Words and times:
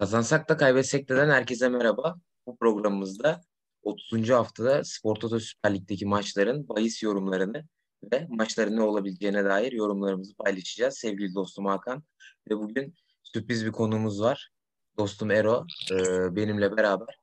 Kazansak 0.00 0.48
da 0.48 0.56
kaybetsek 0.56 1.08
de 1.08 1.14
herkese 1.14 1.68
merhaba. 1.68 2.16
Bu 2.46 2.56
programımızda 2.56 3.40
30. 3.82 4.30
haftada 4.30 4.84
Spor 4.84 5.16
Toto 5.16 5.40
Süper 5.40 5.74
Lig'deki 5.74 6.06
maçların 6.06 6.68
bahis 6.68 7.02
yorumlarını 7.02 7.64
ve 8.12 8.26
maçların 8.28 8.76
ne 8.76 8.82
olabileceğine 8.82 9.44
dair 9.44 9.72
yorumlarımızı 9.72 10.34
paylaşacağız. 10.34 10.98
Sevgili 10.98 11.34
dostum 11.34 11.66
Hakan 11.66 12.02
ve 12.50 12.56
bugün 12.56 12.94
sürpriz 13.22 13.66
bir 13.66 13.72
konuğumuz 13.72 14.20
var. 14.20 14.50
Dostum 14.98 15.30
Ero 15.30 15.66
e, 15.92 15.96
benimle 16.36 16.76
beraber. 16.76 17.18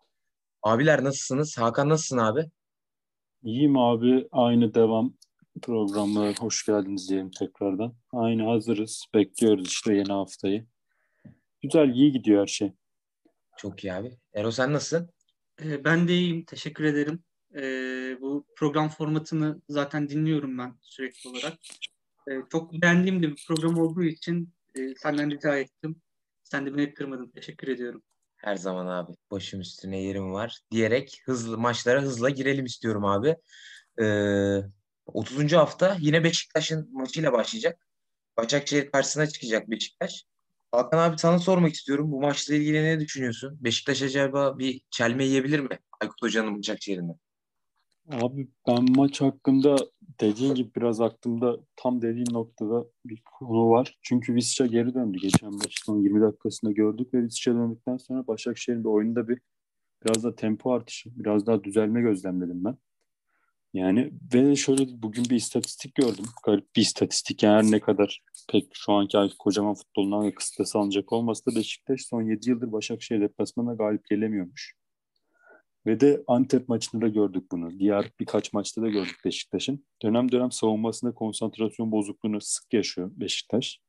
Abiler 0.63 1.03
nasılsınız? 1.03 1.57
Hakan 1.57 1.89
nasılsın 1.89 2.17
abi? 2.17 2.45
İyiyim 3.43 3.77
abi. 3.77 4.27
Aynı 4.31 4.73
devam 4.73 5.13
programına 5.61 6.33
hoş 6.39 6.65
geldiniz 6.65 7.09
diyelim 7.09 7.31
tekrardan. 7.31 7.93
Aynı 8.13 8.43
hazırız. 8.43 9.05
Bekliyoruz 9.13 9.67
işte 9.67 9.93
yeni 9.93 10.13
haftayı. 10.13 10.67
Güzel, 11.61 11.89
iyi 11.89 12.11
gidiyor 12.11 12.41
her 12.41 12.47
şey. 12.47 12.73
Çok 13.57 13.83
iyi 13.83 13.93
abi. 13.93 14.17
Ero 14.33 14.51
sen 14.51 14.73
nasılsın? 14.73 15.09
Ee, 15.63 15.83
ben 15.83 16.07
de 16.07 16.13
iyiyim. 16.13 16.45
Teşekkür 16.45 16.83
ederim. 16.83 17.23
Ee, 17.55 18.17
bu 18.21 18.45
program 18.55 18.89
formatını 18.89 19.61
zaten 19.69 20.09
dinliyorum 20.09 20.57
ben 20.57 20.77
sürekli 20.81 21.29
olarak. 21.29 21.53
Ee, 22.31 22.33
çok 22.51 22.73
beğendiğim 22.73 23.23
de 23.23 23.27
bir 23.31 23.45
program 23.47 23.77
olduğu 23.77 24.03
için 24.03 24.53
e, 24.75 24.95
senden 24.95 25.31
rica 25.31 25.57
ettim. 25.57 26.01
Sen 26.43 26.65
de 26.65 26.77
beni 26.77 26.93
kırmadın. 26.93 27.29
Teşekkür 27.29 27.67
ediyorum. 27.67 28.03
Her 28.37 28.55
zaman 28.55 28.87
abi. 28.87 29.11
Başım 29.31 29.61
üstüne 29.61 30.01
yerim 30.01 30.33
var. 30.33 30.59
Diyerek 30.71 31.21
hızlı 31.25 31.57
maçlara 31.57 32.01
hızla 32.01 32.29
girelim 32.29 32.65
istiyorum 32.65 33.05
abi. 33.05 33.35
Ee, 34.01 34.61
30. 35.05 35.53
hafta 35.53 35.97
yine 35.99 36.23
Beşiktaş'ın 36.23 36.89
maçıyla 36.91 37.33
başlayacak. 37.33 37.87
Başakşehir 38.37 38.91
karşısına 38.91 39.27
çıkacak 39.27 39.69
Beşiktaş. 39.69 40.25
Hakan 40.77 40.97
abi 40.97 41.17
sana 41.17 41.39
sormak 41.39 41.73
istiyorum. 41.73 42.11
Bu 42.11 42.21
maçla 42.21 42.55
ilgili 42.55 42.83
ne 42.83 42.99
düşünüyorsun? 42.99 43.57
Beşiktaş 43.61 44.01
acaba 44.01 44.59
bir 44.59 44.81
çelme 44.91 45.25
yiyebilir 45.25 45.59
mi? 45.59 45.79
Aykut 46.01 46.21
Hoca'nın 46.21 46.57
Başakşehir'inde. 46.57 47.13
Abi 48.11 48.47
ben 48.67 48.91
maç 48.95 49.21
hakkında 49.21 49.77
dediğin 50.19 50.55
gibi 50.55 50.75
biraz 50.75 51.01
aklımda 51.01 51.57
tam 51.75 52.01
dediğin 52.01 52.33
noktada 52.33 52.85
bir 53.05 53.21
konu 53.25 53.69
var. 53.69 53.97
Çünkü 54.01 54.35
Visca 54.35 54.65
geri 54.65 54.93
döndü. 54.93 55.17
Geçen 55.21 55.53
maçın 55.53 55.85
son 55.85 56.01
20 56.01 56.21
dakikasında 56.21 56.71
gördük 56.71 57.13
ve 57.13 57.23
Visca 57.23 57.53
döndükten 57.53 57.97
sonra 57.97 58.27
Başakşehir'in 58.27 58.83
bir 58.83 58.89
oyunda 58.89 59.27
bir 59.27 59.39
biraz 60.05 60.23
da 60.23 60.35
tempo 60.35 60.71
artışı, 60.71 61.09
biraz 61.15 61.47
daha 61.47 61.63
düzelme 61.63 62.01
gözlemledim 62.01 62.65
ben. 62.65 62.77
Yani 63.77 64.11
ve 64.33 64.55
şöyle 64.55 65.01
bugün 65.01 65.25
bir 65.25 65.35
istatistik 65.35 65.95
gördüm. 65.95 66.25
Garip 66.45 66.75
bir 66.75 66.81
istatistik. 66.81 67.43
Her 67.43 67.63
ne 67.63 67.79
kadar 67.79 68.21
pek 68.49 68.69
şu 68.73 68.93
anki 68.93 69.17
kocaman 69.39 69.73
futbolundan 69.73 70.23
ve 70.25 70.33
kısıtlı 70.33 70.79
alınacak 70.79 71.13
olmasa 71.13 71.51
da 71.51 71.55
Beşiktaş 71.55 72.01
son 72.01 72.21
7 72.21 72.49
yıldır 72.49 72.71
Başakşehir 72.71 73.21
deplasmanına 73.21 73.73
galip 73.73 74.05
gelemiyormuş. 74.09 74.75
Ve 75.85 75.99
de 75.99 76.23
Antep 76.27 76.69
maçında 76.69 77.05
da 77.05 77.07
gördük 77.07 77.51
bunu. 77.51 77.79
Diğer 77.79 78.11
birkaç 78.19 78.53
maçta 78.53 78.81
da 78.81 78.87
gördük 78.89 79.17
Beşiktaş'ın. 79.25 79.85
Dönem 80.01 80.31
dönem 80.31 80.51
savunmasında 80.51 81.13
konsantrasyon 81.13 81.91
bozukluğunu 81.91 82.41
sık 82.41 82.73
yaşıyor 82.73 83.11
Beşiktaş. 83.15 83.79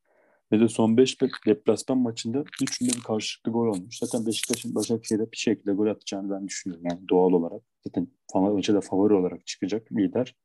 Ve 0.53 0.61
de 0.61 0.69
son 0.69 0.97
5 0.97 1.17
deplasman 1.47 1.99
maçında 1.99 2.45
üçünde 2.63 2.91
bir 2.97 3.03
karşılıklı 3.03 3.53
gol 3.53 3.67
olmuş. 3.67 3.99
Zaten 3.99 4.27
Beşiktaş'ın 4.27 4.75
Başakşehir'e 4.75 5.33
bir 5.33 5.37
şekilde 5.37 5.73
gol 5.73 5.87
atacağını 5.87 6.31
ben 6.31 6.49
düşünüyorum. 6.49 6.87
Yani 6.91 7.09
doğal 7.09 7.33
olarak. 7.33 7.63
Zaten 7.89 8.09
maça 8.33 8.81
favori 8.81 9.15
olarak 9.15 9.47
çıkacak 9.47 9.93
lider. 9.93 10.37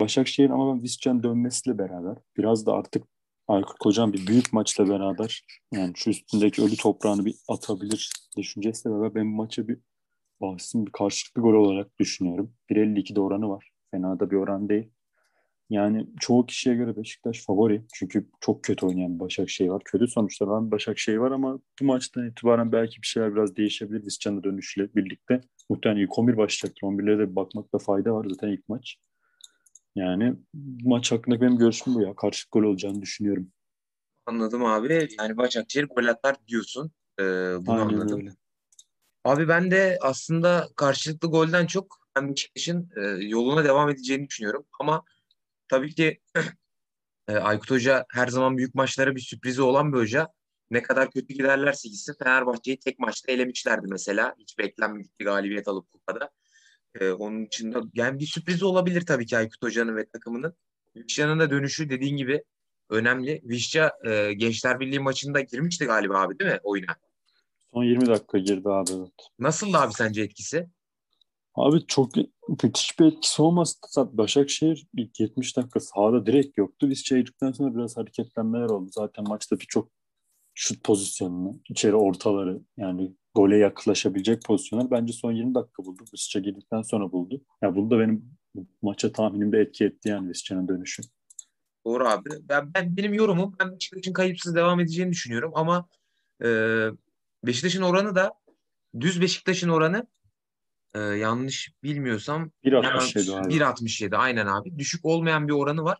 Başakşehir 0.00 0.50
ama 0.50 0.74
ben 0.74 0.82
Viscan 0.82 1.22
dönmesiyle 1.22 1.78
beraber 1.78 2.16
biraz 2.36 2.66
da 2.66 2.72
artık 2.72 3.04
Aykut 3.48 3.78
Kocan 3.78 4.12
bir 4.12 4.26
büyük 4.26 4.52
maçla 4.52 4.88
beraber 4.88 5.46
yani 5.72 5.92
şu 5.96 6.10
üstündeki 6.10 6.62
ölü 6.62 6.76
toprağını 6.76 7.24
bir 7.24 7.34
atabilir 7.48 8.10
düşüncesiyle 8.36 8.94
beraber 8.94 9.14
ben 9.14 9.32
bu 9.32 9.36
maçı 9.36 9.68
bir 9.68 9.78
bahissin 10.40 10.86
bir 10.86 10.92
karşılıklı 10.92 11.42
gol 11.42 11.54
olarak 11.54 11.98
düşünüyorum. 11.98 12.54
1.52'de 12.70 13.20
oranı 13.20 13.48
var. 13.48 13.70
Fena 13.90 14.20
da 14.20 14.30
bir 14.30 14.36
oran 14.36 14.68
değil. 14.68 14.90
Yani 15.70 16.06
çoğu 16.20 16.46
kişiye 16.46 16.74
göre 16.74 16.96
Beşiktaş 16.96 17.44
favori. 17.44 17.82
Çünkü 17.94 18.28
çok 18.40 18.64
kötü 18.64 18.86
oynayan 18.86 19.20
Başakşehir 19.20 19.68
var. 19.68 19.82
Kötü 19.84 20.08
sonuçlar 20.08 20.46
olan 20.46 20.70
Başakşehir 20.70 21.16
var 21.16 21.30
ama 21.30 21.58
bu 21.80 21.84
maçtan 21.84 22.28
itibaren 22.28 22.72
belki 22.72 23.02
bir 23.02 23.06
şeyler 23.06 23.34
biraz 23.34 23.56
değişebilir. 23.56 24.06
Viscan'ın 24.06 24.42
dönüşüyle 24.42 24.94
birlikte. 24.94 25.40
Muhtemelen 25.70 26.00
ilk 26.00 26.18
11 26.18 26.36
başlayacaktır. 26.36 26.82
11'lere 26.82 27.18
de 27.18 27.36
bakmakta 27.36 27.78
fayda 27.78 28.14
var 28.14 28.26
zaten 28.30 28.48
ilk 28.48 28.68
maç. 28.68 28.96
Yani 29.94 30.34
maç 30.84 31.12
hakkında 31.12 31.40
benim 31.40 31.58
görüşüm 31.58 31.94
bu 31.94 32.02
ya. 32.02 32.14
Karşı 32.14 32.48
gol 32.52 32.62
olacağını 32.62 33.02
düşünüyorum. 33.02 33.52
Anladım 34.26 34.64
abi. 34.64 35.08
Yani 35.18 35.36
Başakşehir 35.36 35.84
gol 35.84 36.06
atar 36.06 36.36
diyorsun. 36.48 36.92
Ee, 37.20 37.22
bunu 37.60 37.80
Aynen 37.80 37.94
anladım. 37.94 38.20
Öyle. 38.20 38.30
Abi 39.24 39.48
ben 39.48 39.70
de 39.70 39.98
aslında 40.00 40.68
karşılıklı 40.76 41.28
golden 41.28 41.66
çok 41.66 41.98
ben 42.16 42.30
Beşiktaş'ın 42.30 42.90
e, 42.96 43.00
yoluna 43.24 43.64
devam 43.64 43.90
edeceğini 43.90 44.28
düşünüyorum. 44.28 44.66
Ama 44.80 45.04
tabii 45.68 45.94
ki 45.94 46.20
e, 47.28 47.32
Aykut 47.32 47.70
Hoca 47.70 48.04
her 48.10 48.26
zaman 48.26 48.56
büyük 48.56 48.74
maçlara 48.74 49.16
bir 49.16 49.20
sürprizi 49.20 49.62
olan 49.62 49.92
bir 49.92 49.98
hoca. 49.98 50.28
Ne 50.70 50.82
kadar 50.82 51.10
kötü 51.10 51.34
giderlerse 51.34 51.88
gitsin 51.88 52.14
Fenerbahçe'yi 52.18 52.78
tek 52.78 52.98
maçta 52.98 53.32
elemişlerdi 53.32 53.86
mesela. 53.90 54.34
Hiç 54.38 54.58
beklenmedik 54.58 55.20
bir 55.20 55.24
galibiyet 55.24 55.68
alıp 55.68 55.92
kupada. 55.92 56.30
E, 57.00 57.10
onun 57.10 57.44
için 57.44 57.72
de 57.72 57.78
yani 57.94 58.18
bir 58.18 58.26
sürprizi 58.26 58.64
olabilir 58.64 59.06
tabii 59.06 59.26
ki 59.26 59.36
Aykut 59.36 59.62
Hoca'nın 59.62 59.96
ve 59.96 60.06
takımının. 60.06 60.56
Vişça'nın 60.96 61.40
da 61.40 61.50
dönüşü 61.50 61.90
dediğin 61.90 62.16
gibi 62.16 62.44
önemli. 62.90 63.40
Vişça 63.44 63.92
e, 64.04 64.32
Gençler 64.32 64.80
Birliği 64.80 65.00
maçında 65.00 65.40
girmişti 65.40 65.84
galiba 65.84 66.20
abi 66.20 66.38
değil 66.38 66.50
mi 66.50 66.60
oyuna? 66.62 66.96
Son 67.74 67.84
20 67.84 68.06
dakika 68.06 68.38
girdi 68.38 68.68
abi. 68.68 68.90
Evet. 68.92 69.12
Nasıldı 69.38 69.78
abi 69.78 69.92
sence 69.92 70.22
etkisi? 70.22 70.66
Abi 71.54 71.86
çok 71.86 72.10
müthiş 72.48 73.00
bir 73.00 73.04
etkisi 73.04 73.42
olmasa 73.42 74.18
Başakşehir 74.18 74.86
ilk 74.96 75.20
70 75.20 75.56
dakika 75.56 75.80
sahada 75.80 76.26
direkt 76.26 76.58
yoktu. 76.58 76.90
Biz 76.90 77.04
çevirdikten 77.04 77.52
sonra 77.52 77.74
biraz 77.74 77.96
hareketlenmeler 77.96 78.68
oldu. 78.68 78.90
Zaten 78.92 79.24
maçta 79.28 79.60
birçok 79.60 79.90
şut 80.54 80.84
pozisyonunu, 80.84 81.60
içeri 81.68 81.94
ortaları 81.94 82.60
yani 82.76 83.12
gole 83.34 83.56
yaklaşabilecek 83.56 84.44
pozisyonlar 84.44 84.90
bence 84.90 85.12
son 85.12 85.32
20 85.32 85.54
dakika 85.54 85.84
buldu. 85.84 86.04
Visca 86.12 86.40
girdikten 86.40 86.82
sonra 86.82 87.12
buldu. 87.12 87.34
Ya 87.34 87.40
yani 87.62 87.76
bunu 87.76 87.90
da 87.90 87.98
benim 87.98 88.36
maça 88.82 89.12
tahminimde 89.12 89.58
etki 89.58 89.84
etti 89.84 90.08
yani 90.08 90.28
Visca'nın 90.28 90.68
dönüşü. 90.68 91.02
Doğru 91.86 92.08
abi. 92.08 92.30
Ben, 92.42 92.74
ben 92.74 92.96
benim 92.96 93.14
yorumum 93.14 93.56
ben 93.60 93.72
Beşiktaş'ın 93.72 94.12
kayıpsız 94.12 94.54
devam 94.54 94.80
edeceğini 94.80 95.10
düşünüyorum 95.10 95.52
ama 95.54 95.88
e, 96.44 96.48
Beşiktaş'ın 97.46 97.82
oranı 97.82 98.14
da 98.14 98.32
düz 99.00 99.20
Beşiktaş'ın 99.20 99.68
oranı 99.68 100.06
e, 100.94 101.00
yanlış 101.00 101.72
bilmiyorsam 101.82 102.50
1.67 102.64 103.48
1.67 103.48 104.16
aynen 104.16 104.46
abi. 104.46 104.78
Düşük 104.78 105.04
olmayan 105.04 105.48
bir 105.48 105.52
oranı 105.52 105.84
var. 105.84 105.98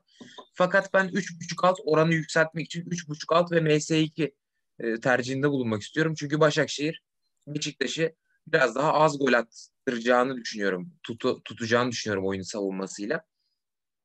Fakat 0.54 0.94
ben 0.94 1.08
3.5 1.08 1.66
alt 1.66 1.78
oranı 1.84 2.14
yükseltmek 2.14 2.66
için 2.66 2.84
3.5 2.84 3.34
alt 3.34 3.52
ve 3.52 3.58
MS2 3.58 4.32
e, 4.78 5.00
tercihinde 5.00 5.50
bulunmak 5.50 5.82
istiyorum. 5.82 6.14
Çünkü 6.18 6.40
Başakşehir 6.40 7.02
Beşiktaş'ı 7.46 8.14
biraz 8.46 8.74
daha 8.74 8.92
az 8.92 9.18
gol 9.18 9.32
attıracağını 9.32 10.36
düşünüyorum. 10.36 10.92
Tutu, 11.02 11.42
tutacağını 11.42 11.90
düşünüyorum 11.90 12.26
oyun 12.26 12.42
savunmasıyla. 12.42 13.24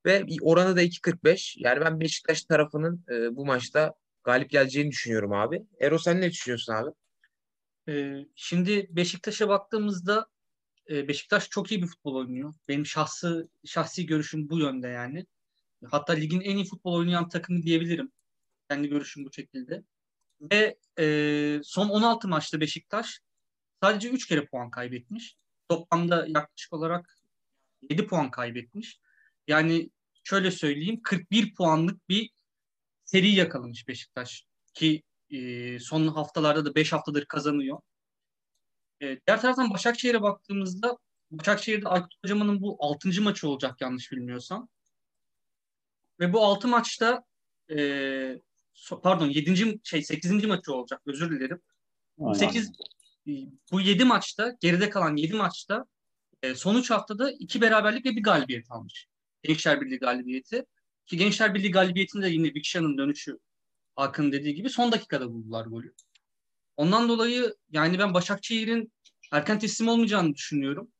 Ve 0.06 0.26
oranı 0.42 0.76
da 0.76 0.84
2.45. 0.84 1.56
Yani 1.58 1.82
ben 1.82 2.00
Beşiktaş 2.00 2.44
tarafının 2.44 3.06
e, 3.12 3.36
bu 3.36 3.46
maçta 3.46 3.94
galip 4.24 4.50
geleceğini 4.50 4.92
düşünüyorum 4.92 5.34
abi. 5.34 5.64
Ero 5.80 5.98
sen 5.98 6.22
ne 6.22 6.32
düşünüyorsun 6.32 6.74
abi? 6.74 6.90
Ee, 7.90 8.26
şimdi 8.36 8.88
Beşiktaş'a 8.90 9.50
baktığımızda 9.50 10.28
Beşiktaş 10.90 11.50
çok 11.50 11.72
iyi 11.72 11.82
bir 11.82 11.88
futbol 11.88 12.16
oynuyor. 12.16 12.54
Benim 12.68 12.86
şahsı 12.86 13.50
şahsi 13.66 14.06
görüşüm 14.06 14.50
bu 14.50 14.60
yönde 14.60 14.88
yani. 14.88 15.26
Hatta 15.86 16.14
ligin 16.14 16.42
en 16.42 16.56
iyi 16.56 16.66
futbol 16.66 16.94
oynayan 16.94 17.30
takımı 17.30 17.64
diyebilirim. 17.64 18.12
Kendi 18.70 18.90
görüşüm 18.90 19.26
bu 19.26 19.34
şekilde. 19.34 19.84
Ve 20.42 20.78
e, 21.00 21.62
son 21.64 21.90
16 21.90 22.28
maçta 22.28 22.60
Beşiktaş 22.60 23.20
sadece 23.84 24.10
3 24.10 24.28
kere 24.28 24.46
puan 24.46 24.70
kaybetmiş. 24.72 25.36
Toplamda 25.70 26.26
yaklaşık 26.28 26.74
olarak 26.74 27.18
7 27.90 28.08
puan 28.08 28.32
kaybetmiş. 28.32 29.00
Yani 29.48 29.90
şöyle 30.24 30.52
söyleyeyim 30.52 31.00
41 31.04 31.54
puanlık 31.54 32.10
bir 32.10 32.30
seri 33.06 33.32
yakalamış 33.32 33.88
Beşiktaş. 33.88 34.46
Ki 34.74 35.04
e, 35.30 35.80
son 35.80 36.08
haftalarda 36.08 36.66
da 36.66 36.76
5 36.76 36.94
haftadır 36.94 37.26
kazanıyor. 37.26 37.80
E, 39.02 39.20
diğer 39.28 39.42
taraftan 39.42 39.70
Başakşehir'e 39.70 40.22
baktığımızda 40.22 40.98
Başakşehir'de 41.32 41.90
Aykut 41.90 42.16
Kocaman'ın 42.22 42.62
bu 42.62 42.78
6. 42.80 43.22
maçı 43.22 43.50
olacak 43.50 43.82
yanlış 43.82 44.12
bilmiyorsam. 44.12 44.70
Ve 46.20 46.34
bu 46.34 46.46
6 46.46 46.68
maçta 46.68 47.24
e, 47.72 48.42
pardon 49.04 49.30
7. 49.30 49.80
şey 49.84 50.04
8. 50.04 50.46
maçı 50.46 50.74
olacak 50.74 51.02
özür 51.06 51.32
dilerim. 51.32 51.62
Aynen. 52.20 52.34
8 52.34 52.72
e, 53.28 53.32
bu 53.72 53.82
7 53.82 54.06
maçta 54.06 54.58
geride 54.60 54.90
kalan 54.90 55.16
7 55.16 55.34
maçta 55.34 55.86
e, 56.44 56.56
son 56.56 56.76
3 56.76 56.92
haftada 56.92 57.32
2 57.32 57.62
beraberlik 57.62 58.06
ve 58.06 58.16
bir 58.16 58.24
galibiyet 58.24 58.72
almış. 58.72 59.08
Gençler 59.44 59.82
Birliği 59.82 60.00
galibiyeti. 60.00 60.66
Ki 61.06 61.18
Gençler 61.18 61.56
Birliği 61.56 61.72
galibiyetinde 61.72 62.30
yine 62.30 62.48
Vikşan'ın 62.48 62.98
dönüşü 62.98 63.40
Hakan 63.96 64.32
dediği 64.32 64.56
gibi 64.56 64.70
son 64.70 64.92
dakikada 64.92 65.34
buldular 65.34 65.66
golü. 65.66 65.94
Ondan 66.80 67.10
dolayı 67.10 67.56
yani 67.72 68.00
ben 68.00 68.14
Başakşehir'in 68.14 68.94
erken 69.32 69.60
teslim 69.60 69.88
olmayacağını 69.88 70.34
düşünüyorum. 70.36 70.92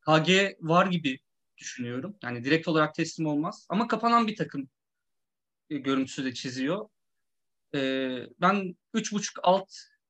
KG 0.00 0.56
var 0.60 0.86
gibi 0.86 1.18
düşünüyorum. 1.58 2.16
Yani 2.22 2.44
direkt 2.44 2.68
olarak 2.68 2.94
teslim 2.94 3.26
olmaz. 3.26 3.66
Ama 3.68 3.88
kapanan 3.88 4.26
bir 4.26 4.36
takım 4.36 4.68
e, 5.70 5.76
görüntüsü 5.78 6.24
de 6.24 6.34
çiziyor. 6.34 6.88
E, 7.74 7.78
ben 8.40 8.76
3.5 8.94 9.38
alt 9.42 9.68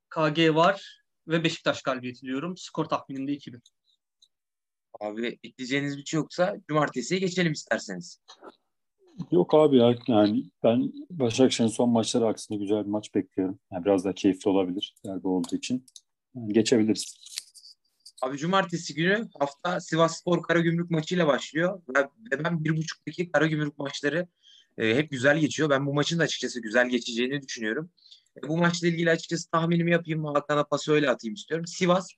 KG 0.09 0.55
var 0.55 1.03
ve 1.27 1.43
Beşiktaş 1.43 1.81
galibiyeti 1.81 2.21
diyorum. 2.21 2.57
Skor 2.57 2.85
tahmininde 2.85 3.33
2-1. 3.33 3.61
Abi 4.99 5.39
ekleyeceğiniz 5.43 5.97
bir 5.97 6.05
şey 6.05 6.17
yoksa 6.17 6.55
cumartesiye 6.67 7.19
geçelim 7.19 7.51
isterseniz. 7.51 8.19
Yok 9.31 9.53
abi 9.53 9.77
ya 9.77 9.95
yani 10.07 10.43
ben 10.63 10.93
Başakşehir'in 11.09 11.71
son 11.71 11.89
maçları 11.89 12.25
aksine 12.25 12.57
güzel 12.57 12.85
bir 12.85 12.89
maç 12.89 13.15
bekliyorum. 13.15 13.59
Yani 13.71 13.85
biraz 13.85 14.05
daha 14.05 14.13
keyifli 14.13 14.49
olabilir 14.49 14.95
derbi 15.05 15.27
olduğu 15.27 15.55
için. 15.55 15.85
Yani 16.35 16.53
geçebiliriz. 16.53 17.17
Abi 18.21 18.37
cumartesi 18.37 18.93
günü 18.93 19.29
hafta 19.39 19.79
Sivas 19.79 20.19
Spor 20.19 20.43
Karagümrük 20.43 20.91
maçıyla 20.91 21.27
başlıyor. 21.27 21.81
Ve 22.31 22.43
ben 22.43 22.63
bir 22.63 22.77
buçuktaki 22.77 23.31
Karagümrük 23.31 23.77
maçları 23.77 24.27
e, 24.77 24.95
hep 24.95 25.11
güzel 25.11 25.39
geçiyor. 25.39 25.69
Ben 25.69 25.85
bu 25.85 25.93
maçın 25.93 26.19
da 26.19 26.23
açıkçası 26.23 26.61
güzel 26.61 26.89
geçeceğini 26.89 27.41
düşünüyorum. 27.41 27.89
E, 28.37 28.47
bu 28.47 28.57
maçla 28.57 28.87
ilgili 28.87 29.09
açıkçası 29.09 29.51
tahminimi 29.51 29.91
yapayım. 29.91 30.25
Hakan'a 30.25 30.63
pası 30.63 30.93
öyle 30.93 31.09
atayım 31.09 31.33
istiyorum. 31.33 31.67
Sivas 31.67 32.09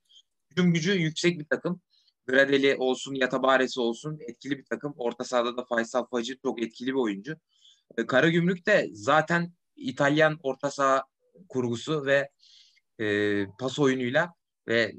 hücum 0.51 0.73
gücü 0.73 0.91
yüksek 0.91 1.39
bir 1.39 1.45
takım. 1.45 1.81
Gradeli 2.27 2.75
olsun, 2.75 3.15
Yatabaresi 3.15 3.79
olsun 3.79 4.19
etkili 4.27 4.57
bir 4.57 4.65
takım. 4.65 4.93
Orta 4.97 5.23
sahada 5.23 5.57
da 5.57 5.65
Faysal 5.65 6.05
Facı 6.05 6.37
çok 6.41 6.61
etkili 6.61 6.87
bir 6.87 6.99
oyuncu. 6.99 7.35
E, 7.97 8.05
Karagümrük 8.05 8.67
de 8.67 8.89
zaten 8.93 9.53
İtalyan 9.75 10.39
orta 10.43 10.71
saha 10.71 11.03
kurgusu 11.49 12.05
ve 12.05 12.29
e, 12.99 13.45
pas 13.59 13.79
oyunuyla 13.79 14.33
ve 14.67 14.81
e, 14.81 14.95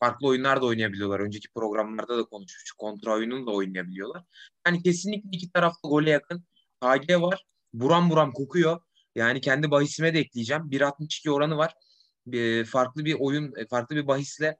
farklı 0.00 0.26
oyunlar 0.26 0.62
da 0.62 0.66
oynayabiliyorlar. 0.66 1.20
Önceki 1.20 1.48
programlarda 1.54 2.18
da 2.18 2.24
konuşmuştuk. 2.24 2.78
Kontra 2.78 3.12
oyununu 3.12 3.46
da 3.46 3.50
oynayabiliyorlar. 3.50 4.22
Yani 4.66 4.82
kesinlikle 4.82 5.28
iki 5.32 5.52
tarafta 5.52 5.88
gole 5.88 6.10
yakın. 6.10 6.44
KG 6.82 7.20
var. 7.20 7.44
Buram 7.72 8.10
buram 8.10 8.32
kokuyor. 8.32 8.80
Yani 9.14 9.40
kendi 9.40 9.70
bahisime 9.70 10.14
de 10.14 10.18
ekleyeceğim. 10.18 10.62
1.62 10.70 11.30
oranı 11.30 11.56
var. 11.56 11.74
Bir, 12.26 12.64
farklı 12.64 13.04
bir 13.04 13.16
oyun, 13.18 13.54
farklı 13.70 13.96
bir 13.96 14.06
bahisle 14.06 14.56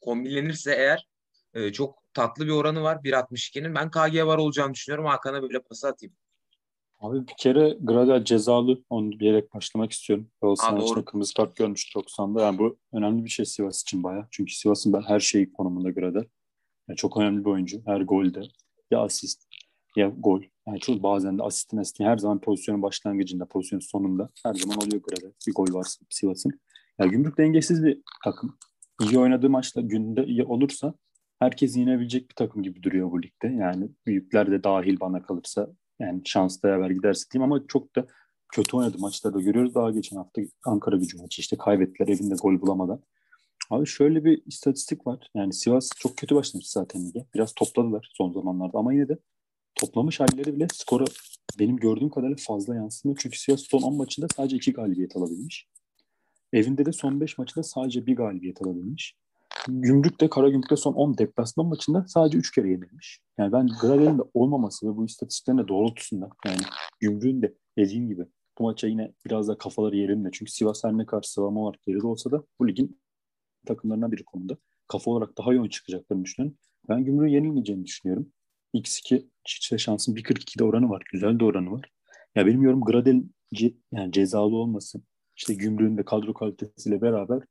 kombinlenirse 0.00 0.74
eğer 0.74 1.06
e, 1.54 1.72
çok 1.72 1.98
tatlı 2.14 2.46
bir 2.46 2.50
oranı 2.50 2.82
var 2.82 2.96
1.62'nin. 2.96 3.74
Ben 3.74 3.90
KG 3.90 4.26
var 4.26 4.38
olacağını 4.38 4.74
düşünüyorum. 4.74 5.06
Hakan'a 5.06 5.42
böyle 5.42 5.62
pası 5.62 5.88
atayım. 5.88 6.14
Abi 7.00 7.28
bir 7.28 7.34
kere 7.38 7.76
Gradel 7.80 8.24
cezalı. 8.24 8.82
Onu 8.90 9.20
diyerek 9.20 9.54
başlamak 9.54 9.92
istiyorum. 9.92 10.30
Galatasaray 10.42 10.80
maçında 10.80 11.04
kırmızı 11.04 11.34
kart 11.34 11.56
görmüş 11.56 11.94
90'da. 11.94 12.42
Yani 12.42 12.58
bu 12.58 12.78
önemli 12.92 13.24
bir 13.24 13.30
şey 13.30 13.46
Sivas 13.46 13.82
için 13.82 14.02
baya. 14.02 14.28
Çünkü 14.30 14.54
Sivas'ın 14.54 14.92
ben 14.92 15.02
her 15.02 15.20
şeyi 15.20 15.52
konumunda 15.52 15.90
Gradel. 15.90 16.24
Yani 16.88 16.96
çok 16.96 17.16
önemli 17.16 17.44
bir 17.44 17.50
oyuncu. 17.50 17.82
Her 17.86 18.00
golde 18.00 18.42
ya 18.90 19.00
asist 19.00 19.44
ya 19.96 20.12
gol. 20.18 20.42
Yani 20.66 20.80
çok 20.80 21.02
bazen 21.02 21.38
de 21.38 21.42
asistin 21.42 21.76
asistin 21.76 22.04
her 22.04 22.16
zaman 22.16 22.40
pozisyonun 22.40 22.82
başlangıcında, 22.82 23.46
pozisyonun 23.46 23.80
sonunda 23.80 24.30
her 24.42 24.54
zaman 24.54 24.76
oluyor 24.76 25.02
Gradel. 25.02 25.32
Bir 25.46 25.54
gol 25.54 25.74
varsa 25.74 26.04
Sivas'ın. 26.10 26.50
Ya 26.50 26.56
yani 26.98 27.10
Gümrük 27.10 27.38
dengesiz 27.38 27.84
bir 27.84 28.02
takım. 28.24 28.58
İyi 29.02 29.18
oynadığı 29.18 29.50
maçta 29.50 29.80
günde 29.80 30.24
iyi 30.24 30.44
olursa 30.44 30.94
herkes 31.38 31.76
yenebilecek 31.76 32.30
bir 32.30 32.34
takım 32.34 32.62
gibi 32.62 32.82
duruyor 32.82 33.10
bu 33.10 33.22
ligde. 33.22 33.48
Yani 33.48 33.88
büyükler 34.06 34.50
de 34.50 34.64
dahil 34.64 35.00
bana 35.00 35.22
kalırsa 35.22 35.68
yani 35.98 36.22
şansla 36.24 36.68
yaver 36.68 36.90
giderse 36.90 37.30
diyeyim 37.30 37.52
ama 37.52 37.66
çok 37.68 37.96
da 37.96 38.06
kötü 38.52 38.76
oynadı 38.76 38.98
maçlarda 38.98 39.40
görüyoruz. 39.40 39.74
Daha 39.74 39.90
geçen 39.90 40.16
hafta 40.16 40.42
Ankara 40.64 40.96
gücü 40.96 41.18
maçı 41.18 41.40
işte 41.40 41.56
kaybettiler 41.56 42.08
evinde 42.08 42.34
gol 42.42 42.60
bulamadan. 42.60 43.02
Abi 43.70 43.86
şöyle 43.86 44.24
bir 44.24 44.42
istatistik 44.46 45.06
var. 45.06 45.30
Yani 45.34 45.52
Sivas 45.52 45.90
çok 45.96 46.16
kötü 46.16 46.34
başlamış 46.34 46.70
zaten 46.70 47.06
lige. 47.06 47.26
Biraz 47.34 47.52
topladılar 47.54 48.10
son 48.14 48.32
zamanlarda 48.32 48.78
ama 48.78 48.92
yine 48.92 49.08
de 49.08 49.18
toplamış 49.74 50.20
halleri 50.20 50.56
bile 50.56 50.66
skora 50.72 51.04
benim 51.58 51.76
gördüğüm 51.76 52.10
kadarıyla 52.10 52.36
fazla 52.38 52.74
yansımıyor. 52.74 53.18
Çünkü 53.22 53.38
Sivas 53.38 53.60
son 53.60 53.82
10 53.82 53.96
maçında 53.96 54.26
sadece 54.36 54.56
2 54.56 54.72
galibiyet 54.72 55.16
alabilmiş. 55.16 55.68
Evinde 56.52 56.86
de 56.86 56.92
son 56.92 57.20
5 57.20 57.38
maçında 57.38 57.62
sadece 57.62 58.06
bir 58.06 58.16
galibiyet 58.16 58.62
alabilmiş. 58.62 59.16
Gümrük 59.68 60.20
de 60.20 60.30
Karagümrük 60.30 60.70
de 60.70 60.76
son 60.76 60.92
10 60.92 61.18
deplasman 61.18 61.66
maçında 61.66 62.04
sadece 62.08 62.38
3 62.38 62.54
kere 62.54 62.68
yenilmiş. 62.70 63.20
Yani 63.38 63.52
ben 63.52 63.66
Gravel'in 63.80 64.18
de 64.18 64.22
olmaması 64.34 64.88
ve 64.88 64.96
bu 64.96 65.04
istatistiklerin 65.04 65.58
de 65.58 65.68
doğrultusunda 65.68 66.30
yani 66.46 66.60
Gümrük'ün 67.00 67.42
de 67.42 67.54
dediğim 67.78 68.08
gibi 68.08 68.26
bu 68.58 68.62
maça 68.62 68.86
yine 68.86 69.12
biraz 69.26 69.48
da 69.48 69.58
kafaları 69.58 69.96
yerinde. 69.96 70.28
Çünkü 70.32 70.52
Sivas 70.52 70.84
her 70.84 70.92
ne 70.92 71.06
kadar 71.06 71.22
sıralama 71.22 71.60
olarak 71.60 71.82
geride 71.82 72.06
olsa 72.06 72.30
da 72.30 72.44
bu 72.58 72.68
ligin 72.68 73.00
takımlarından 73.66 74.12
biri 74.12 74.24
konuda. 74.24 74.56
Kafa 74.88 75.10
olarak 75.10 75.38
daha 75.38 75.52
yoğun 75.52 75.68
çıkacaklarını 75.68 76.24
düşünüyorum. 76.24 76.58
Ben 76.88 77.04
Gümrük'ün 77.04 77.32
yenilmeyeceğini 77.32 77.84
düşünüyorum. 77.84 78.32
X2 78.74 79.28
çiftçe 79.44 79.78
şansın 79.78 80.14
1.42'de 80.14 80.64
oranı 80.64 80.90
var. 80.90 81.02
Güzel 81.12 81.40
de 81.40 81.44
oranı 81.44 81.70
var. 81.70 81.90
Ya 82.34 82.46
benim 82.46 82.62
yorum 82.62 82.80
Gradel 82.80 83.22
ce, 83.54 83.74
yani 83.92 84.12
cezalı 84.12 84.56
olması 84.56 85.02
işte 85.36 85.54
Gümrük'ün 85.54 85.96
de 85.96 86.04
kadro 86.04 86.34
kalitesiyle 86.34 87.02
beraber 87.02 87.42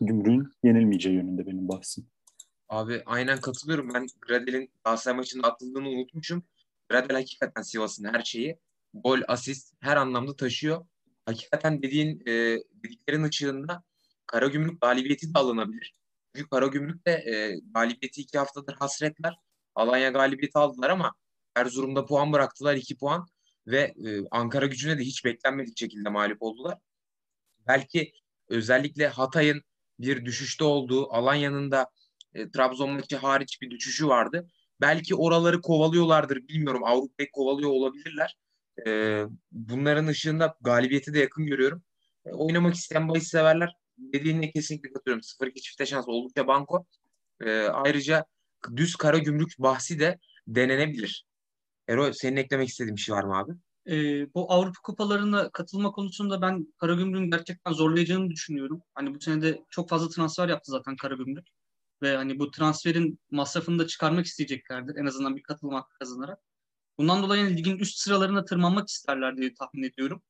Gümrük'ün 0.00 0.52
yenilmeyeceği 0.64 1.16
yönünde 1.16 1.46
benim 1.46 1.68
bahsim. 1.68 2.06
Abi 2.68 3.02
aynen 3.06 3.40
katılıyorum. 3.40 3.94
Ben 3.94 4.06
Gradel'in 4.20 4.70
Galatasaray 4.84 5.16
maçında 5.16 5.48
atıldığını 5.48 5.88
unutmuşum. 5.88 6.42
Gradel 6.88 7.16
hakikaten 7.16 7.62
Sivas'ın 7.62 8.04
her 8.04 8.22
şeyi. 8.22 8.58
Gol, 8.94 9.20
asist 9.28 9.74
her 9.80 9.96
anlamda 9.96 10.36
taşıyor. 10.36 10.86
Hakikaten 11.26 11.82
dediğin 11.82 12.20
e, 12.26 12.58
dediklerin 12.84 13.22
ışığında 13.22 13.82
Karagümrük 14.26 14.80
galibiyeti 14.80 15.34
de 15.34 15.38
alınabilir. 15.38 15.94
Çünkü 16.34 16.48
Karagümrük 16.48 17.06
de 17.06 17.10
e, 17.10 17.60
galibiyeti 17.74 18.20
iki 18.20 18.38
haftadır 18.38 18.74
hasretler. 18.74 19.34
Alanya 19.74 20.10
galibiyeti 20.10 20.58
aldılar 20.58 20.90
ama 20.90 21.14
Erzurum'da 21.56 22.06
puan 22.06 22.32
bıraktılar 22.32 22.74
iki 22.74 22.96
puan 22.96 23.26
ve 23.66 23.80
e, 23.80 24.28
Ankara 24.30 24.66
gücüne 24.66 24.98
de 24.98 25.02
hiç 25.02 25.24
beklenmedik 25.24 25.78
şekilde 25.78 26.08
mağlup 26.08 26.42
oldular. 26.42 26.78
Belki 27.66 28.12
özellikle 28.48 29.08
Hatay'ın 29.08 29.62
bir 29.98 30.24
düşüşte 30.24 30.64
olduğu, 30.64 31.12
Alanya'nın 31.12 31.70
da 31.70 31.86
e, 32.34 32.50
Trabzon 32.50 33.02
hariç 33.20 33.62
bir 33.62 33.70
düşüşü 33.70 34.08
vardı. 34.08 34.48
Belki 34.80 35.14
oraları 35.14 35.60
kovalıyorlardır 35.60 36.48
bilmiyorum. 36.48 36.84
Avrupa'yı 36.84 37.30
kovalıyor 37.32 37.70
olabilirler. 37.70 38.36
E, 38.86 39.22
bunların 39.52 40.06
ışığında 40.06 40.56
galibiyeti 40.60 41.14
de 41.14 41.18
yakın 41.18 41.46
görüyorum. 41.46 41.82
E, 42.26 42.30
oynamak 42.30 42.74
isteyen 42.74 43.08
bahis 43.08 43.28
severler 43.28 43.72
dediğine 43.98 44.50
kesinlikle 44.50 44.92
katılıyorum. 44.92 45.22
0-2 45.22 45.60
çifte 45.60 45.86
şans 45.86 46.08
oldukça 46.08 46.46
banko. 46.46 46.86
E, 47.40 47.60
ayrıca 47.60 48.24
düz 48.76 48.96
kara 48.96 49.18
gümrük 49.18 49.58
bahsi 49.58 50.00
de 50.00 50.18
denenebilir. 50.48 51.26
Ero 51.88 52.12
senin 52.12 52.36
eklemek 52.36 52.68
istediğin 52.68 52.96
bir 52.96 53.00
şey 53.00 53.14
var 53.14 53.24
mı 53.24 53.38
abi? 53.38 53.52
E, 53.88 54.26
bu 54.34 54.52
Avrupa 54.52 54.80
kupalarına 54.82 55.50
katılma 55.50 55.92
konusunda 55.92 56.42
ben 56.42 56.74
Karagümrük'ün 56.78 57.30
gerçekten 57.30 57.72
zorlayacağını 57.72 58.30
düşünüyorum. 58.30 58.82
Hani 58.94 59.14
bu 59.14 59.20
sene 59.20 59.42
de 59.42 59.64
çok 59.70 59.88
fazla 59.88 60.08
transfer 60.08 60.48
yaptı 60.48 60.70
zaten 60.72 60.96
Karagümrük. 60.96 61.46
Ve 62.02 62.16
hani 62.16 62.38
bu 62.38 62.50
transferin 62.50 63.18
masrafını 63.30 63.78
da 63.78 63.86
çıkarmak 63.86 64.26
isteyeceklerdir. 64.26 64.96
En 64.96 65.06
azından 65.06 65.36
bir 65.36 65.42
katılma 65.42 65.88
kazanarak. 65.88 66.40
Bundan 66.98 67.22
dolayı 67.22 67.44
yani 67.44 67.56
ligin 67.56 67.78
üst 67.78 67.98
sıralarına 67.98 68.44
tırmanmak 68.44 68.88
isterler 68.88 69.36
diye 69.36 69.54
tahmin 69.54 69.82
ediyorum. 69.82 70.22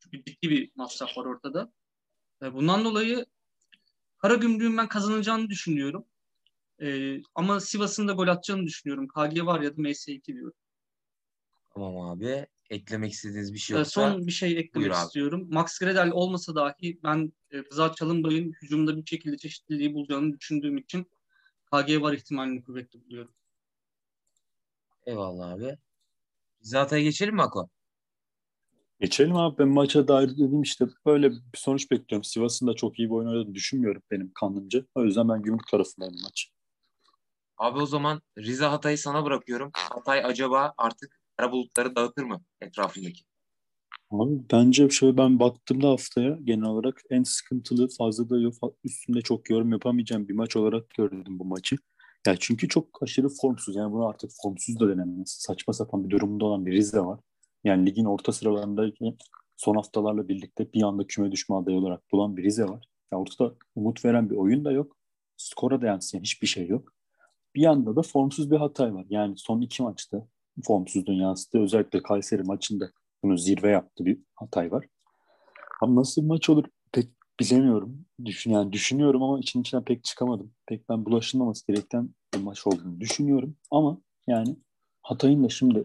Çünkü 0.00 0.24
ciddi 0.24 0.50
bir 0.50 0.70
masraf 0.74 1.18
var 1.18 1.24
ortada. 1.24 1.72
Bundan 2.42 2.84
dolayı 2.84 3.26
Karagümrük'ün 4.18 4.76
ben 4.76 4.88
kazanacağını 4.88 5.48
düşünüyorum. 5.48 6.04
Ee, 6.82 7.22
ama 7.34 7.60
Sivas'ın 7.60 8.08
da 8.08 8.12
gol 8.12 8.28
atacağını 8.28 8.66
düşünüyorum. 8.66 9.08
KG 9.08 9.46
var 9.46 9.60
ya 9.60 9.76
da 9.76 9.80
MS2 9.80 10.26
diyorum. 10.26 10.54
Tamam 11.74 11.98
abi 11.98 12.46
eklemek 12.72 13.12
istediğiniz 13.12 13.54
bir 13.54 13.58
şey 13.58 13.76
ee, 13.76 13.78
yoksa 13.78 14.10
Son 14.10 14.26
bir 14.26 14.32
şey 14.32 14.58
eklemek 14.58 14.92
istiyorum. 14.92 15.48
Max 15.50 15.78
Gradel 15.78 16.10
olmasa 16.10 16.54
dahi 16.54 17.00
ben 17.04 17.32
e, 17.50 17.58
Rıza 17.58 17.94
Çalınbay'ın 17.94 18.52
hücumda 18.62 18.96
bir 18.96 19.06
şekilde 19.06 19.36
çeşitliliği 19.36 19.94
bulacağını 19.94 20.38
düşündüğüm 20.38 20.78
için 20.78 21.06
KG 21.72 22.02
var 22.02 22.12
ihtimalini 22.12 22.62
kuvvetli 22.62 23.04
buluyorum. 23.04 23.34
Eyvallah 25.06 25.50
abi. 25.50 25.78
Zaten 26.60 27.02
geçelim 27.02 27.34
mi 27.34 27.42
Ako? 27.42 27.68
Geçelim 29.00 29.36
abi. 29.36 29.58
Ben 29.58 29.68
maça 29.68 30.08
dair 30.08 30.28
dedim 30.28 30.62
işte 30.62 30.86
böyle 31.06 31.30
bir 31.30 31.40
sonuç 31.54 31.90
bekliyorum. 31.90 32.24
Sivas'ın 32.24 32.66
da 32.66 32.74
çok 32.74 32.98
iyi 32.98 33.08
bir 33.08 33.14
oyun 33.14 33.28
oynadığını 33.28 33.54
düşünmüyorum 33.54 34.02
benim 34.10 34.32
kanlımca. 34.34 34.86
O 34.94 35.04
yüzden 35.04 35.28
ben 35.28 35.42
gümrük 35.42 35.68
tarafındayım 35.68 36.14
maç. 36.22 36.50
Abi 37.56 37.78
o 37.78 37.86
zaman 37.86 38.22
Rize 38.38 38.64
Hatay'ı 38.64 38.98
sana 38.98 39.24
bırakıyorum. 39.24 39.70
Hatay 39.74 40.24
acaba 40.24 40.74
artık 40.78 41.21
kara 41.42 41.52
bulutları 41.52 41.96
dağıtır 41.96 42.22
mı 42.22 42.40
etrafındaki? 42.60 43.22
Abi 44.10 44.40
bence 44.52 44.88
şöyle 44.88 45.16
ben 45.16 45.40
baktığımda 45.40 45.88
haftaya 45.88 46.38
genel 46.44 46.64
olarak 46.64 47.02
en 47.10 47.22
sıkıntılı 47.22 47.88
fazla 47.98 48.30
da 48.30 48.38
yok, 48.38 48.54
üstünde 48.84 49.22
çok 49.22 49.50
yorum 49.50 49.72
yapamayacağım 49.72 50.28
bir 50.28 50.34
maç 50.34 50.56
olarak 50.56 50.90
gördüm 50.90 51.38
bu 51.38 51.44
maçı. 51.44 51.76
Ya 52.26 52.36
çünkü 52.40 52.68
çok 52.68 53.02
aşırı 53.02 53.28
formsuz 53.28 53.76
yani 53.76 53.92
bunu 53.92 54.06
artık 54.06 54.30
formsuz 54.42 54.80
da 54.80 54.88
denemez. 54.88 55.30
Saçma 55.30 55.74
sapan 55.74 56.04
bir 56.04 56.10
durumda 56.10 56.44
olan 56.44 56.66
bir 56.66 56.72
Rize 56.72 57.00
var. 57.00 57.20
Yani 57.64 57.86
ligin 57.86 58.04
orta 58.04 58.32
sıralarındaki 58.32 59.16
son 59.56 59.74
haftalarla 59.74 60.28
birlikte 60.28 60.72
bir 60.72 60.82
anda 60.82 61.06
küme 61.06 61.32
düşme 61.32 61.56
adayı 61.56 61.76
olarak 61.76 62.12
bulan 62.12 62.36
bir 62.36 62.42
Rize 62.44 62.64
var. 62.64 62.88
Ya 63.12 63.18
ortada 63.18 63.54
umut 63.74 64.04
veren 64.04 64.30
bir 64.30 64.36
oyun 64.36 64.64
da 64.64 64.72
yok. 64.72 64.96
Skora 65.36 65.80
da 65.80 65.86
yansıyan 65.86 66.22
hiçbir 66.22 66.46
şey 66.46 66.66
yok. 66.66 66.92
Bir 67.54 67.60
yanda 67.60 67.96
da 67.96 68.02
formsuz 68.02 68.50
bir 68.50 68.56
Hatay 68.56 68.94
var. 68.94 69.06
Yani 69.08 69.34
son 69.36 69.60
iki 69.60 69.82
maçta 69.82 70.26
formsuzluğun 70.64 71.14
yansıdığı 71.14 71.62
özellikle 71.62 72.02
Kayseri 72.02 72.42
maçında 72.42 72.90
bunu 73.22 73.38
zirve 73.38 73.70
yaptı 73.70 74.04
bir 74.04 74.18
Hatay 74.34 74.72
var. 74.72 74.86
Ama 75.82 76.00
nasıl 76.00 76.22
bir 76.22 76.26
maç 76.26 76.50
olur 76.50 76.64
pek 76.92 77.08
bilemiyorum. 77.40 78.04
Düşün, 78.24 78.50
yani 78.50 78.72
düşünüyorum 78.72 79.22
ama 79.22 79.38
için 79.38 79.60
içinden 79.60 79.84
pek 79.84 80.04
çıkamadım. 80.04 80.52
Pek 80.66 80.88
ben 80.88 81.04
bulaşılmaması 81.04 81.66
gereken 81.66 82.10
bir 82.34 82.40
maç 82.40 82.66
olduğunu 82.66 83.00
düşünüyorum. 83.00 83.56
Ama 83.70 83.98
yani 84.26 84.56
Hatay'ın 85.02 85.44
da 85.44 85.48
şimdi 85.48 85.84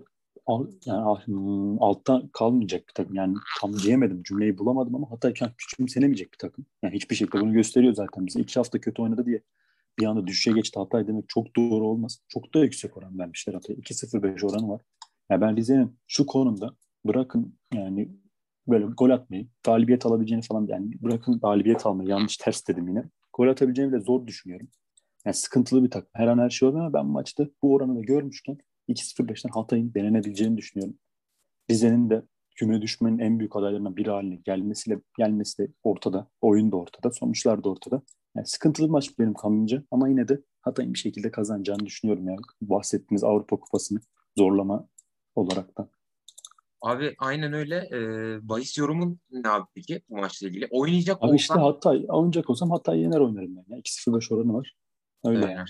yani 0.85 1.17
hmm, 1.25 1.83
altta 1.83 2.23
kalmayacak 2.33 2.87
bir 2.87 2.93
takım. 2.93 3.15
Yani 3.15 3.35
tam 3.61 3.73
diyemedim 3.73 4.23
cümleyi 4.23 4.57
bulamadım 4.57 4.95
ama 4.95 5.11
Hatay 5.11 5.33
küçümsenemeyecek 5.57 6.33
bir 6.33 6.37
takım. 6.37 6.65
Yani 6.83 6.95
hiçbir 6.95 7.15
şekilde 7.15 7.41
bunu 7.41 7.53
gösteriyor 7.53 7.93
zaten 7.93 8.25
bize. 8.27 8.39
iki 8.39 8.59
hafta 8.59 8.81
kötü 8.81 9.01
oynadı 9.01 9.25
diye 9.25 9.41
bir 9.99 10.05
anda 10.05 10.27
düşüşe 10.27 10.51
geçti 10.51 10.79
Hatay 10.79 11.07
demek 11.07 11.29
çok 11.29 11.55
doğru 11.55 11.87
olmaz. 11.87 12.19
Çok 12.27 12.53
da 12.53 12.59
yüksek 12.59 12.97
oran 12.97 13.19
vermişler 13.19 13.53
Hatay. 13.53 13.75
2-0-5 13.75 14.45
oranı 14.45 14.69
var. 14.69 14.81
Yani 15.29 15.41
ben 15.41 15.57
Rize'nin 15.57 15.99
şu 16.07 16.25
konumda 16.25 16.75
bırakın 17.05 17.57
yani 17.73 18.09
böyle 18.67 18.85
gol 18.85 19.09
atmayı, 19.09 19.47
galibiyet 19.63 20.05
alabileceğini 20.05 20.43
falan 20.43 20.67
yani 20.69 20.91
bırakın 21.01 21.39
galibiyet 21.39 21.85
almayı 21.85 22.09
yanlış 22.09 22.37
ters 22.37 22.67
dedim 22.67 22.87
yine. 22.87 23.03
Gol 23.33 23.47
atabileceğini 23.47 23.91
de 23.91 23.99
zor 23.99 24.27
düşünüyorum. 24.27 24.67
Yani 25.25 25.33
sıkıntılı 25.33 25.83
bir 25.83 25.91
takım. 25.91 26.09
Her 26.13 26.27
an 26.27 26.39
her 26.39 26.49
şey 26.49 26.69
olur 26.69 26.79
ama 26.79 26.93
ben 26.93 27.05
maçta 27.05 27.47
bu 27.61 27.73
oranı 27.73 27.95
da 27.95 28.01
görmüşken 28.01 28.57
2-0-5'ten 28.89 29.49
Hatay'ın 29.49 29.93
denenebileceğini 29.93 30.57
düşünüyorum. 30.57 30.97
Rize'nin 31.69 32.09
de 32.09 32.23
küme 32.57 32.81
düşmenin 32.81 33.19
en 33.19 33.39
büyük 33.39 33.55
adaylarından 33.55 33.97
biri 33.97 34.09
haline 34.09 34.35
gelmesiyle 34.35 35.01
gelmesi 35.17 35.57
de 35.57 35.71
ortada. 35.83 36.27
Oyun 36.41 36.71
da 36.71 36.77
ortada. 36.77 37.11
Sonuçlar 37.11 37.63
da 37.63 37.69
ortada. 37.69 38.01
Yani 38.35 38.47
sıkıntılı 38.47 38.87
bir 38.87 38.91
maç 38.91 39.19
benim 39.19 39.33
kanımca 39.33 39.83
ama 39.91 40.09
yine 40.09 40.27
de 40.27 40.41
Hatay'ın 40.61 40.93
bir 40.93 40.99
şekilde 40.99 41.31
kazanacağını 41.31 41.85
düşünüyorum. 41.85 42.27
Yani 42.27 42.39
bahsettiğiniz 42.61 43.23
Avrupa 43.23 43.59
Kupası'nı 43.59 43.99
zorlama 44.37 44.87
olarak 45.35 45.77
da. 45.77 45.89
Abi 46.81 47.15
aynen 47.19 47.53
öyle. 47.53 47.89
Ee, 47.91 48.49
bahis 48.49 48.77
yorumun 48.77 49.19
ne 49.31 49.49
abi 49.49 49.65
peki 49.75 50.01
bu 50.09 50.17
maçla 50.17 50.47
ilgili? 50.47 50.67
Oynayacak 50.71 51.17
abi 51.17 51.23
olsam... 51.23 51.35
işte 51.35 51.53
Hatay, 51.53 52.05
oynayacak 52.09 52.49
olsam 52.49 52.71
Hatay 52.71 52.99
yener 52.99 53.19
oynarım 53.19 53.55
ben. 53.55 53.65
Yani 53.69 53.81
2-0-5 53.81 54.35
oranı 54.35 54.53
var. 54.53 54.75
Öyle 55.25 55.51
yani. 55.51 55.69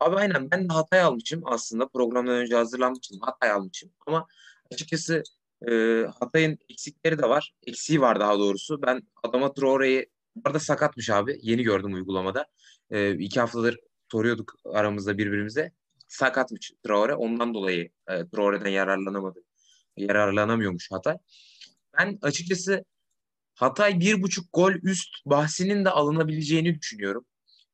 Abi 0.00 0.16
aynen 0.16 0.50
ben 0.50 0.68
de 0.68 0.72
Hatay 0.72 1.00
almışım 1.00 1.42
aslında. 1.44 1.88
Programdan 1.88 2.34
önce 2.34 2.56
hazırlanmıştım. 2.56 3.18
Hatay 3.20 3.50
almışım. 3.50 3.90
Ama 4.06 4.26
açıkçası 4.72 5.22
e, 5.70 6.04
Hatay'ın 6.20 6.58
eksikleri 6.68 7.18
de 7.18 7.28
var. 7.28 7.52
Eksiği 7.66 8.00
var 8.00 8.20
daha 8.20 8.38
doğrusu. 8.38 8.82
Ben 8.82 9.02
Adama 9.22 9.54
Traore'yi 9.54 10.10
arada 10.44 10.60
sakatmış 10.60 11.10
abi. 11.10 11.38
Yeni 11.42 11.62
gördüm 11.62 11.94
uygulamada. 11.94 12.46
E, 12.90 13.14
iki 13.14 13.40
haftadır 13.40 13.78
soruyorduk 14.12 14.54
aramızda 14.64 15.18
birbirimize. 15.18 15.72
Sakatmış 16.08 16.72
Traore. 16.86 17.14
Ondan 17.14 17.54
dolayı 17.54 17.90
e, 18.08 18.28
Traore'den 18.28 18.70
yararlanamadı. 18.70 19.44
Yararlanamıyormuş 19.96 20.90
Hatay. 20.90 21.16
Ben 21.98 22.18
açıkçası 22.22 22.84
Hatay 23.54 24.00
bir 24.00 24.22
buçuk 24.22 24.46
gol 24.52 24.72
üst 24.72 25.26
bahsinin 25.26 25.84
de 25.84 25.90
alınabileceğini 25.90 26.80
düşünüyorum. 26.80 27.26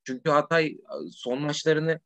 Çünkü 0.05 0.31
Hatay 0.31 0.77
son 1.13 1.43
maçlarını 1.43 2.01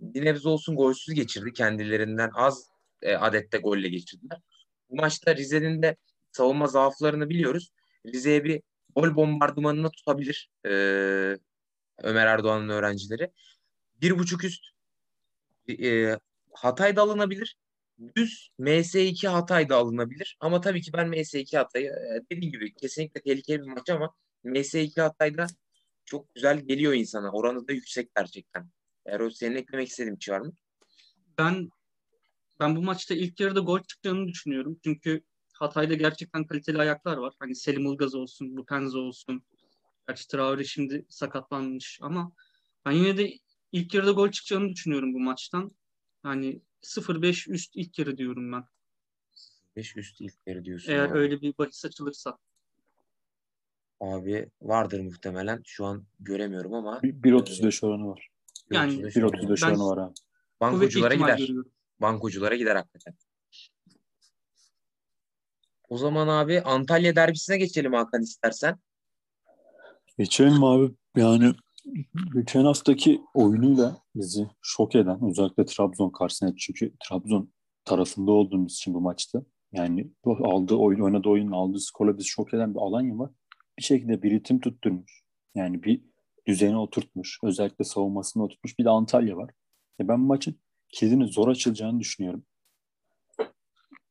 bir 0.00 0.24
nebze 0.24 0.48
olsun 0.48 0.76
golsüz 0.76 1.14
geçirdi. 1.14 1.52
Kendilerinden 1.52 2.30
az 2.34 2.68
e, 3.02 3.16
adette 3.16 3.58
golle 3.58 3.88
geçirdiler. 3.88 4.40
Bu 4.94 5.00
maçta 5.00 5.36
Rize'nin 5.36 5.82
de 5.82 5.96
savunma 6.32 6.66
zaaflarını 6.66 7.30
biliyoruz. 7.30 7.72
Rize'ye 8.06 8.44
bir 8.44 8.62
gol 8.96 9.16
bombardımanına 9.16 9.90
tutabilir 9.90 10.50
e, 10.66 10.70
Ömer 12.02 12.26
Erdoğan'ın 12.26 12.68
öğrencileri. 12.68 13.30
Bir 14.00 14.18
buçuk 14.18 14.44
üst 14.44 14.64
e, 15.68 16.18
Hatay 16.52 16.96
da 16.96 17.02
alınabilir. 17.02 17.56
Düz 18.16 18.50
MS2 18.58 19.28
Hatay 19.28 19.68
da 19.68 19.76
alınabilir. 19.76 20.36
Ama 20.40 20.60
tabii 20.60 20.82
ki 20.82 20.92
ben 20.92 21.08
MS2 21.08 21.56
Hatay'ı 21.56 21.90
e, 21.90 22.20
dediğim 22.30 22.52
gibi 22.52 22.74
kesinlikle 22.74 23.20
tehlikeli 23.20 23.62
bir 23.62 23.72
maç 23.72 23.90
ama 23.90 24.14
MS2 24.44 25.00
Hatay'da 25.00 25.46
çok 26.04 26.34
güzel 26.34 26.60
geliyor 26.60 26.92
insana. 26.92 27.32
Oranı 27.32 27.68
da 27.68 27.72
yüksek 27.72 28.14
gerçekten. 28.16 28.70
O 29.20 29.30
senin 29.30 29.56
eklemek 29.56 29.88
istediğin 29.88 30.16
bir 30.16 30.24
şey 30.24 30.34
var 30.34 30.40
mı? 30.40 30.52
Ben 31.38 31.70
ben 32.60 32.76
bu 32.76 32.82
maçta 32.82 33.14
ilk 33.14 33.40
yarıda 33.40 33.60
gol 33.60 33.80
çıkacağını 33.82 34.28
düşünüyorum. 34.28 34.78
Çünkü 34.84 35.22
Hatay'da 35.52 35.94
gerçekten 35.94 36.44
kaliteli 36.46 36.78
ayaklar 36.78 37.16
var. 37.16 37.34
Hani 37.38 37.54
Selim 37.54 37.86
Ilgaz 37.86 38.14
olsun, 38.14 38.56
Lupenzo 38.56 38.98
olsun. 38.98 39.42
Gerçi 40.08 40.28
Traore 40.28 40.64
şimdi 40.64 41.06
sakatlanmış 41.08 41.98
ama 42.02 42.32
ben 42.86 42.92
yine 42.92 43.16
de 43.16 43.32
ilk 43.72 43.94
yarıda 43.94 44.10
gol 44.10 44.30
çıkacağını 44.30 44.68
düşünüyorum 44.68 45.14
bu 45.14 45.20
maçtan. 45.20 45.70
Yani 46.24 46.60
0-5 46.82 47.50
üst 47.50 47.76
ilk 47.76 47.98
yarı 47.98 48.16
diyorum 48.16 48.52
ben. 48.52 48.64
5 49.76 49.96
üst 49.96 50.20
ilk 50.20 50.34
yarı 50.46 50.64
diyorsun. 50.64 50.92
Eğer 50.92 51.08
abi. 51.08 51.18
öyle 51.18 51.40
bir 51.40 51.58
bahis 51.58 51.84
açılırsa. 51.84 52.38
Abi 54.00 54.50
vardır 54.62 55.00
muhtemelen. 55.00 55.62
Şu 55.64 55.84
an 55.84 56.04
göremiyorum 56.20 56.74
ama. 56.74 56.98
1.35 56.98 57.86
oranı 57.86 58.06
var. 58.08 58.30
Yani 58.70 59.02
1.35 59.02 59.66
oranı 59.66 59.84
var 59.84 59.98
abi. 59.98 60.14
Bankoculara 60.60 61.14
gider. 61.14 61.38
Görüyorum. 61.38 61.73
Bankoculara 62.00 62.56
gider 62.56 62.76
hakikaten. 62.76 63.14
O 65.88 65.98
zaman 65.98 66.28
abi 66.28 66.60
Antalya 66.60 67.16
derbisine 67.16 67.58
geçelim 67.58 67.92
Hakan 67.92 68.22
istersen. 68.22 68.78
Geçelim 70.18 70.64
abi. 70.64 70.94
Yani 71.16 71.54
geçen 72.34 72.64
haftaki 72.64 73.22
oyunuyla 73.34 73.96
bizi 74.14 74.46
şok 74.62 74.94
eden 74.94 75.30
özellikle 75.30 75.64
Trabzon 75.64 76.10
karşısında 76.10 76.54
çünkü 76.58 76.92
Trabzon 77.08 77.52
tarafında 77.84 78.30
olduğumuz 78.32 78.72
için 78.72 78.94
bu 78.94 79.00
maçta 79.00 79.42
yani 79.72 80.10
aldığı 80.24 80.74
oyun, 80.74 81.00
oynadığı 81.00 81.28
oyunun 81.28 81.52
aldığı 81.52 81.80
skorla 81.80 82.18
bizi 82.18 82.28
şok 82.28 82.54
eden 82.54 82.74
bir 82.74 82.80
Alanya 82.80 83.18
var. 83.18 83.30
Bir 83.78 83.82
şekilde 83.82 84.22
bir 84.22 84.30
ritim 84.30 84.60
tutturmuş. 84.60 85.22
Yani 85.54 85.82
bir 85.82 86.02
düzeni 86.46 86.76
oturtmuş. 86.76 87.38
Özellikle 87.42 87.84
savunmasını 87.84 88.42
oturtmuş. 88.42 88.78
Bir 88.78 88.84
de 88.84 88.90
Antalya 88.90 89.36
var. 89.36 89.50
E 90.00 90.08
ben 90.08 90.20
maçın 90.20 90.56
kilidinin 90.94 91.26
zor 91.26 91.48
açılacağını 91.48 92.00
düşünüyorum. 92.00 92.44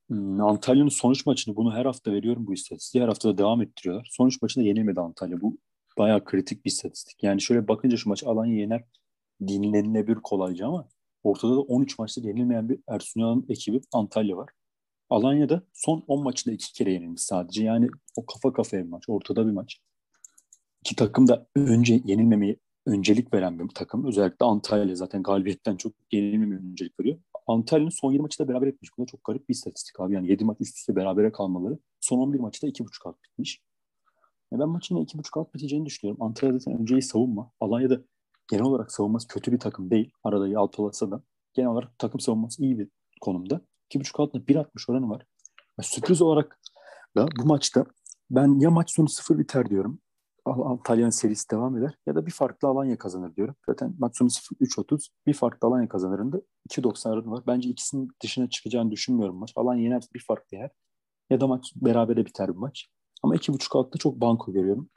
Hmm, 0.10 0.42
Antalya'nın 0.42 0.90
sonuç 0.90 1.26
maçını 1.26 1.56
bunu 1.56 1.74
her 1.74 1.86
hafta 1.86 2.12
veriyorum 2.12 2.48
bu 2.48 2.54
istatistiği. 2.54 3.04
Her 3.04 3.08
hafta 3.08 3.30
da 3.30 3.38
devam 3.38 3.62
ettiriyorlar. 3.62 4.08
Sonuç 4.12 4.42
maçında 4.42 4.66
yenilmedi 4.66 5.00
Antalya. 5.00 5.42
Bu 5.42 5.58
bayağı 5.98 6.24
kritik 6.24 6.66
bir 6.66 6.72
istatistik. 6.72 7.24
Yani 7.24 7.42
şöyle 7.42 7.68
bakınca 7.68 7.98
şu 7.98 8.10
maç 8.10 8.24
Alanya 8.24 8.56
yener 8.56 8.84
dinlenilebilir 9.48 10.16
kolayca 10.16 10.68
ama 10.68 10.88
ortada 11.24 11.56
da 11.56 11.62
13 11.62 12.00
maçta 12.00 12.22
yenilmeyen 12.22 12.70
bir 12.70 12.80
Ersun 12.88 13.22
Yanal'ın 13.22 13.46
ekibi 13.50 13.82
Antalya 13.94 14.38
var. 14.38 14.50
Alanya'da 15.10 15.64
son 15.74 16.04
10 16.08 16.24
maçında 16.24 16.56
iki 16.56 16.74
kere 16.74 16.92
yenilmiş 16.92 17.22
sadece. 17.22 17.64
Yani 17.64 17.90
o 18.16 18.26
kafa 18.26 18.54
kafaya 18.54 18.84
bir 18.84 18.90
maç. 18.90 19.04
Ortada 19.08 19.48
bir 19.48 19.52
maç. 19.52 19.80
İki 20.82 20.96
takım 20.96 21.28
da 21.28 21.48
önce 21.56 22.02
yenilmemeyi 22.06 22.60
öncelik 22.86 23.34
veren 23.34 23.60
bir 23.60 23.68
takım. 23.76 24.06
Özellikle 24.06 24.46
Antalya 24.46 24.96
zaten 24.96 25.24
galibiyetten 25.24 25.78
çok 25.78 25.94
yenilmemeye 26.12 26.62
öncelik 26.72 27.00
veriyor. 27.00 27.18
Antalya'nın 27.48 27.90
son 27.90 28.12
7 28.12 28.22
maçı 28.22 28.40
da 28.40 28.48
beraber 28.48 28.68
etmiş. 28.68 28.90
Bu 28.98 29.02
da 29.02 29.06
çok 29.06 29.24
garip 29.24 29.50
bir 29.50 29.54
istatistik 29.54 30.00
abi. 30.00 30.14
Yani 30.14 30.28
7 30.28 30.46
maç 30.46 30.58
üst 30.60 30.78
üste 30.78 30.96
berabere 30.96 31.32
kalmaları. 31.32 31.80
Son 32.02 32.20
11 32.20 32.40
maçta 32.40 32.68
2.5 32.68 33.10
alt 33.10 33.16
bitmiş. 33.24 33.62
Ya 34.52 34.60
ben 34.60 34.70
maçın 34.70 34.96
2.5 34.96 35.40
alt 35.40 35.54
biteceğini 35.54 35.86
düşünüyorum. 35.86 36.24
Antalya 36.24 36.60
zaten 36.60 36.82
önceyi 36.82 37.02
savunma. 37.02 37.52
Alanya'da 37.60 38.02
genel 38.52 38.64
olarak 38.64 38.92
savunması 38.92 39.28
kötü 39.28 39.52
bir 39.52 39.60
takım 39.60 39.92
değil. 39.92 40.12
Arada 40.24 40.60
alt 40.60 40.80
olasa 40.80 41.12
da. 41.12 41.24
Genel 41.54 41.70
olarak 41.70 42.00
takım 42.00 42.20
savunması 42.20 42.64
iyi 42.64 42.80
bir 42.80 42.90
konumda. 43.22 43.62
2.5 43.90 44.22
altında 44.22 44.44
1.60 44.44 44.92
oranı 44.92 45.10
var. 45.10 45.26
Ya 45.78 45.84
sürpriz 45.84 46.22
olarak 46.22 46.60
da 47.18 47.28
bu 47.40 47.46
maçta 47.46 47.86
ben 48.32 48.60
ya 48.60 48.70
maç 48.70 48.92
sonu 48.92 49.10
0 49.10 49.40
biter 49.40 49.70
diyorum. 49.70 50.00
Antalya'nın 50.46 51.10
serisi 51.10 51.50
devam 51.52 51.78
eder 51.78 51.98
ya 52.06 52.16
da 52.16 52.26
bir 52.26 52.32
farklı 52.32 52.68
Alanya 52.68 52.98
kazanır 52.98 53.36
diyorum. 53.36 53.56
Zaten 53.70 53.96
maç 54.00 54.18
sonu 54.18 54.30
0-3-30 54.30 55.08
bir 55.28 55.34
farklı 55.34 55.68
Alanya 55.68 55.90
kazanırında 55.90 56.42
2.90 56.70 57.10
oranı 57.10 57.32
var. 57.32 57.44
Bence 57.48 57.70
ikisinin 57.70 58.12
dışına 58.24 58.50
çıkacağını 58.50 58.92
düşünmüyorum 58.92 59.36
maç. 59.36 59.54
Alanya 59.56 59.84
yener 59.84 60.04
bir 60.14 60.24
farklı 60.28 60.58
yer. 60.58 60.72
Ya 61.30 61.42
da 61.42 61.48
maç 61.48 61.74
berabere 61.76 62.26
biter 62.26 62.48
bir 62.48 62.58
maç. 62.58 62.88
Ama 63.24 63.36
2.5 63.36 63.78
altta 63.78 63.98
çok 63.98 64.22
banko 64.22 64.54
görüyorum. 64.54 64.90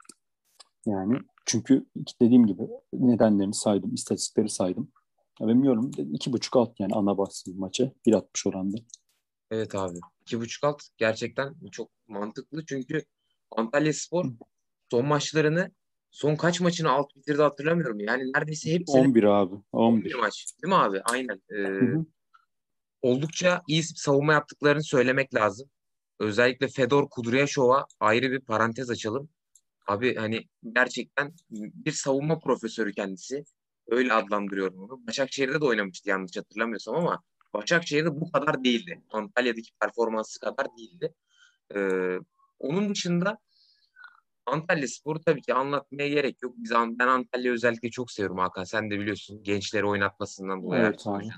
Yani 0.85 1.19
çünkü 1.45 1.85
dediğim 2.21 2.47
gibi 2.47 2.67
nedenlerini 2.93 3.53
saydım, 3.53 3.93
istatistikleri 3.93 4.49
saydım. 4.49 4.91
Ya 5.39 5.47
bilmiyorum 5.47 5.91
2.5 5.91 6.59
alt 6.59 6.79
yani 6.79 6.93
ana 6.93 7.17
bahsi 7.17 7.53
maça 7.53 7.91
1.60 8.07 8.49
oranda. 8.49 8.77
Evet 9.51 9.75
abi 9.75 9.99
2.5 10.25 10.67
alt 10.67 10.81
gerçekten 10.97 11.55
çok 11.71 11.89
mantıklı 12.07 12.65
çünkü 12.65 13.03
Antalya 13.51 13.93
Spor 13.93 14.25
son 14.91 15.05
maçlarını 15.05 15.71
son 16.11 16.35
kaç 16.35 16.61
maçını 16.61 16.91
alt 16.91 17.15
bitirdi 17.15 17.41
hatırlamıyorum. 17.41 17.99
Yani 17.99 18.23
neredeyse 18.35 18.73
hepsini 18.73 19.01
11 19.01 19.23
abi. 19.23 19.55
11. 19.71 20.13
11 20.13 20.15
maç. 20.15 20.45
Değil 20.63 20.73
mi 20.73 20.75
abi? 20.75 21.01
Aynen. 21.01 21.41
Ee, 21.57 21.81
oldukça 23.01 23.61
iyi 23.67 23.83
savunma 23.83 24.33
yaptıklarını 24.33 24.83
söylemek 24.83 25.35
lazım. 25.35 25.69
özellikle 26.19 26.67
Fedor 26.67 27.09
Kudryashov'a 27.09 27.85
ayrı 27.99 28.31
bir 28.31 28.39
parantez 28.39 28.89
açalım. 28.89 29.29
Abi 29.87 30.15
hani 30.15 30.47
gerçekten 30.75 31.33
bir 31.49 31.91
savunma 31.91 32.39
profesörü 32.39 32.93
kendisi. 32.93 33.43
Öyle 33.87 34.13
adlandırıyorum 34.13 34.83
onu. 34.83 35.07
Başakşehir'de 35.07 35.61
de 35.61 35.65
oynamıştı 35.65 36.09
yanlış 36.09 36.37
hatırlamıyorsam 36.37 36.95
ama 36.95 37.23
Başakşehir'de 37.53 38.21
bu 38.21 38.31
kadar 38.31 38.63
değildi. 38.63 39.01
Antalya'daki 39.09 39.71
performansı 39.79 40.39
kadar 40.39 40.67
değildi. 40.77 41.13
Ee, 41.75 42.19
onun 42.59 42.89
dışında 42.89 43.37
Antalya 44.47 44.87
Sporu 44.87 45.21
tabii 45.21 45.41
ki 45.41 45.53
anlatmaya 45.53 46.09
gerek 46.09 46.37
yok. 46.43 46.53
Biz, 46.57 46.71
ben 46.71 47.07
Antalya 47.07 47.53
özellikle 47.53 47.89
çok 47.89 48.11
seviyorum 48.11 48.37
Hakan. 48.37 48.63
Sen 48.63 48.91
de 48.91 48.99
biliyorsun 48.99 49.43
gençleri 49.43 49.85
oynatmasından 49.85 50.63
dolayı. 50.63 50.83
Evet 50.83 51.07
abi. 51.07 51.29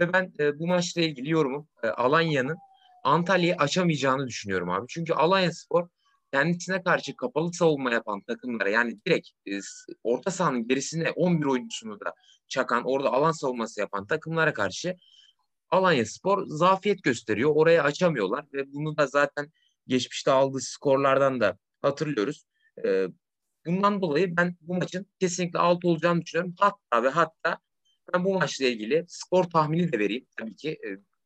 Ve 0.00 0.12
ben 0.12 0.32
e, 0.38 0.58
bu 0.58 0.66
maçla 0.66 1.00
ilgili 1.00 1.30
yorumum 1.30 1.68
e, 1.82 1.88
Alanya'nın 1.88 2.56
Antalya'yı 3.04 3.56
açamayacağını 3.56 4.26
düşünüyorum 4.26 4.70
abi. 4.70 4.86
Çünkü 4.88 5.12
Alanya 5.12 5.52
Spor 5.52 5.88
kendisine 6.32 6.82
karşı 6.82 7.16
kapalı 7.16 7.52
savunma 7.52 7.92
yapan 7.92 8.20
takımlara 8.20 8.68
yani 8.68 8.98
direkt 9.06 9.28
e, 9.46 9.58
orta 10.02 10.30
sahanın 10.30 10.68
gerisine 10.68 11.10
11 11.10 11.46
oyuncusunu 11.46 12.00
da 12.00 12.14
çakan 12.48 12.82
orada 12.84 13.12
alan 13.12 13.32
savunması 13.32 13.80
yapan 13.80 14.06
takımlara 14.06 14.52
karşı 14.52 14.96
Alanya 15.70 16.06
Spor 16.06 16.46
zafiyet 16.46 17.02
gösteriyor. 17.02 17.50
Oraya 17.54 17.82
açamıyorlar 17.82 18.44
ve 18.52 18.72
bunu 18.72 18.96
da 18.96 19.06
zaten 19.06 19.52
geçmişte 19.86 20.30
aldığı 20.30 20.60
skorlardan 20.60 21.40
da 21.40 21.58
hatırlıyoruz. 21.82 22.46
E, 22.84 23.06
bundan 23.66 24.02
dolayı 24.02 24.36
ben 24.36 24.56
bu 24.60 24.74
maçın 24.74 25.06
kesinlikle 25.20 25.58
alt 25.58 25.84
olacağını 25.84 26.22
düşünüyorum. 26.22 26.54
Hatta 26.58 27.02
ve 27.02 27.08
hatta 27.08 27.58
ben 28.12 28.24
bu 28.24 28.34
maçla 28.34 28.64
ilgili 28.64 29.04
skor 29.08 29.44
tahmini 29.44 29.92
de 29.92 29.98
vereyim 29.98 30.26
tabii 30.38 30.56
ki. 30.56 30.78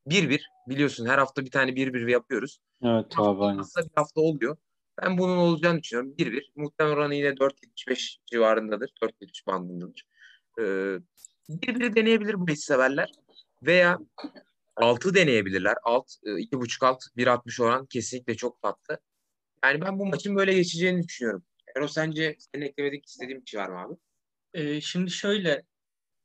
1-1 0.07 0.35
e, 0.35 0.39
biliyorsun 0.69 1.07
her 1.07 1.19
hafta 1.19 1.45
bir 1.45 1.51
tane 1.51 1.71
1-1 1.71 2.11
yapıyoruz. 2.11 2.59
Evet 2.83 3.07
abi 3.17 3.45
aynen. 3.45 3.65
Bir 3.77 3.91
hafta 3.97 4.21
oluyor. 4.21 4.57
Ben 5.03 5.19
bunun 5.19 5.37
olacağını 5.37 5.83
düşünüyorum. 5.83 6.15
1-1. 6.19 6.43
Muhtemelen 6.57 6.97
oranı 6.97 7.15
yine 7.15 7.29
4.75 7.29 8.17
civarındadır. 8.27 8.91
4.73 9.03 9.47
bandındadır. 9.47 10.07
Ee, 10.59 10.63
1-1'i 11.49 11.97
deneyebilir 11.97 12.35
bu 12.35 12.57
severler. 12.57 13.11
Veya 13.63 13.99
6 14.77 15.15
deneyebilirler. 15.15 15.75
Alt, 15.83 16.07
2.5 16.25 16.87
alt, 16.87 17.03
1.60 17.17 17.63
oran 17.63 17.87
kesinlikle 17.87 18.35
çok 18.35 18.63
tatlı. 18.63 18.99
Yani 19.67 19.81
ben 19.81 19.99
bu 19.99 20.07
maçın 20.07 20.37
böyle 20.37 20.55
geçeceğini 20.55 21.03
düşünüyorum. 21.03 21.45
Ero 21.77 21.89
sence 21.89 22.37
senin 22.39 22.65
eklemek 22.65 23.07
istediğin 23.07 23.41
bir 23.41 23.47
şey 23.47 23.61
var 23.61 23.69
mı 23.69 23.79
abi? 23.81 23.95
Ee, 24.55 24.81
şimdi 24.81 25.11
şöyle 25.11 25.63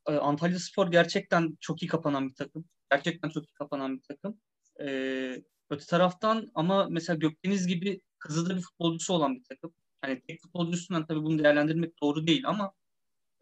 e, 0.08 0.14
Antalya 0.14 0.60
Spor 0.60 0.92
gerçekten 0.92 1.58
çok 1.62 1.84
iyi 1.84 1.88
kapanan 1.88 2.30
bir 2.30 2.36
takım. 2.36 2.66
Gerçekten 2.92 3.30
çok 3.30 3.50
iyi 3.50 3.54
kapanan 3.54 3.98
bir 3.98 4.04
takım. 4.04 4.42
Ee, 4.82 5.44
öte 5.70 5.86
taraftan 5.86 6.52
ama 6.56 6.88
mesela 6.90 7.18
Gökdeniz 7.18 7.68
gibi 7.68 8.02
hızlı 8.20 8.56
bir 8.56 8.62
futbolcusu 8.62 9.14
olan 9.14 9.36
bir 9.36 9.44
takım. 9.44 9.74
Hani 10.02 10.22
tek 10.22 10.42
futbolcusundan 10.42 11.06
tabii 11.06 11.24
bunu 11.24 11.44
değerlendirmek 11.44 12.02
doğru 12.02 12.28
değil 12.28 12.44
ama 12.46 12.74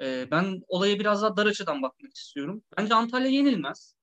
e, 0.02 0.32
ben 0.32 0.62
olaya 0.68 1.00
biraz 1.00 1.22
daha 1.22 1.38
dar 1.38 1.46
açıdan 1.46 1.82
bakmak 1.82 2.16
istiyorum. 2.16 2.64
Bence 2.78 2.96
Antalya 2.96 3.30
yenilmez. 3.30 3.96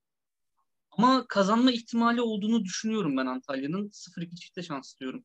Ama 0.90 1.26
kazanma 1.28 1.70
ihtimali 1.72 2.22
olduğunu 2.22 2.64
düşünüyorum 2.64 3.16
ben 3.16 3.26
Antalya'nın. 3.26 3.90
0-2 3.92 4.36
çifte 4.36 4.62
şans 4.62 4.98
diyorum. 5.00 5.24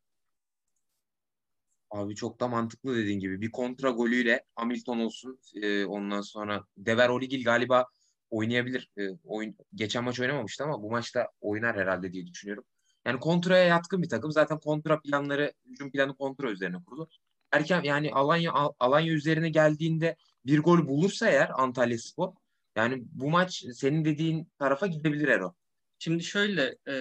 Abi 1.92 2.16
çok 2.16 2.40
da 2.40 2.48
mantıklı 2.48 2.98
dediğin 2.98 3.20
gibi. 3.20 3.42
Bir 3.42 3.52
kontra 3.52 3.90
golüyle 3.90 4.46
Hamilton 4.56 5.00
olsun. 5.00 5.40
E, 5.56 5.86
ondan 5.86 6.22
sonra 6.22 6.64
Dever 6.78 7.10
Oligil 7.10 7.44
galiba 7.44 7.86
oynayabilir. 8.30 8.90
E, 8.98 9.02
oyun 9.24 9.58
geçen 9.76 10.04
maç 10.04 10.20
oynamamıştı 10.20 10.64
ama 10.64 10.82
bu 10.84 10.92
maçta 10.92 11.28
oynar 11.42 11.78
herhalde 11.78 12.14
diye 12.14 12.28
düşünüyorum. 12.28 12.64
Yani 13.06 13.20
kontraya 13.20 13.64
yatkın 13.66 14.04
bir 14.04 14.10
takım. 14.10 14.32
Zaten 14.32 14.60
kontra 14.60 15.02
planları, 15.02 15.54
hücum 15.66 15.92
planı 15.92 16.16
kontra 16.16 16.52
üzerine 16.52 16.78
kurulu. 16.86 17.10
Erken 17.52 17.84
yani 17.84 18.12
Alanya 18.14 18.52
Alanya 18.80 19.14
üzerine 19.14 19.50
geldiğinde 19.50 20.16
bir 20.46 20.60
gol 20.60 20.88
bulursa 20.88 21.30
eğer 21.30 21.52
Antalya 21.62 21.98
Spor 21.98 22.34
yani 22.76 23.04
bu 23.12 23.30
maç 23.30 23.66
senin 23.74 24.06
dediğin 24.06 24.48
tarafa 24.60 24.88
gidebilir 24.88 25.28
Ero. 25.28 25.56
Şimdi 26.00 26.24
şöyle 26.24 26.76
e, 26.88 26.96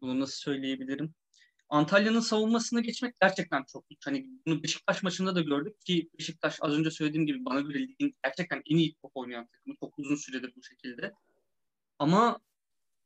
bunu 0.00 0.20
nasıl 0.20 0.36
söyleyebilirim? 0.36 1.14
Antalya'nın 1.68 2.20
savunmasını 2.20 2.80
geçmek 2.80 3.20
gerçekten 3.20 3.64
çok 3.72 3.88
güç. 3.88 4.06
Hani 4.06 4.30
bunu 4.46 4.62
Beşiktaş 4.62 5.02
maçında 5.02 5.34
da 5.34 5.40
gördük 5.40 5.80
ki 5.80 6.10
Beşiktaş 6.18 6.58
az 6.60 6.72
önce 6.72 6.90
söylediğim 6.90 7.26
gibi 7.26 7.44
bana 7.44 7.60
göre 7.60 7.78
ligin 7.78 8.16
gerçekten 8.24 8.62
en 8.70 8.76
iyi 8.76 8.94
top 8.94 9.12
oynayan 9.14 9.46
takımı. 9.46 9.76
Çok 9.80 9.98
uzun 9.98 10.16
süredir 10.16 10.52
bu 10.56 10.62
şekilde. 10.62 11.12
Ama 11.98 12.40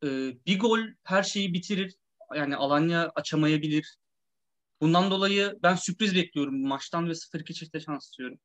e, 0.05 0.07
bir 0.47 0.59
gol 0.59 0.81
her 1.03 1.23
şeyi 1.23 1.55
bitirir. 1.55 1.97
Yani 2.35 2.57
Alanya 2.57 3.13
açamayabilir. 3.15 3.97
Bundan 4.81 5.11
dolayı 5.11 5.59
ben 5.63 5.75
sürpriz 5.75 6.15
bekliyorum 6.15 6.63
bu 6.63 6.67
maçtan 6.67 7.09
ve 7.09 7.13
0-2 7.13 7.55
çifte 7.55 7.81
şans 7.81 8.05
istiyorum. 8.05 8.39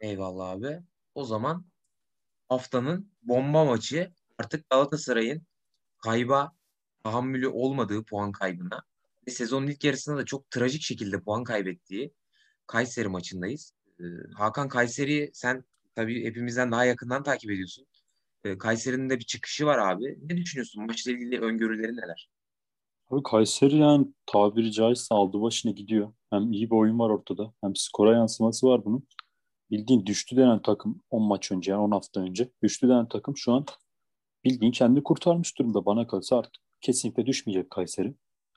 Eyvallah 0.00 0.48
abi. 0.48 0.80
O 1.14 1.24
zaman 1.24 1.66
haftanın 2.48 3.12
bomba 3.22 3.64
maçı 3.64 4.12
artık 4.38 4.70
Galatasaray'ın 4.70 5.46
kayba 5.98 6.52
tahammülü 7.04 7.48
olmadığı 7.48 8.04
puan 8.04 8.32
kaybına 8.32 8.82
ve 9.28 9.30
sezonun 9.30 9.66
ilk 9.66 9.84
yarısında 9.84 10.16
da 10.16 10.24
çok 10.24 10.50
trajik 10.50 10.82
şekilde 10.82 11.20
puan 11.20 11.44
kaybettiği 11.44 12.12
Kayseri 12.66 13.08
maçındayız. 13.08 13.72
Ee, 14.00 14.04
Hakan 14.34 14.68
Kayseri 14.68 15.30
sen 15.32 15.64
tabii 15.94 16.24
hepimizden 16.24 16.72
daha 16.72 16.84
yakından 16.84 17.22
takip 17.22 17.50
ediyorsun. 17.50 17.86
Ee, 18.44 18.58
Kayseri'nin 18.58 19.10
de 19.10 19.18
bir 19.18 19.24
çıkışı 19.24 19.66
var 19.66 19.78
abi. 19.78 20.18
Ne 20.22 20.36
düşünüyorsun? 20.36 20.86
Maçla 20.86 21.12
ilgili 21.12 21.40
öngörüleri 21.40 21.96
neler? 21.96 22.30
Abi 23.10 23.22
Kayseri 23.22 23.76
yani 23.76 24.06
tabiri 24.26 24.72
caizse 24.72 25.14
aldı 25.14 25.42
başına 25.42 25.72
gidiyor. 25.72 26.12
Hem 26.30 26.52
iyi 26.52 26.70
bir 26.70 26.76
oyun 26.76 26.98
var 26.98 27.10
ortada. 27.10 27.52
Hem 27.60 27.76
skora 27.76 28.12
yansıması 28.16 28.66
var 28.66 28.84
bunun. 28.84 29.06
Bildiğin 29.70 30.06
düştü 30.06 30.36
denen 30.36 30.62
takım 30.62 31.02
10 31.10 31.22
maç 31.22 31.52
önce 31.52 31.70
yani 31.70 31.80
10 31.80 31.90
hafta 31.90 32.20
önce. 32.20 32.50
Düştü 32.62 32.88
denen 32.88 33.08
takım 33.08 33.36
şu 33.36 33.52
an 33.52 33.66
bildiğin 34.44 34.72
kendini 34.72 35.02
kurtarmış 35.02 35.58
durumda. 35.58 35.86
Bana 35.86 36.06
kalırsa 36.06 36.38
artık 36.38 36.63
kesinlikle 36.84 37.26
düşmeyecek 37.26 37.70
Kayseri. 37.70 38.14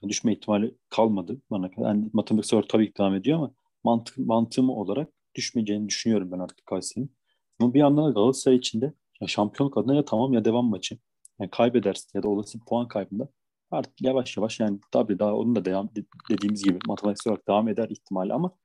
Düşme 0.07 0.33
ihtimali 0.33 0.75
kalmadı 0.89 1.41
bana. 1.51 1.69
Yani 1.77 2.09
matematiksel 2.13 2.57
olarak 2.57 2.69
tabii 2.69 2.93
devam 2.97 3.15
ediyor 3.15 3.37
ama 3.37 3.53
mantık, 3.83 4.17
mantığım 4.17 4.69
olarak 4.69 5.09
düşmeyeceğini 5.35 5.89
düşünüyorum 5.89 6.31
ben 6.31 6.39
artık 6.39 6.65
Kayseri'nin. 6.65 7.11
Ama 7.59 7.73
bir 7.73 7.79
yandan 7.79 8.05
da 8.05 8.09
Galatasaray 8.09 8.57
içinde 8.57 8.93
ya 9.21 9.27
şampiyonluk 9.27 9.77
adına 9.77 9.95
ya 9.95 10.05
tamam 10.05 10.33
ya 10.33 10.45
devam 10.45 10.65
maçı. 10.65 10.97
Yani 11.39 11.49
kaybedersin 11.49 12.09
ya 12.13 12.23
da 12.23 12.27
olası 12.27 12.59
puan 12.59 12.87
kaybında 12.87 13.29
artık 13.71 14.01
yavaş 14.01 14.37
yavaş 14.37 14.59
yani 14.59 14.79
tabii 14.91 15.19
daha 15.19 15.35
onun 15.35 15.55
da 15.55 15.65
devam 15.65 15.89
dediğimiz 16.29 16.63
gibi 16.63 16.79
matematiksel 16.87 17.31
olarak 17.31 17.47
devam 17.47 17.67
eder 17.67 17.89
ihtimali 17.89 18.33
ama 18.33 18.57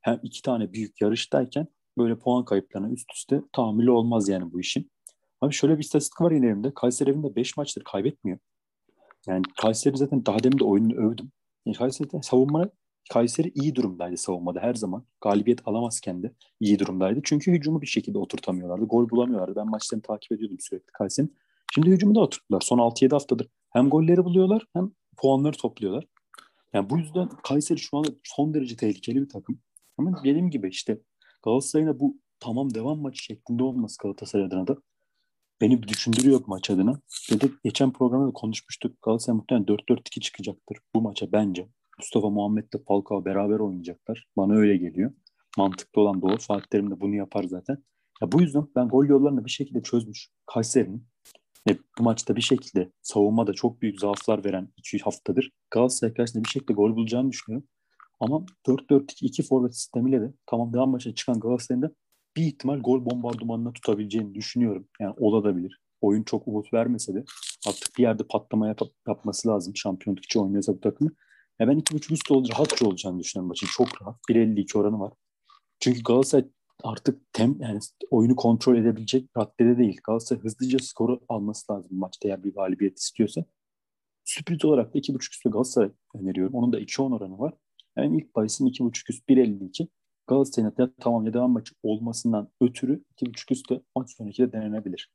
hem 0.00 0.20
iki 0.22 0.42
tane 0.42 0.72
büyük 0.72 1.00
yarıştayken 1.00 1.66
böyle 1.98 2.18
puan 2.18 2.44
kayıplarına 2.44 2.90
üst 2.90 3.12
üste 3.14 3.42
tahammülü 3.52 3.90
olmaz 3.90 4.28
yani 4.28 4.52
bu 4.52 4.60
işin. 4.60 4.90
Abi 5.40 5.52
şöyle 5.54 5.74
bir 5.78 5.84
istatistik 5.84 6.20
var 6.20 6.30
yine 6.30 6.46
elimde. 6.46 6.74
Kayseri 6.74 7.10
evinde 7.10 7.36
5 7.36 7.56
maçtır 7.56 7.84
kaybetmiyor. 7.84 8.38
Yani 9.26 9.42
Kayseri 9.60 9.96
zaten 9.96 10.26
daha 10.26 10.42
demin 10.42 10.58
de 10.58 10.64
oyununu 10.64 10.94
övdüm. 10.94 11.32
Yani 11.66 11.76
Kayseri 11.76 12.08
savunma 12.22 12.70
Kayseri 13.10 13.52
iyi 13.54 13.74
durumdaydı 13.74 14.16
savunmada 14.16 14.60
her 14.60 14.74
zaman. 14.74 15.04
Galibiyet 15.20 15.68
alamazken 15.68 16.22
de 16.22 16.32
iyi 16.60 16.78
durumdaydı. 16.78 17.20
Çünkü 17.24 17.52
hücumu 17.52 17.82
bir 17.82 17.86
şekilde 17.86 18.18
oturtamıyorlardı. 18.18 18.84
Gol 18.84 19.10
bulamıyorlardı. 19.10 19.56
Ben 19.56 19.70
maçlarını 19.70 20.02
takip 20.02 20.32
ediyordum 20.32 20.56
sürekli 20.60 20.92
Kayseri'nin. 20.92 21.36
Şimdi 21.74 21.90
hücumu 21.90 22.14
da 22.14 22.20
oturttular. 22.20 22.60
Son 22.60 22.78
6-7 22.78 23.10
haftadır 23.10 23.48
hem 23.70 23.90
golleri 23.90 24.24
buluyorlar 24.24 24.66
hem 24.72 24.90
puanları 25.16 25.56
topluyorlar. 25.56 26.06
Yani 26.72 26.90
bu 26.90 26.98
yüzden 26.98 27.28
Kayseri 27.28 27.78
şu 27.78 27.96
anda 27.96 28.08
son 28.24 28.54
derece 28.54 28.76
tehlikeli 28.76 29.22
bir 29.22 29.28
takım. 29.28 29.60
Ama 29.98 30.24
dediğim 30.24 30.50
gibi 30.50 30.68
işte 30.68 30.98
Galatasaray'ın 31.44 32.00
bu 32.00 32.16
tamam 32.40 32.74
devam 32.74 32.98
maçı 32.98 33.22
şeklinde 33.22 33.62
olması 33.62 33.96
Galatasaray 34.02 34.46
adına 34.46 34.66
da 34.66 34.76
beni 35.62 35.82
düşündürüyor 35.82 36.40
maç 36.46 36.70
adına. 36.70 37.00
Ve 37.32 37.40
de 37.40 37.46
geçen 37.64 37.92
programda 37.92 38.28
da 38.28 38.32
konuşmuştuk. 38.32 39.02
Galatasaray 39.02 39.36
muhtemelen 39.36 39.66
4-4-2 39.66 40.20
çıkacaktır 40.20 40.78
bu 40.94 41.02
maça 41.02 41.32
bence. 41.32 41.68
Mustafa 41.98 42.30
Muhammed 42.30 42.64
ile 42.72 42.82
Falcao 42.88 43.24
beraber 43.24 43.58
oynayacaklar. 43.58 44.26
Bana 44.36 44.54
öyle 44.54 44.76
geliyor. 44.76 45.12
Mantıklı 45.58 46.02
olan 46.02 46.22
doğru. 46.22 46.38
Fatih 46.38 46.66
Terim 46.70 46.90
de 46.90 47.00
bunu 47.00 47.14
yapar 47.14 47.44
zaten. 47.44 47.84
Ya 48.22 48.32
bu 48.32 48.42
yüzden 48.42 48.66
ben 48.76 48.88
gol 48.88 49.06
yollarını 49.06 49.44
bir 49.44 49.50
şekilde 49.50 49.82
çözmüş 49.82 50.28
Kayseri'nin 50.46 51.06
ve 51.68 51.78
bu 51.98 52.02
maçta 52.02 52.36
bir 52.36 52.42
şekilde 52.42 52.92
savunmada 53.02 53.52
çok 53.52 53.82
büyük 53.82 54.00
zaaflar 54.00 54.44
veren 54.44 54.68
2 54.76 54.98
haftadır 54.98 55.50
Galatasaray 55.70 56.14
karşısında 56.14 56.44
bir 56.44 56.48
şekilde 56.48 56.72
gol 56.72 56.96
bulacağını 56.96 57.30
düşünüyorum. 57.30 57.68
Ama 58.20 58.46
4-4-2 58.66 59.42
forvet 59.42 59.76
sistemiyle 59.76 60.20
de 60.20 60.34
tamam 60.46 60.72
devam 60.72 60.90
maçına 60.90 61.14
çıkan 61.14 61.40
Galatasaray'ın 61.40 61.82
da 61.82 61.90
bir 62.36 62.42
ihtimal 62.42 62.80
gol 62.80 63.04
bombardımanına 63.04 63.72
tutabileceğini 63.72 64.34
düşünüyorum. 64.34 64.88
Yani 65.00 65.14
olabilir. 65.18 65.80
Oyun 66.00 66.22
çok 66.22 66.48
umut 66.48 66.72
vermese 66.72 67.14
de 67.14 67.24
artık 67.68 67.98
bir 67.98 68.02
yerde 68.02 68.22
patlama 68.30 68.68
yap- 68.68 68.80
yapması 69.08 69.48
lazım 69.48 69.76
şampiyonluk 69.76 70.24
için 70.24 70.40
oynuyorsa 70.40 70.74
bu 70.74 70.80
takımı. 70.80 71.10
Ya 71.60 71.68
ben 71.68 71.78
2.5 71.78 72.12
üstü 72.12 72.34
olacak, 72.34 72.56
rahatça 72.56 72.86
olacağını 72.86 73.20
düşünüyorum 73.20 73.48
maçın. 73.48 73.66
Çok 73.76 74.02
rahat. 74.02 74.16
1.52 74.30 74.78
oranı 74.78 75.00
var. 75.00 75.12
Çünkü 75.80 76.02
Galatasaray 76.02 76.44
artık 76.82 77.32
tem 77.32 77.56
yani 77.60 77.78
oyunu 78.10 78.36
kontrol 78.36 78.76
edebilecek 78.76 79.30
raddede 79.36 79.78
değil. 79.78 80.00
Galatasaray 80.04 80.42
hızlıca 80.42 80.78
skoru 80.78 81.20
alması 81.28 81.72
lazım 81.72 81.98
maçta 81.98 82.28
eğer 82.28 82.44
bir 82.44 82.54
galibiyet 82.54 82.98
istiyorsa. 82.98 83.44
Sürpriz 84.24 84.64
olarak 84.64 84.94
da 84.94 84.98
2.5 84.98 85.32
üstü 85.32 85.50
Galatasaray 85.50 85.90
öneriyorum. 86.14 86.54
Onun 86.54 86.72
da 86.72 86.80
2.10 86.80 87.16
oranı 87.16 87.38
var. 87.38 87.54
Yani 87.96 88.16
ilk 88.16 88.34
bahisin 88.34 88.66
2.5 88.66 89.10
üst 89.10 89.28
1.52. 89.28 89.88
Galatasaray'ın 90.26 90.74
ya 90.78 90.90
tamam 91.00 91.26
ya 91.26 91.34
devam 91.34 91.52
maçı 91.52 91.74
olmasından 91.82 92.48
ötürü 92.60 93.04
2.5 93.16 93.52
üstte 93.52 93.80
maç 93.96 94.16
sonraki 94.16 94.42
de 94.42 94.52
denenebilir. 94.52 95.10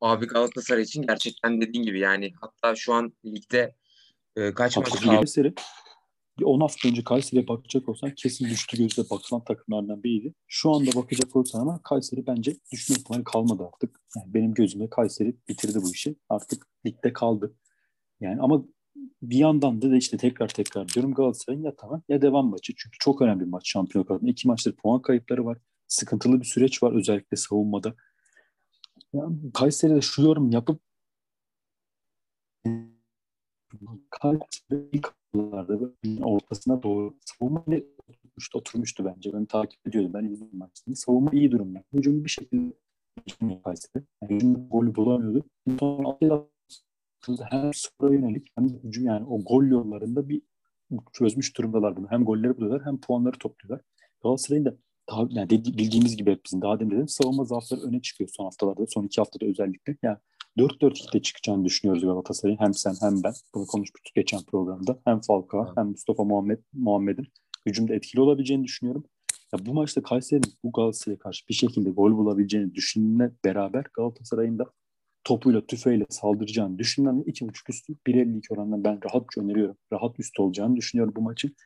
Abi 0.00 0.26
Galatasaray 0.26 0.82
için 0.82 1.02
gerçekten 1.02 1.60
dediğin 1.60 1.84
gibi 1.84 2.00
yani 2.00 2.32
hatta 2.40 2.76
şu 2.76 2.92
an 2.92 3.12
ligde 3.24 3.74
e, 4.36 4.54
kaç 4.54 4.76
maç 4.76 4.90
kaldı? 4.90 5.16
Kayseri 5.16 5.54
bir 6.38 6.44
10 6.44 6.60
hafta 6.60 6.88
önce 6.88 7.04
Kayseri'ye 7.04 7.48
bakacak 7.48 7.88
olsan 7.88 8.14
kesin 8.14 8.44
düştü 8.44 8.76
gözle 8.76 9.02
bakılan 9.10 9.44
takımlardan 9.44 10.02
biriydi. 10.02 10.34
Şu 10.46 10.70
anda 10.70 10.90
bakacak 10.94 11.36
olsan 11.36 11.60
ama 11.60 11.82
Kayseri 11.82 12.26
bence 12.26 12.56
düşme 12.72 12.96
ihtimali 12.96 13.24
kalmadı 13.24 13.68
artık. 13.72 14.00
Yani 14.16 14.34
benim 14.34 14.54
gözümde 14.54 14.90
Kayseri 14.90 15.36
bitirdi 15.48 15.78
bu 15.82 15.92
işi. 15.92 16.16
Artık 16.28 16.66
ligde 16.86 17.12
kaldı. 17.12 17.54
Yani 18.20 18.40
ama 18.40 18.64
bir 19.22 19.36
yandan 19.36 19.82
da 19.82 19.96
işte 19.96 20.16
tekrar 20.16 20.48
tekrar 20.48 20.88
diyorum 20.88 21.14
Galatasaray'ın 21.14 21.62
ya 21.62 21.76
tamam 21.76 22.02
ya 22.08 22.22
devam 22.22 22.50
maçı. 22.50 22.72
Çünkü 22.76 22.98
çok 22.98 23.22
önemli 23.22 23.40
bir 23.40 23.50
maç 23.50 23.70
şampiyonluk 23.70 24.10
adına. 24.10 24.30
İki 24.30 24.48
maçtır 24.48 24.76
puan 24.76 25.02
kayıpları 25.02 25.44
var. 25.44 25.58
Sıkıntılı 25.88 26.40
bir 26.40 26.44
süreç 26.44 26.82
var 26.82 26.92
özellikle 26.92 27.36
savunmada. 27.36 27.94
Yani 29.12 29.52
Kayseri'de 29.54 30.00
şu 30.00 30.22
yorum 30.22 30.50
yapıp 30.50 30.80
Kayseri 34.10 35.02
ortasına 36.22 36.82
doğru 36.82 37.16
savunma 37.24 37.64
oturmuştu, 38.08 38.58
oturmuştu 38.58 39.04
bence. 39.04 39.32
Ben 39.32 39.44
takip 39.44 39.88
ediyordum. 39.88 40.14
Ben 40.14 40.24
izledim 40.24 40.58
maçını. 40.58 40.96
Savunma 40.96 41.30
iyi 41.32 41.50
durumda. 41.50 41.84
Hücum 41.92 42.24
bir 42.24 42.30
şekilde 42.30 42.72
Kayseri. 43.64 44.04
Yani 44.22 44.68
golü 44.70 44.94
bulamıyordu. 44.94 45.44
Sonra 45.80 46.48
hem 47.50 47.74
skora 47.74 48.14
yönelik 48.14 48.48
hem 48.54 48.68
de 48.68 48.74
hücum 48.84 49.06
yani 49.06 49.26
o 49.26 49.44
gol 49.44 49.64
yollarında 49.64 50.28
bir 50.28 50.42
çözmüş 51.12 51.56
durumdalar 51.56 51.96
bunu. 51.96 52.06
Hem 52.10 52.24
golleri 52.24 52.56
buluyorlar 52.56 52.86
hem 52.86 53.00
puanları 53.00 53.38
topluyorlar. 53.38 53.84
Galatasaray'ın 54.22 54.64
da 54.64 54.76
daha, 55.10 55.26
yani 55.30 55.50
dedi, 55.50 55.78
bildiğimiz 55.78 56.16
gibi 56.16 56.30
hep 56.30 56.44
bizim 56.44 56.62
daha 56.62 56.80
demin 56.80 56.90
dedim 56.90 57.08
savunma 57.08 57.44
zaafları 57.44 57.80
öne 57.80 58.02
çıkıyor 58.02 58.30
son 58.32 58.44
haftalarda. 58.44 58.86
Son 58.86 59.04
iki 59.04 59.20
haftada 59.20 59.46
özellikle. 59.46 59.96
Yani 60.02 60.18
4-4-2'de 60.58 61.22
çıkacağını 61.22 61.64
düşünüyoruz 61.64 62.02
Galatasaray'ın. 62.02 62.58
Hem 62.60 62.74
sen 62.74 62.94
hem 63.00 63.22
ben. 63.22 63.32
Bunu 63.54 63.66
konuşmuştuk 63.66 64.14
geçen 64.14 64.40
programda. 64.42 65.00
Hem 65.04 65.20
Falcao 65.20 65.64
evet. 65.66 65.76
hem 65.76 65.86
Mustafa 65.86 66.24
Muhammed 66.24 66.58
Muhammed'in 66.72 67.26
hücumda 67.66 67.94
etkili 67.94 68.20
olabileceğini 68.20 68.64
düşünüyorum. 68.64 69.04
Ya 69.52 69.66
bu 69.66 69.74
maçta 69.74 70.02
Kayseri'nin 70.02 70.52
bu 70.64 70.72
Galatasaray'a 70.72 71.18
karşı 71.18 71.48
bir 71.48 71.54
şekilde 71.54 71.90
gol 71.90 72.16
bulabileceğini 72.16 72.74
düşünme 72.74 73.32
beraber 73.44 73.84
Galatasaray'ın 73.94 74.58
da 74.58 74.64
topuyla 75.28 75.66
tüfeğiyle 75.66 76.04
saldıracağını 76.08 76.78
düşünülen 76.78 77.22
2.5 77.26 77.70
üstü 77.70 77.92
1.52 78.06 78.54
oranından 78.54 78.84
ben 78.84 79.00
rahatça 79.04 79.40
öneriyorum. 79.40 79.76
Rahat 79.92 80.20
üst 80.20 80.40
olacağını 80.40 80.76
düşünüyorum 80.76 81.14
bu 81.16 81.22
maçın. 81.22 81.56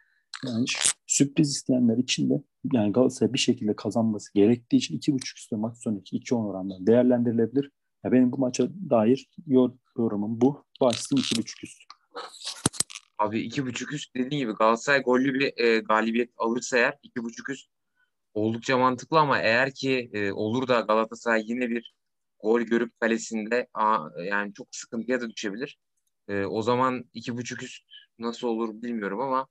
Yani 0.46 0.64
sürpriz 1.06 1.50
isteyenler 1.50 1.98
için 1.98 2.30
de 2.30 2.42
yani 2.72 2.92
Galatasaray 2.92 3.32
bir 3.32 3.38
şekilde 3.38 3.76
kazanması 3.76 4.34
gerektiği 4.34 4.76
için 4.76 4.98
2.5 4.98 5.36
üstü 5.36 5.56
maç 5.56 5.76
sonraki 5.78 6.16
2.10 6.16 6.46
oranından 6.46 6.86
değerlendirilebilir. 6.86 7.70
Ya 8.04 8.12
benim 8.12 8.32
bu 8.32 8.38
maça 8.38 8.68
dair 8.90 9.30
yorumum 9.96 10.40
bu. 10.40 10.64
Başsın 10.80 11.16
2.5 11.16 11.64
üst. 11.64 11.82
Abi 13.18 13.46
2.5 13.46 13.94
üst 13.94 14.14
dediğin 14.14 14.44
gibi 14.44 14.52
Galatasaray 14.52 15.02
gollü 15.02 15.34
bir 15.34 15.64
e, 15.64 15.78
galibiyet 15.78 16.30
alırsa 16.36 16.78
eğer 16.78 16.98
2.5 17.16 17.52
üst 17.52 17.70
oldukça 18.34 18.78
mantıklı 18.78 19.18
ama 19.18 19.38
eğer 19.38 19.74
ki 19.74 20.10
e, 20.12 20.32
olur 20.32 20.68
da 20.68 20.80
Galatasaray 20.80 21.44
yine 21.46 21.70
bir 21.70 21.94
gol 22.42 22.60
görüp 22.60 23.00
kalesinde 23.00 23.68
yani 24.24 24.54
çok 24.54 24.68
sıkıntıya 24.70 25.20
da 25.20 25.30
düşebilir. 25.30 25.78
E, 26.28 26.44
o 26.44 26.62
zaman 26.62 27.04
iki 27.14 27.36
buçuk 27.36 27.62
üst 27.62 27.82
nasıl 28.18 28.48
olur 28.48 28.82
bilmiyorum 28.82 29.20
ama 29.20 29.46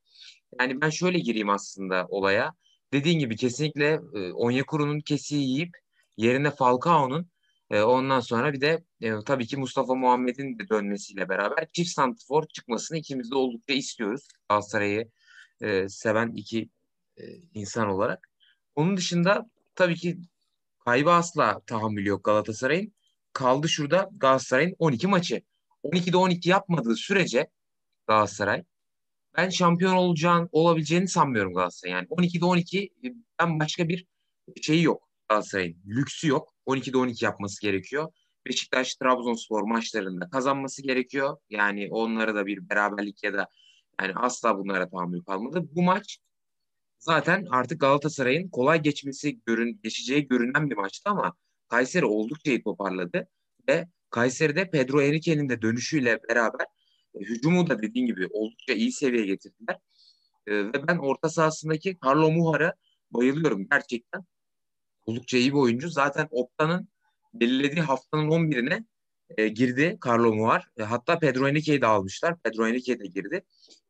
yani 0.59 0.81
ben 0.81 0.89
şöyle 0.89 1.19
gireyim 1.19 1.49
aslında 1.49 2.05
olaya. 2.09 2.53
Dediğin 2.93 3.19
gibi 3.19 3.35
kesinlikle 3.35 4.01
e, 4.15 4.31
Onyekuru'nun 4.31 4.99
kesiği 4.99 5.49
yiyip 5.49 5.77
yerine 6.17 6.51
Falcao'nun 6.51 7.31
e, 7.71 7.81
ondan 7.81 8.19
sonra 8.19 8.53
bir 8.53 8.61
de 8.61 8.83
e, 9.01 9.11
tabii 9.25 9.47
ki 9.47 9.57
Mustafa 9.57 9.95
Muhammed'in 9.95 10.59
de 10.59 10.69
dönmesiyle 10.69 11.29
beraber 11.29 11.67
çift 11.73 11.89
santifor 11.89 12.47
çıkmasını 12.47 12.97
ikimiz 12.97 13.31
de 13.31 13.35
oldukça 13.35 13.73
istiyoruz. 13.73 14.27
Galatasaray'ı 14.49 15.11
e, 15.61 15.89
seven 15.89 16.31
iki 16.35 16.69
e, 17.17 17.23
insan 17.53 17.87
olarak. 17.87 18.29
Onun 18.75 18.97
dışında 18.97 19.49
tabii 19.75 19.95
ki 19.95 20.17
Kaybı 20.85 21.11
asla 21.11 21.61
tahammülü 21.67 22.09
yok 22.09 22.23
Galatasaray'ın. 22.23 22.93
Kaldı 23.33 23.69
şurada 23.69 24.09
Galatasaray'ın 24.17 24.75
12 24.79 25.07
maçı. 25.07 25.41
12'de 25.83 26.17
12 26.17 26.49
yapmadığı 26.49 26.95
sürece 26.95 27.49
Galatasaray 28.07 28.63
ben 29.37 29.49
şampiyon 29.49 29.93
olacağını 29.93 30.49
olabileceğini 30.51 31.07
sanmıyorum 31.07 31.53
Galatasaray. 31.53 31.93
Yani 31.93 32.07
12'de 32.07 32.45
12 32.45 32.89
ben 33.39 33.59
başka 33.59 33.87
bir 33.89 34.05
şeyi 34.61 34.83
yok 34.83 35.09
Galatasaray'ın. 35.29 35.77
Lüksü 35.87 36.27
yok. 36.27 36.53
12'de 36.67 36.97
12 36.97 37.25
yapması 37.25 37.61
gerekiyor. 37.61 38.13
Beşiktaş 38.47 38.95
Trabzonspor 38.95 39.61
maçlarında 39.61 40.29
kazanması 40.29 40.81
gerekiyor. 40.81 41.37
Yani 41.49 41.87
onlara 41.91 42.35
da 42.35 42.45
bir 42.45 42.69
beraberlik 42.69 43.23
ya 43.23 43.33
da 43.33 43.47
yani 44.01 44.13
asla 44.15 44.57
bunlara 44.57 44.89
tahammül 44.89 45.23
kalmadı. 45.23 45.63
Bu 45.71 45.81
maç 45.81 46.19
zaten 47.01 47.45
artık 47.49 47.81
Galatasaray'ın 47.81 48.49
kolay 48.49 48.81
geçmesi 48.81 49.39
görün, 49.45 49.79
geçeceği 49.83 50.27
görünen 50.27 50.69
bir 50.69 50.75
maçtı 50.75 51.09
ama 51.09 51.33
Kayseri 51.67 52.05
oldukça 52.05 52.51
iyi 52.51 52.63
toparladı 52.63 53.27
ve 53.69 53.87
Kayseri'de 54.09 54.69
Pedro 54.69 55.01
Henrique'nin 55.01 55.49
de 55.49 55.61
dönüşüyle 55.61 56.19
beraber 56.29 56.65
e, 57.15 57.19
hücumu 57.19 57.69
da 57.69 57.81
dediğin 57.81 58.05
gibi 58.05 58.27
oldukça 58.31 58.73
iyi 58.73 58.91
seviyeye 58.91 59.27
getirdiler. 59.27 59.77
E, 60.47 60.55
ve 60.55 60.87
ben 60.87 60.97
orta 60.97 61.29
sahasındaki 61.29 61.97
Carlo 62.05 62.31
Muhar'a 62.31 62.73
bayılıyorum 63.11 63.67
gerçekten. 63.71 64.25
Oldukça 65.05 65.37
iyi 65.37 65.51
bir 65.51 65.57
oyuncu. 65.57 65.89
Zaten 65.89 66.27
Opta'nın 66.31 66.87
belirlediği 67.33 67.81
haftanın 67.81 68.29
11'ine 68.29 68.85
e, 69.37 69.47
girdi 69.47 69.97
Carlo 70.07 70.33
Muhar. 70.33 70.67
E, 70.77 70.83
hatta 70.83 71.19
Pedro 71.19 71.47
Henrique'yi 71.47 71.81
de 71.81 71.87
almışlar. 71.87 72.39
Pedro 72.39 72.67
Henrique 72.67 72.99
de 72.99 73.07
girdi. 73.07 73.45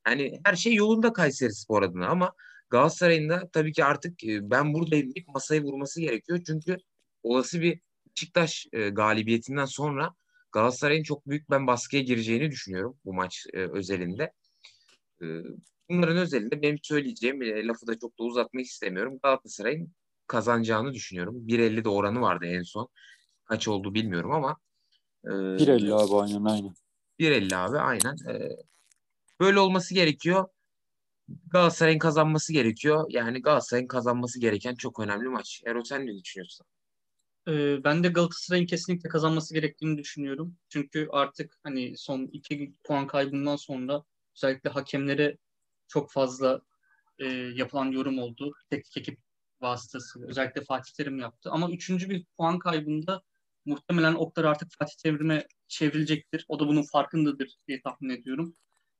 Yani 0.08 0.41
her 0.45 0.56
şey 0.56 0.74
yolunda 0.74 1.13
Kayseri 1.13 1.54
Spor 1.54 1.84
adına 1.84 2.08
ama 2.08 2.34
Galatasaray'ın 2.72 3.30
da 3.30 3.50
tabii 3.54 3.74
ki 3.74 3.86
artık 3.86 4.24
e, 4.24 4.50
ben 4.52 4.74
buradayım 4.74 5.16
deyip 5.16 5.28
masayı 5.28 5.64
vurması 5.64 6.02
gerekiyor. 6.02 6.40
Çünkü 6.46 6.78
olası 7.24 7.62
bir 7.62 7.80
Beşiktaş 8.16 8.68
e, 8.74 8.90
galibiyetinden 8.90 9.66
sonra 9.66 10.16
Galatasaray'ın 10.52 11.04
çok 11.04 11.28
büyük 11.28 11.50
ben 11.50 11.68
baskıya 11.68 12.02
gireceğini 12.02 12.52
düşünüyorum 12.52 12.98
bu 13.06 13.14
maç 13.14 13.46
e, 13.54 13.58
özelinde. 13.58 14.34
Bunların 15.90 16.18
özelinde 16.18 16.62
benim 16.62 16.78
söyleyeceğim 16.82 17.42
lafı 17.68 17.88
da 17.88 18.00
çok 18.00 18.20
da 18.20 18.24
uzatmak 18.24 18.66
istemiyorum. 18.66 19.20
Galatasaray'ın 19.24 19.94
kazanacağını 20.28 20.94
düşünüyorum. 20.94 21.48
1.50 21.48 21.84
de 21.84 21.90
oranı 21.90 22.22
vardı 22.22 22.46
en 22.46 22.64
son. 22.64 22.88
Kaç 23.46 23.68
oldu 23.68 23.94
bilmiyorum 23.94 24.32
ama. 24.32 24.58
E, 25.26 25.30
1.50 25.30 25.94
abi 25.94 26.16
aynen 26.16 26.46
aynen. 26.46 26.74
1.50 27.20 27.56
abi 27.56 27.78
aynen. 27.78 28.16
Böyle 29.40 29.60
olması 29.60 29.94
gerekiyor. 29.94 30.48
Galatasaray'ın 31.52 32.00
kazanması 32.00 32.54
gerekiyor. 32.54 33.06
Yani 33.10 33.41
Galatasaray'ın 33.41 33.88
kazanması 33.88 34.39
gereken 34.39 34.76
çok 34.76 35.00
önemli 35.00 35.30
maç. 35.30 35.62
Erol 35.65 35.84
sen 35.84 36.08
ne 36.08 36.24
düşünüyorsun? 36.24 36.65
Ee, 37.48 37.84
ben 37.84 38.04
de 38.04 38.08
Galatasaray'ın 38.08 38.65
kesinlikle 38.65 39.10
kazanması 39.10 39.54
gerektiğini 39.54 39.98
düşünüyorum. 39.98 40.56
Çünkü 40.70 41.08
artık 41.12 41.58
hani 41.63 41.98
son 41.98 42.30
iki 42.32 42.74
puan 42.84 43.08
kaybından 43.08 43.56
sonra 43.56 44.04
özellikle 44.36 44.70
hakemlere 44.70 45.38
çok 45.88 46.12
fazla 46.12 46.62
e, 47.20 47.26
yapılan 47.28 47.91
yorum 47.91 48.20
oldu. 48.20 48.54
Teknik 48.70 48.98
ekip 48.98 49.20
vasıtası. 49.62 50.28
Özellikle 50.28 50.62
Fatih 50.62 50.94
Terim 50.94 51.20
yaptı. 51.20 51.50
Ama 51.52 51.72
üçüncü 51.72 52.10
bir 52.10 52.26
puan 52.38 52.60
kaybında 52.60 53.22
muhtemelen 53.65 54.13
oklar 54.13 54.44
artık 54.44 54.72
Fatih 54.80 54.96
Terim'e 55.04 55.48
çevrilecektir. 55.67 56.46
O 56.48 56.60
da 56.60 56.67
bunun 56.67 56.84
farkındadır 56.84 57.56
diye 57.67 57.82
tahmin 57.82 58.10
ediyorum. 58.10 58.56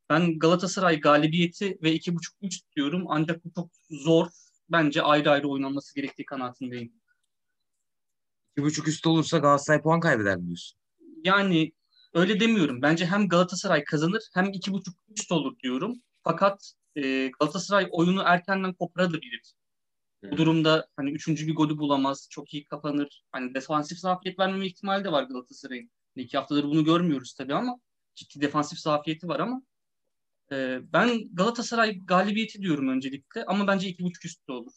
Ben 0.10 0.40
Galatasaray 0.40 1.00
galibiyeti 1.00 1.78
ve 1.84 1.94
iki 1.94 2.16
buçuk 2.16 2.36
üç 2.42 2.62
diyorum. 2.76 3.06
Ancak 3.08 3.46
bu 3.46 3.52
çok 3.56 3.70
zor. 3.90 4.28
Bence 4.70 5.02
ayrı 5.02 5.32
ayrı 5.32 5.48
oynanması 5.48 5.96
gerektiği 5.96 6.26
kanaatindeyim. 6.26 6.94
İki 8.52 8.66
buçuk 8.66 8.88
üst 8.88 9.08
olursa 9.08 9.38
Galatasaray 9.38 9.82
puan 9.82 10.00
kaybeder 10.00 10.46
diyorsun? 10.46 10.80
Yani 11.24 11.72
öyle 12.14 12.40
demiyorum. 12.40 12.82
Bence 12.82 13.06
hem 13.06 13.30
Galatasaray 13.30 13.84
kazanır 13.84 14.24
hem 14.34 14.50
iki 14.50 14.72
buçuk 14.72 14.96
üst 15.18 15.32
olur 15.32 15.60
diyorum. 15.60 16.02
Fakat 16.24 16.74
e, 16.96 17.32
Galatasaray 17.40 17.88
oyunu 17.92 18.22
erkenden 18.26 18.74
koparabilir. 18.74 19.54
Bu 20.24 20.38
durumda 20.38 20.88
hani 20.96 21.12
üçüncü 21.12 21.48
bir 21.48 21.56
golü 21.56 21.78
bulamaz. 21.78 22.28
Çok 22.30 22.54
iyi 22.54 22.66
kapanır. 22.66 23.24
Hani 23.32 23.54
defansif 23.54 23.98
zafiyet 24.00 24.40
vermeme 24.40 24.66
ihtimali 24.66 25.04
de 25.04 25.12
var 25.12 25.24
Galatasaray'ın. 25.24 25.92
İki 26.16 26.38
haftadır 26.38 26.64
bunu 26.64 26.84
görmüyoruz 26.86 27.34
tabii 27.34 27.56
ama 27.56 27.80
ciddi 28.16 28.42
defansif 28.42 28.80
zafiyeti 28.80 29.28
var 29.28 29.40
ama 29.40 29.62
ee, 30.52 30.80
ben 30.94 31.36
Galatasaray 31.36 32.00
galibiyeti 32.06 32.62
diyorum 32.62 32.88
öncelikle 32.88 33.46
ama 33.46 33.68
bence 33.68 33.88
iki 33.88 34.04
buçuk 34.04 34.26
üstte 34.26 34.52
olur. 34.52 34.74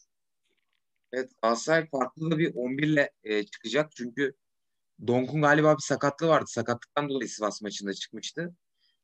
Evet 1.11 1.31
Galatasaray 1.41 1.89
farklı 1.89 2.31
da 2.31 2.37
bir 2.37 2.55
11 2.55 2.83
ile 2.83 3.11
e, 3.23 3.43
çıkacak 3.43 3.91
çünkü 3.95 4.33
Donk'un 5.07 5.41
galiba 5.41 5.73
bir 5.73 5.81
sakatlığı 5.81 6.27
vardı. 6.27 6.45
Sakatlıktan 6.47 7.09
dolayı 7.09 7.29
Sivas 7.29 7.61
maçında 7.61 7.93
çıkmıştı. 7.93 8.55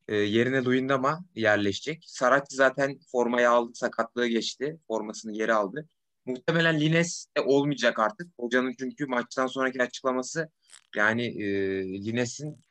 E, 0.08 0.16
yerine 0.16 0.64
Luyendama 0.64 1.24
yerleşecek. 1.34 2.04
Saratçı 2.06 2.56
zaten 2.56 2.98
formayı 3.12 3.50
aldı, 3.50 3.70
sakatlığı 3.74 4.26
geçti. 4.26 4.78
Formasını 4.88 5.32
geri 5.32 5.54
aldı. 5.54 5.88
Muhtemelen 6.26 6.80
Lines 6.80 7.26
de 7.36 7.40
olmayacak 7.40 7.98
artık. 7.98 8.28
Hocanın 8.38 8.74
çünkü 8.78 9.06
maçtan 9.06 9.46
sonraki 9.46 9.82
açıklaması 9.82 10.50
yani 10.96 11.26
e, 11.42 11.46
Lines'in 12.04 12.64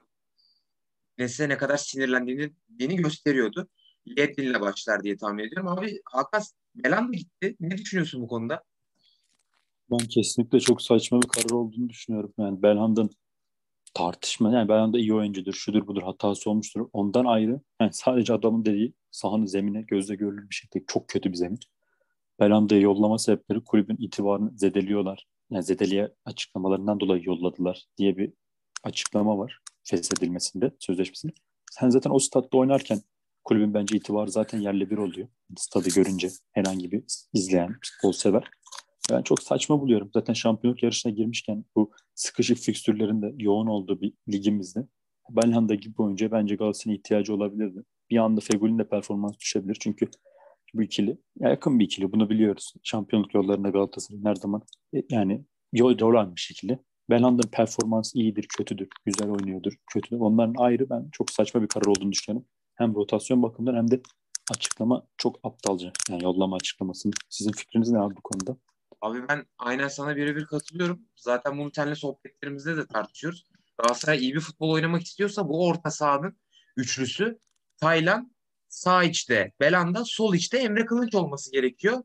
Lines'e 1.19 1.49
ne 1.49 1.57
kadar 1.57 1.77
sinirlendiğini 1.77 2.95
gösteriyordu. 2.95 3.69
Yedlin'le 4.05 4.61
başlar 4.61 5.03
diye 5.03 5.17
tahmin 5.17 5.43
ediyorum. 5.43 5.67
Abi 5.67 6.01
Hakan 6.05 6.43
Belanda 6.75 7.17
gitti. 7.17 7.55
Ne 7.59 7.77
düşünüyorsun 7.77 8.21
bu 8.21 8.27
konuda? 8.27 8.63
Ben 9.91 10.07
kesinlikle 10.07 10.59
çok 10.59 10.81
saçma 10.81 11.21
bir 11.21 11.27
karar 11.27 11.49
olduğunu 11.49 11.89
düşünüyorum. 11.89 12.33
Yani 12.37 12.61
Belhanda'nın 12.61 13.09
tartışma 13.93 14.51
yani 14.53 14.69
Belhanda 14.69 14.99
iyi 14.99 15.13
oyuncudur, 15.13 15.53
şudur 15.53 15.87
budur 15.87 16.01
hatası 16.01 16.49
olmuştur. 16.49 16.89
Ondan 16.93 17.25
ayrı 17.25 17.61
yani 17.81 17.93
sadece 17.93 18.33
adamın 18.33 18.65
dediği 18.65 18.93
sahanın 19.11 19.45
zemine 19.45 19.81
gözle 19.81 20.15
görülür 20.15 20.49
bir 20.49 20.55
şekilde 20.55 20.83
çok 20.87 21.07
kötü 21.07 21.31
bir 21.31 21.37
zemin. 21.37 21.59
Belhanda'yı 22.39 22.81
yollama 22.81 23.17
sebepleri 23.17 23.63
kulübün 23.63 23.97
itibarını 23.99 24.57
zedeliyorlar. 24.57 25.27
Yani 25.49 25.63
zedeliye 25.63 26.13
açıklamalarından 26.25 26.99
dolayı 26.99 27.23
yolladılar 27.25 27.85
diye 27.97 28.17
bir 28.17 28.33
açıklama 28.83 29.37
var 29.37 29.59
feshedilmesinde, 29.83 30.71
sözleşmesinde. 30.79 31.33
Sen 31.71 31.89
zaten 31.89 32.11
o 32.11 32.19
statta 32.19 32.57
oynarken 32.57 33.01
kulübün 33.43 33.73
bence 33.73 33.97
itibarı 33.97 34.31
zaten 34.31 34.59
yerle 34.59 34.89
bir 34.89 34.97
oluyor. 34.97 35.27
Stadı 35.57 35.89
görünce 35.95 36.29
herhangi 36.51 36.91
bir 36.91 37.03
izleyen, 37.33 37.75
futbol 37.83 38.11
sever. 38.11 38.43
Ben 39.11 39.21
çok 39.21 39.43
saçma 39.43 39.81
buluyorum. 39.81 40.09
Zaten 40.13 40.33
şampiyonluk 40.33 40.83
yarışına 40.83 41.11
girmişken 41.11 41.65
bu 41.75 41.91
sıkışık 42.15 42.57
fikstürlerin 42.57 43.21
de 43.21 43.33
yoğun 43.37 43.67
olduğu 43.67 44.01
bir 44.01 44.13
ligimizde 44.31 44.87
Belhanda 45.29 45.75
gibi 45.75 46.01
oyuncuya 46.01 46.31
bence 46.31 46.55
Galatasaray'ın 46.55 46.99
ihtiyacı 46.99 47.33
olabilirdi. 47.33 47.83
Bir 48.09 48.17
anda 48.17 48.41
Fegül'ün 48.41 48.79
de 48.79 48.89
performans 48.89 49.39
düşebilir. 49.39 49.77
Çünkü 49.79 50.07
bu 50.73 50.83
ikili 50.83 51.17
yakın 51.39 51.79
bir 51.79 51.85
ikili. 51.85 52.11
Bunu 52.11 52.29
biliyoruz. 52.29 52.73
Şampiyonluk 52.83 53.33
yollarında 53.33 53.69
Galatasaray 53.69 54.23
her 54.23 54.35
zaman 54.35 54.61
e, 54.95 55.01
yani 55.09 55.45
yol 55.73 55.99
dolanmış 55.99 56.51
ikili. 56.51 56.79
Belhanda'nın 57.09 57.51
performans 57.51 58.15
iyidir, 58.15 58.47
kötüdür, 58.57 58.87
güzel 59.05 59.29
oynuyordur, 59.29 59.73
kötüdür. 59.93 60.19
Onların 60.19 60.55
ayrı 60.57 60.89
ben 60.89 61.09
çok 61.11 61.29
saçma 61.29 61.61
bir 61.61 61.67
karar 61.67 61.85
olduğunu 61.85 62.11
düşünüyorum. 62.11 62.47
Hem 62.81 62.95
rotasyon 62.95 63.43
bakımından 63.43 63.75
hem 63.75 63.91
de 63.91 64.01
açıklama 64.51 65.07
çok 65.17 65.39
aptalca. 65.43 65.91
Yani 66.09 66.23
yollama 66.23 66.55
açıklamasını. 66.55 67.13
Sizin 67.29 67.51
fikriniz 67.51 67.91
ne 67.91 67.99
abi 67.99 68.15
bu 68.15 68.21
konuda? 68.21 68.57
Abi 69.01 69.27
ben 69.29 69.45
aynen 69.57 69.87
sana 69.87 70.15
birebir 70.15 70.45
katılıyorum. 70.45 70.99
Zaten 71.15 71.57
bunu 71.57 71.71
seninle 71.75 71.95
sohbetlerimizde 71.95 72.77
de 72.77 72.87
tartışıyoruz. 72.87 73.45
Galatasaray 73.77 74.19
iyi 74.19 74.35
bir 74.35 74.39
futbol 74.39 74.69
oynamak 74.69 75.01
istiyorsa 75.01 75.49
bu 75.49 75.67
orta 75.67 75.91
sahanın 75.91 76.37
üçlüsü 76.77 77.39
Taylan 77.77 78.35
sağ 78.69 79.03
içte 79.03 79.51
Belanda, 79.59 80.03
sol 80.05 80.33
içte 80.33 80.57
Emre 80.57 80.85
Kılıç 80.85 81.15
olması 81.15 81.51
gerekiyor. 81.51 82.03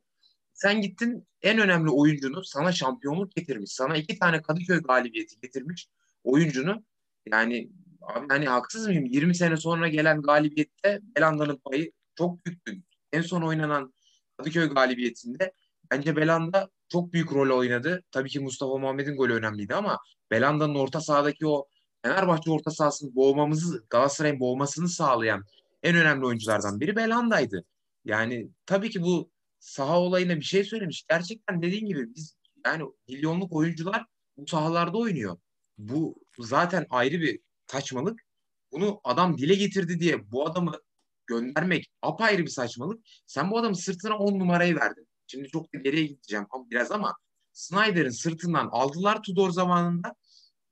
Sen 0.52 0.80
gittin 0.80 1.28
en 1.42 1.58
önemli 1.58 1.90
oyuncunu 1.90 2.44
sana 2.44 2.72
şampiyonluk 2.72 3.32
getirmiş. 3.32 3.72
Sana 3.72 3.96
iki 3.96 4.18
tane 4.18 4.42
Kadıköy 4.42 4.82
galibiyeti 4.82 5.40
getirmiş 5.40 5.88
oyuncunu 6.24 6.84
yani 7.32 7.70
abi 8.06 8.26
hani 8.28 8.46
haksız 8.46 8.86
mıyım? 8.86 9.04
20 9.06 9.34
sene 9.34 9.56
sonra 9.56 9.88
gelen 9.88 10.22
galibiyette 10.22 11.00
Belanda'nın 11.16 11.56
payı 11.56 11.92
çok 12.18 12.46
büyüktü. 12.46 12.82
En 13.12 13.20
son 13.20 13.42
oynanan 13.42 13.94
Kadıköy 14.36 14.68
galibiyetinde 14.68 15.52
bence 15.90 16.16
Belanda 16.16 16.70
çok 16.88 17.12
büyük 17.12 17.32
rol 17.32 17.58
oynadı. 17.58 18.02
Tabii 18.10 18.28
ki 18.28 18.40
Mustafa 18.40 18.78
Muhammed'in 18.78 19.16
golü 19.16 19.34
önemliydi 19.34 19.74
ama 19.74 19.98
Belanda'nın 20.30 20.74
orta 20.74 21.00
sahadaki 21.00 21.46
o 21.46 21.66
Fenerbahçe 22.02 22.50
orta 22.50 22.70
sahasını 22.70 23.14
boğmamızı, 23.14 23.86
Galatasaray'ın 23.90 24.40
boğmasını 24.40 24.88
sağlayan 24.88 25.44
en 25.82 25.96
önemli 25.96 26.26
oyunculardan 26.26 26.80
biri 26.80 26.96
Belanda'ydı. 26.96 27.64
Yani 28.04 28.48
tabii 28.66 28.90
ki 28.90 29.02
bu 29.02 29.30
saha 29.58 30.00
olayına 30.00 30.36
bir 30.36 30.44
şey 30.44 30.64
söylemiş. 30.64 31.04
Gerçekten 31.08 31.62
dediğin 31.62 31.86
gibi 31.86 32.14
biz 32.14 32.36
yani 32.66 32.84
milyonluk 33.08 33.52
oyuncular 33.52 34.06
bu 34.36 34.46
sahalarda 34.46 34.98
oynuyor. 34.98 35.36
Bu 35.78 36.14
zaten 36.38 36.86
ayrı 36.90 37.20
bir 37.20 37.40
saçmalık. 37.66 38.20
Bunu 38.72 39.00
adam 39.04 39.38
dile 39.38 39.54
getirdi 39.54 40.00
diye 40.00 40.30
bu 40.30 40.46
adamı 40.46 40.72
göndermek 41.26 41.90
apayrı 42.02 42.42
bir 42.42 42.50
saçmalık. 42.50 43.04
Sen 43.26 43.50
bu 43.50 43.58
adamın 43.58 43.74
sırtına 43.74 44.18
on 44.18 44.38
numarayı 44.38 44.76
verdin. 44.76 45.08
Şimdi 45.26 45.48
çok 45.48 45.74
da 45.74 45.78
geriye 45.78 46.06
gideceğim 46.06 46.46
biraz 46.52 46.92
ama 46.92 47.14
Snyder'in 47.52 48.10
sırtından 48.10 48.68
aldılar 48.72 49.22
Tudor 49.22 49.50
zamanında. 49.50 50.14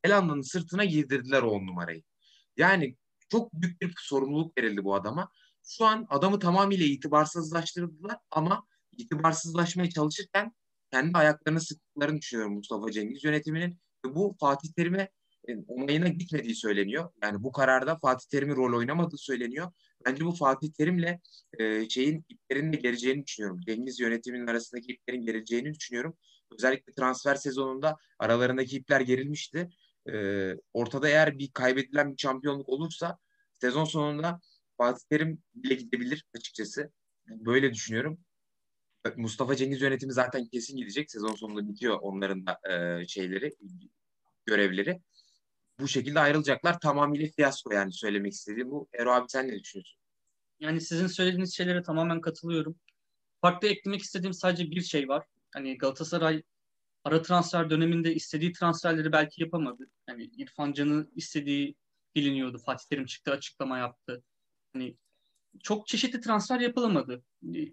Elanda'nın 0.04 0.42
sırtına 0.42 0.84
giydirdiler 0.84 1.42
on 1.42 1.66
numarayı. 1.66 2.02
Yani 2.56 2.96
çok 3.28 3.52
büyük 3.52 3.80
bir 3.82 3.94
sorumluluk 3.98 4.58
verildi 4.58 4.84
bu 4.84 4.94
adama. 4.94 5.28
Şu 5.66 5.84
an 5.84 6.06
adamı 6.10 6.38
tamamıyla 6.38 6.86
itibarsızlaştırdılar 6.86 8.18
ama 8.30 8.66
itibarsızlaşmaya 8.92 9.90
çalışırken 9.90 10.54
kendi 10.92 11.18
ayaklarını 11.18 11.60
sıktıklarını 11.60 12.18
düşünüyorum 12.18 12.54
Mustafa 12.54 12.90
Cengiz 12.90 13.24
yönetiminin. 13.24 13.78
Ve 14.06 14.14
bu 14.14 14.36
Fatih 14.40 14.68
Terim'e 14.76 15.10
onayına 15.68 16.08
gitmediği 16.08 16.54
söyleniyor. 16.54 17.10
Yani 17.22 17.42
bu 17.42 17.52
kararda 17.52 17.98
Fatih 17.98 18.28
Terim'in 18.28 18.56
rol 18.56 18.78
oynamadığı 18.78 19.18
söyleniyor. 19.18 19.72
Bence 20.06 20.24
bu 20.24 20.32
Fatih 20.32 20.72
Terim'le 20.72 21.20
e, 21.58 21.88
şeyin 21.88 22.24
iplerin 22.28 22.72
de 22.72 22.76
geleceğini 22.76 23.26
düşünüyorum. 23.26 23.60
Cengiz 23.66 24.00
yönetiminin 24.00 24.46
arasındaki 24.46 24.92
iplerin 24.92 25.22
geleceğini 25.22 25.74
düşünüyorum. 25.74 26.16
Özellikle 26.58 26.92
transfer 26.92 27.34
sezonunda 27.34 27.96
aralarındaki 28.18 28.76
ipler 28.76 29.00
gerilmişti. 29.00 29.68
E, 30.12 30.14
ortada 30.72 31.08
eğer 31.08 31.38
bir 31.38 31.50
kaybedilen 31.50 32.12
bir 32.12 32.18
şampiyonluk 32.18 32.68
olursa 32.68 33.18
sezon 33.60 33.84
sonunda 33.84 34.40
Fatih 34.76 35.04
Terim 35.10 35.42
bile 35.54 35.74
gidebilir 35.74 36.24
açıkçası. 36.36 36.92
Böyle 37.26 37.72
düşünüyorum. 37.72 38.18
Mustafa 39.16 39.56
Cengiz 39.56 39.82
yönetimi 39.82 40.12
zaten 40.12 40.46
kesin 40.46 40.76
gidecek. 40.76 41.10
Sezon 41.10 41.34
sonunda 41.34 41.68
bitiyor 41.68 41.98
onların 42.02 42.46
da 42.46 42.58
e, 42.70 43.06
şeyleri, 43.06 43.50
görevleri. 44.46 45.00
Bu 45.80 45.88
şekilde 45.88 46.20
ayrılacaklar. 46.20 46.80
Tamamıyla 46.80 47.28
fiyasko 47.36 47.72
yani 47.72 47.92
söylemek 47.92 48.32
istediğim 48.32 48.70
bu. 48.70 48.88
Ero 48.92 49.12
abi 49.12 49.24
sen 49.28 49.48
ne 49.48 49.60
düşünüyorsun? 49.60 49.98
Yani 50.60 50.80
sizin 50.80 51.06
söylediğiniz 51.06 51.56
şeylere 51.56 51.82
tamamen 51.82 52.20
katılıyorum. 52.20 52.76
Farklı 53.40 53.68
eklemek 53.68 54.02
istediğim 54.02 54.34
sadece 54.34 54.70
bir 54.70 54.80
şey 54.80 55.08
var. 55.08 55.26
Hani 55.52 55.78
Galatasaray 55.78 56.42
ara 57.04 57.22
transfer 57.22 57.70
döneminde 57.70 58.14
istediği 58.14 58.52
transferleri 58.52 59.12
belki 59.12 59.42
yapamadı. 59.42 59.90
Yani 60.08 60.24
İrfan 60.24 60.72
Can'ı 60.72 61.10
istediği 61.14 61.76
biliniyordu. 62.14 62.58
Fatih 62.58 62.86
Terim 62.90 63.06
çıktı 63.06 63.30
açıklama 63.30 63.78
yaptı. 63.78 64.22
Hani 64.72 64.96
çok 65.62 65.86
çeşitli 65.86 66.20
transfer 66.20 66.60
yapılamadı. 66.60 67.22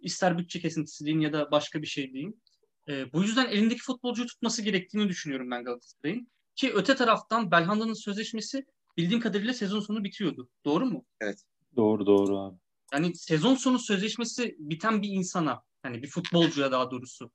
İster 0.02 0.38
bütçe 0.38 0.60
kesintisi 0.60 1.06
deyin 1.06 1.20
ya 1.20 1.34
da 1.34 1.52
başka 1.52 1.82
bir 1.82 1.88
şey 1.88 2.14
deyin. 2.14 2.42
E, 2.88 3.14
bu 3.14 3.24
yüzden 3.24 3.48
elindeki 3.48 3.82
futbolcuyu 3.82 4.28
tutması 4.28 4.62
gerektiğini 4.62 5.10
düşünüyorum 5.10 5.52
ben 5.52 5.64
Galatasaray'ın. 5.64 6.32
Ki 6.56 6.74
öte 6.74 6.96
taraftan 6.96 7.52
Belhanda'nın 7.52 7.94
sözleşmesi 7.94 8.66
bildiğim 8.98 9.22
kadarıyla 9.22 9.54
sezon 9.54 9.80
sonu 9.80 10.04
bitiyordu. 10.04 10.50
Doğru 10.66 10.86
mu? 10.86 11.06
Evet. 11.22 11.44
Doğru 11.76 12.06
doğru 12.06 12.40
abi. 12.40 12.58
Yani 12.94 13.16
sezon 13.16 13.56
sonu 13.56 13.80
sözleşmesi 13.80 14.56
biten 14.60 15.02
bir 15.02 15.10
insana, 15.10 15.64
yani 15.86 16.04
bir 16.04 16.08
futbolcuya 16.08 16.72
daha 16.72 16.92
doğrusu 16.92 17.32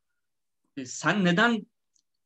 e, 0.77 0.87
sen 0.87 1.25
neden 1.25 1.67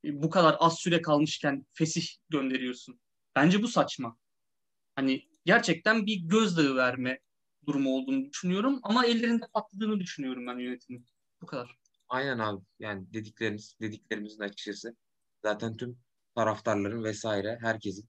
bu 0.05 0.31
kadar 0.31 0.57
az 0.59 0.79
süre 0.79 1.03
kalmışken 1.03 1.67
fesih 1.73 2.07
gönderiyorsun? 2.29 3.01
Bence 3.37 3.63
bu 3.63 3.69
saçma. 3.69 4.17
Hani 4.97 5.29
gerçekten 5.45 6.07
bir 6.07 6.17
gözdağı 6.17 6.77
verme 6.77 7.21
durumu 7.67 7.91
olduğunu 7.91 8.31
düşünüyorum 8.31 8.81
ama 8.83 9.07
ellerinde 9.07 9.45
patladığını 9.55 10.01
düşünüyorum 10.01 10.47
ben 10.47 10.59
yönetimin. 10.59 11.07
Bu 11.43 11.47
kadar. 11.47 11.77
Aynen 12.09 12.39
abi. 12.39 12.65
Yani 12.79 13.13
dediklerimiz, 13.13 13.77
dediklerimizin 13.81 14.43
açıkçası 14.43 14.97
zaten 15.43 15.77
tüm 15.77 15.99
taraftarların 16.35 17.05
vesaire 17.05 17.59
herkesin 17.61 18.09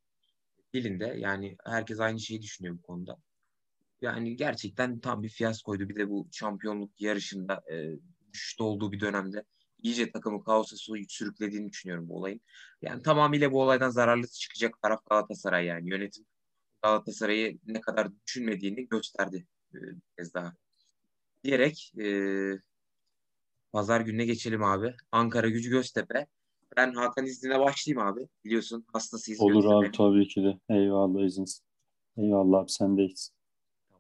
dilinde 0.73 1.05
yani 1.17 1.55
herkes 1.65 1.99
aynı 1.99 2.19
şeyi 2.19 2.41
düşünüyor 2.41 2.77
bu 2.77 2.81
konuda. 2.81 3.17
Yani 4.01 4.35
gerçekten 4.35 4.99
tam 4.99 5.23
bir 5.23 5.29
fiyaskoydu. 5.29 5.89
Bir 5.89 5.95
de 5.95 6.09
bu 6.09 6.27
şampiyonluk 6.31 7.01
yarışında 7.01 7.63
e, 7.71 7.99
düşüşte 8.33 8.63
olduğu 8.63 8.91
bir 8.91 8.99
dönemde 8.99 9.43
iyice 9.83 10.11
takımı 10.11 10.43
kaosa 10.43 10.75
sürüklediğini 11.07 11.69
düşünüyorum 11.69 12.09
bu 12.09 12.17
olayın. 12.17 12.41
Yani 12.81 13.01
tamamıyla 13.01 13.51
bu 13.51 13.61
olaydan 13.61 13.89
zararlı 13.89 14.27
çıkacak 14.27 14.81
taraf 14.81 15.05
Galatasaray 15.05 15.65
yani. 15.65 15.89
Yönetim 15.89 16.25
Galatasaray'ı 16.83 17.59
ne 17.65 17.81
kadar 17.81 18.09
düşünmediğini 18.27 18.87
gösterdi 18.87 19.47
e, 19.73 19.77
bir 19.81 20.01
kez 20.17 20.33
daha. 20.33 20.53
Diyerek 21.43 21.93
e, 21.99 22.05
pazar 23.71 24.01
gününe 24.01 24.25
geçelim 24.25 24.63
abi. 24.63 24.95
Ankara 25.11 25.49
gücü 25.49 25.69
Göztepe. 25.69 26.27
Ben 26.77 26.93
Hakan 26.93 27.25
iznine 27.25 27.59
başlayayım 27.59 28.07
abi. 28.07 28.27
Biliyorsun 28.45 28.85
hastasıyız. 28.93 29.41
Olur 29.41 29.53
Göztepe. 29.53 29.75
abi 29.75 29.91
tabii 29.91 30.27
ki 30.27 30.43
de. 30.43 30.59
Eyvallah 30.75 31.21
izinsiz. 31.25 31.61
Eyvallah 32.17 32.59
abi 32.59 32.69
sendeyiz. 32.71 33.31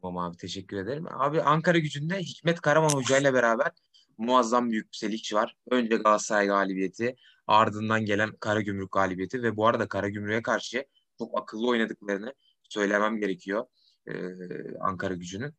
Tamam 0.01 0.17
abi 0.17 0.37
teşekkür 0.37 0.77
ederim. 0.77 1.05
Abi 1.09 1.41
Ankara 1.41 1.77
gücünde 1.77 2.19
Hikmet 2.19 2.61
Karaman 2.61 2.89
Hoca 2.89 3.17
ile 3.17 3.33
beraber 3.33 3.71
muazzam 4.17 4.71
bir 4.71 4.75
yükseliş 4.75 5.33
var. 5.33 5.55
Önce 5.71 5.95
Galatasaray 5.97 6.47
galibiyeti, 6.47 7.15
ardından 7.47 8.05
gelen 8.05 8.31
Karagümrük 8.39 8.91
galibiyeti 8.91 9.43
ve 9.43 9.57
bu 9.57 9.67
arada 9.67 9.87
Karagümrük'e 9.87 10.41
karşı 10.41 10.85
çok 11.17 11.41
akıllı 11.41 11.67
oynadıklarını 11.67 12.33
söylemem 12.69 13.17
gerekiyor. 13.19 13.65
e, 14.07 14.13
Ankara 14.79 15.13
gücünün. 15.13 15.53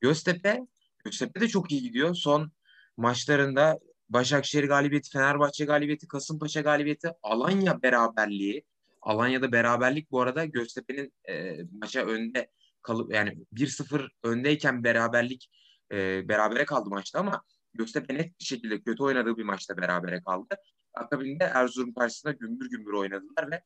Göztepe, 0.00 0.66
Göztepe 1.04 1.40
de 1.40 1.48
çok 1.48 1.72
iyi 1.72 1.82
gidiyor. 1.82 2.14
Son 2.14 2.52
maçlarında 2.96 3.78
Başakşehir 4.08 4.64
galibiyeti, 4.64 5.10
Fenerbahçe 5.10 5.64
galibiyeti, 5.64 6.08
Kasımpaşa 6.08 6.60
galibiyeti, 6.60 7.10
Alanya 7.22 7.82
beraberliği. 7.82 8.64
Alanya'da 9.02 9.52
beraberlik 9.52 10.10
bu 10.10 10.20
arada 10.20 10.44
Göztepe'nin 10.44 11.12
e, 11.28 11.56
maça 11.80 12.06
önde 12.06 12.50
kalıp 12.82 13.14
yani 13.14 13.38
1-0 13.52 14.08
öndeyken 14.22 14.84
beraberlik 14.84 15.50
e, 15.92 16.28
berabere 16.28 16.64
kaldı 16.64 16.90
maçta 16.90 17.20
ama 17.20 17.42
Göztepe 17.74 18.14
net 18.14 18.40
bir 18.40 18.44
şekilde 18.44 18.82
kötü 18.82 19.02
oynadığı 19.02 19.36
bir 19.36 19.42
maçta 19.42 19.76
berabere 19.76 20.22
kaldı. 20.22 20.54
Akabinde 20.94 21.44
Erzurum 21.44 21.94
karşısında 21.94 22.32
gümbür 22.32 22.70
gümbür 22.70 22.92
oynadılar 22.92 23.50
ve 23.50 23.62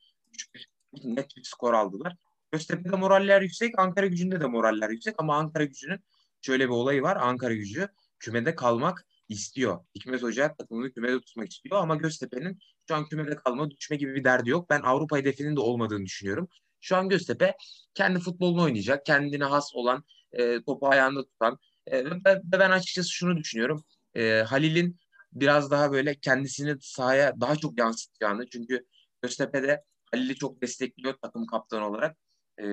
3-1 0.95 1.15
net 1.15 1.37
bir 1.37 1.45
skor 1.45 1.75
aldılar. 1.75 2.17
Göztepe'de 2.53 2.97
moraller 2.97 3.43
yüksek, 3.43 3.79
Ankara 3.79 4.07
gücünde 4.07 4.41
de 4.41 4.47
moraller 4.47 4.91
yüksek 4.91 5.15
ama 5.19 5.37
Ankara 5.37 5.65
gücünün 5.65 6.01
şöyle 6.41 6.65
bir 6.65 6.73
olayı 6.73 7.03
var. 7.03 7.17
Ankara 7.17 7.55
gücü 7.55 7.89
kümede 8.19 8.55
kalmak 8.55 9.07
istiyor. 9.29 9.85
Hikmet 9.95 10.23
Hoca 10.23 10.55
takımını 10.55 10.93
kümede 10.93 11.21
tutmak 11.21 11.53
istiyor 11.53 11.77
ama 11.77 11.97
Göztepe'nin 11.97 12.59
şu 12.89 12.95
an 12.95 13.07
kümede 13.09 13.37
kalma, 13.37 13.71
düşme 13.71 13.97
gibi 13.97 14.15
bir 14.15 14.25
derdi 14.25 14.51
yok. 14.51 14.71
Ben 14.71 14.81
Avrupa 14.83 15.17
hedefinin 15.17 15.57
de 15.57 15.61
olmadığını 15.61 16.07
düşünüyorum. 16.07 16.49
Şu 16.81 16.97
an 16.97 17.09
Göztepe 17.09 17.57
kendi 17.95 18.19
futbolunu 18.19 18.63
oynayacak. 18.63 19.07
Kendine 19.07 19.45
has 19.45 19.75
olan, 19.75 20.05
e, 20.33 20.63
topu 20.63 20.89
ayağında 20.89 21.25
tutan. 21.25 21.59
E, 21.87 22.05
ve 22.05 22.41
ben 22.45 22.71
açıkçası 22.71 23.11
şunu 23.11 23.37
düşünüyorum. 23.37 23.85
E, 24.15 24.43
Halil'in 24.43 24.99
biraz 25.33 25.71
daha 25.71 25.93
böyle 25.93 26.15
kendisini 26.15 26.77
sahaya 26.81 27.41
daha 27.41 27.57
çok 27.57 27.79
yansıtacağını. 27.79 28.47
Çünkü 28.49 28.87
Göztepe'de 29.23 29.85
Halil'i 30.13 30.35
çok 30.35 30.63
destekliyor 30.63 31.15
takım 31.23 31.47
kaptanı 31.47 31.89
olarak. 31.89 32.17
E, 32.61 32.65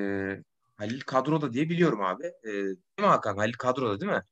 Halil 0.75 1.01
kadroda 1.01 1.53
diye 1.53 1.69
biliyorum 1.69 2.01
abi. 2.01 2.25
E, 2.25 2.51
değil 2.51 2.77
mi 2.99 3.05
Hakan? 3.05 3.37
Halil 3.37 3.53
kadroda 3.53 4.01
değil 4.01 4.11
mi? 4.11 4.23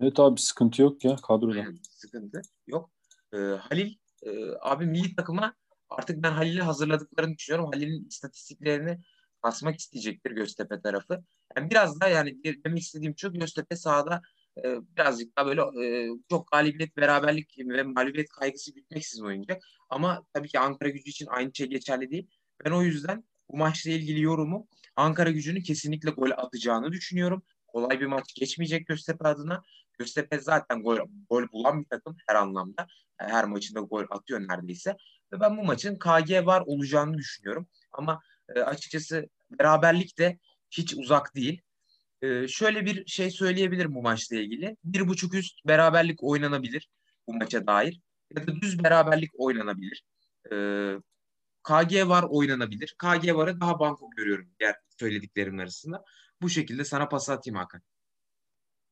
Evet 0.00 0.20
abi 0.20 0.40
sıkıntı 0.40 0.82
yok 0.82 1.04
ya 1.04 1.16
kadroda. 1.16 1.64
sıkıntı 1.90 2.42
yok. 2.66 2.90
E, 3.32 3.36
Halil 3.36 3.94
e, 4.22 4.30
abi 4.60 4.86
milli 4.86 5.16
takıma 5.16 5.54
artık 5.88 6.22
ben 6.22 6.32
Halil'i 6.32 6.62
hazırladıklarını 6.62 7.34
düşünüyorum. 7.36 7.70
Halil'in 7.72 8.06
istatistiklerini 8.06 8.98
basmak 9.42 9.78
isteyecektir 9.78 10.30
Göztepe 10.30 10.80
tarafı. 10.80 11.24
Yani 11.56 11.70
biraz 11.70 12.00
da 12.00 12.08
yani 12.08 12.38
demek 12.64 12.82
istediğim 12.82 13.14
şu 13.18 13.32
Göztepe 13.32 13.76
sahada 13.76 14.22
e, 14.64 14.76
birazcık 14.96 15.36
daha 15.36 15.46
böyle 15.46 15.86
e, 15.86 16.08
çok 16.30 16.52
galibiyet, 16.52 16.96
beraberlik 16.96 17.58
ve 17.58 17.82
mağlubiyet 17.82 18.28
kaygısı 18.28 18.74
gütmeksizin 18.74 19.24
oynayacak. 19.24 19.62
Ama 19.90 20.24
tabii 20.34 20.48
ki 20.48 20.58
Ankara 20.58 20.88
gücü 20.88 21.10
için 21.10 21.26
aynı 21.26 21.54
şey 21.54 21.66
geçerli 21.66 22.10
değil. 22.10 22.30
Ben 22.64 22.70
o 22.70 22.82
yüzden 22.82 23.24
bu 23.50 23.56
maçla 23.56 23.90
ilgili 23.90 24.20
yorumu 24.20 24.68
Ankara 24.96 25.30
gücünün 25.30 25.60
kesinlikle 25.60 26.10
gol 26.10 26.30
atacağını 26.30 26.92
düşünüyorum. 26.92 27.42
Kolay 27.68 28.00
bir 28.00 28.06
maç 28.06 28.34
geçmeyecek 28.34 28.86
Göztepe 28.86 29.28
adına. 29.28 29.62
Göztepe 29.98 30.38
zaten 30.38 30.82
gol, 30.82 30.98
gol 31.30 31.42
bulan 31.52 31.80
bir 31.80 31.88
takım 31.88 32.16
her 32.26 32.34
anlamda. 32.34 32.86
Her 33.16 33.44
maçında 33.44 33.80
gol 33.80 34.04
atıyor 34.10 34.40
neredeyse. 34.40 34.96
Ve 35.32 35.40
ben 35.40 35.56
bu 35.56 35.64
maçın 35.64 35.98
KG 35.98 36.46
var 36.46 36.62
olacağını 36.66 37.18
düşünüyorum. 37.18 37.68
Ama 37.92 38.20
e, 38.54 38.60
açıkçası 38.60 39.28
beraberlik 39.50 40.18
de 40.18 40.38
hiç 40.70 40.94
uzak 40.94 41.34
değil. 41.34 41.62
E, 42.22 42.48
şöyle 42.48 42.86
bir 42.86 43.06
şey 43.06 43.30
söyleyebilirim 43.30 43.94
bu 43.94 44.02
maçla 44.02 44.36
ilgili. 44.36 44.76
Bir 44.84 45.08
buçuk 45.08 45.34
üst 45.34 45.66
beraberlik 45.66 46.22
oynanabilir 46.22 46.88
bu 47.26 47.34
maça 47.34 47.66
dair. 47.66 48.00
Ya 48.36 48.46
da 48.46 48.60
düz 48.60 48.84
beraberlik 48.84 49.30
oynanabilir. 49.38 50.04
E, 50.52 50.56
KG 51.62 52.08
var 52.08 52.24
oynanabilir. 52.28 52.94
KG 52.98 53.34
varı 53.34 53.60
daha 53.60 53.78
banko 53.78 54.10
görüyorum 54.16 54.50
diğer 54.60 54.76
söylediklerimin 55.00 55.58
arasında. 55.58 56.04
Bu 56.42 56.48
şekilde 56.48 56.84
sana 56.84 57.08
pas 57.08 57.30
atayım 57.30 57.56
Hakan. 57.56 57.80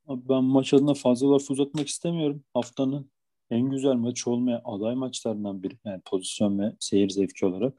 Abi 0.07 0.29
ben 0.29 0.45
maç 0.45 0.75
adına 0.75 0.95
fazla 0.95 1.33
laf 1.33 1.51
uzatmak 1.51 1.89
istemiyorum. 1.89 2.45
Haftanın 2.55 3.11
en 3.51 3.71
güzel 3.71 3.95
maçı 3.95 4.31
olmaya 4.31 4.63
aday 4.65 4.95
maçlarından 4.95 5.63
biri. 5.63 5.79
Yani 5.85 6.03
pozisyon 6.05 6.59
ve 6.59 6.77
seyir 6.81 7.09
zevki 7.09 7.47
olarak. 7.47 7.75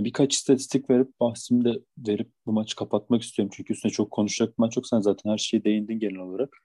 Birkaç 0.00 0.34
istatistik 0.34 0.90
verip 0.90 1.20
bahsimi 1.20 1.64
de 1.64 1.82
verip 1.98 2.32
bu 2.46 2.52
maçı 2.52 2.76
kapatmak 2.76 3.22
istiyorum. 3.22 3.52
Çünkü 3.56 3.72
üstüne 3.72 3.92
çok 3.92 4.10
konuşacak 4.10 4.58
maç 4.58 4.76
yok. 4.76 4.86
Sen 4.86 5.00
zaten 5.00 5.30
her 5.30 5.38
şeyi 5.38 5.64
değindin 5.64 5.98
genel 5.98 6.16
olarak. 6.18 6.56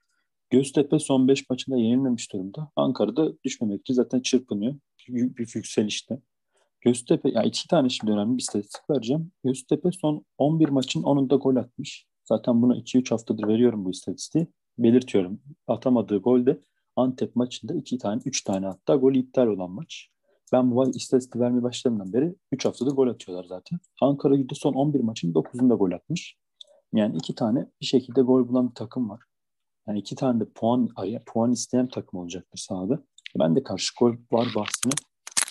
Göztepe 0.50 0.98
son 0.98 1.28
5 1.28 1.50
maçında 1.50 1.76
yenilmemiş 1.76 2.32
durumda. 2.32 2.70
Ankara'da 2.76 3.32
düşmemek 3.44 3.80
için 3.80 3.94
zaten 3.94 4.20
çırpınıyor. 4.20 4.74
Büyük 5.08 5.38
bir 5.38 5.52
yükselişte. 5.54 6.20
Göztepe, 6.80 7.30
yani 7.30 7.46
iki 7.48 7.68
tane 7.68 7.88
şimdi 7.88 8.12
önemli 8.12 8.36
bir 8.36 8.42
istatistik 8.42 8.90
vereceğim. 8.90 9.32
Göztepe 9.44 9.92
son 9.92 10.24
11 10.38 10.68
maçın 10.68 11.02
10'unda 11.02 11.36
gol 11.36 11.56
atmış. 11.56 12.07
Zaten 12.28 12.62
bunu 12.62 12.76
2-3 12.76 13.10
haftadır 13.10 13.48
veriyorum 13.48 13.84
bu 13.84 13.90
istatistiği. 13.90 14.46
Belirtiyorum. 14.78 15.40
Atamadığı 15.66 16.18
gol 16.18 16.46
de 16.46 16.60
Antep 16.96 17.36
maçında 17.36 17.74
iki 17.74 17.98
tane, 17.98 18.22
üç 18.24 18.44
tane 18.44 18.66
hatta 18.66 18.96
gol 18.96 19.14
iptal 19.14 19.46
olan 19.46 19.70
maç. 19.70 20.08
Ben 20.52 20.70
bu 20.70 20.90
istatistiği 20.90 21.42
vermeye 21.42 21.62
başladığımdan 21.62 22.12
beri 22.12 22.34
3 22.52 22.64
haftada 22.64 22.90
gol 22.90 23.08
atıyorlar 23.08 23.44
zaten. 23.44 23.78
Ankara 24.02 24.36
gücü 24.36 24.54
son 24.54 24.72
11 24.72 25.00
maçın 25.00 25.32
9'unda 25.32 25.74
gol 25.74 25.92
atmış. 25.92 26.36
Yani 26.94 27.16
iki 27.16 27.34
tane 27.34 27.66
bir 27.80 27.86
şekilde 27.86 28.20
gol 28.20 28.48
bulan 28.48 28.70
bir 28.70 28.74
takım 28.74 29.10
var. 29.10 29.20
Yani 29.88 29.98
iki 29.98 30.16
tane 30.16 30.40
de 30.40 30.44
puan 30.54 30.88
puan 31.26 31.52
isteyen 31.52 31.88
takım 31.88 32.20
olacaktır 32.20 32.58
sahada. 32.58 33.02
Ben 33.38 33.56
de 33.56 33.62
karşı 33.62 33.94
gol 34.00 34.12
var 34.32 34.48
bahsini 34.56 34.92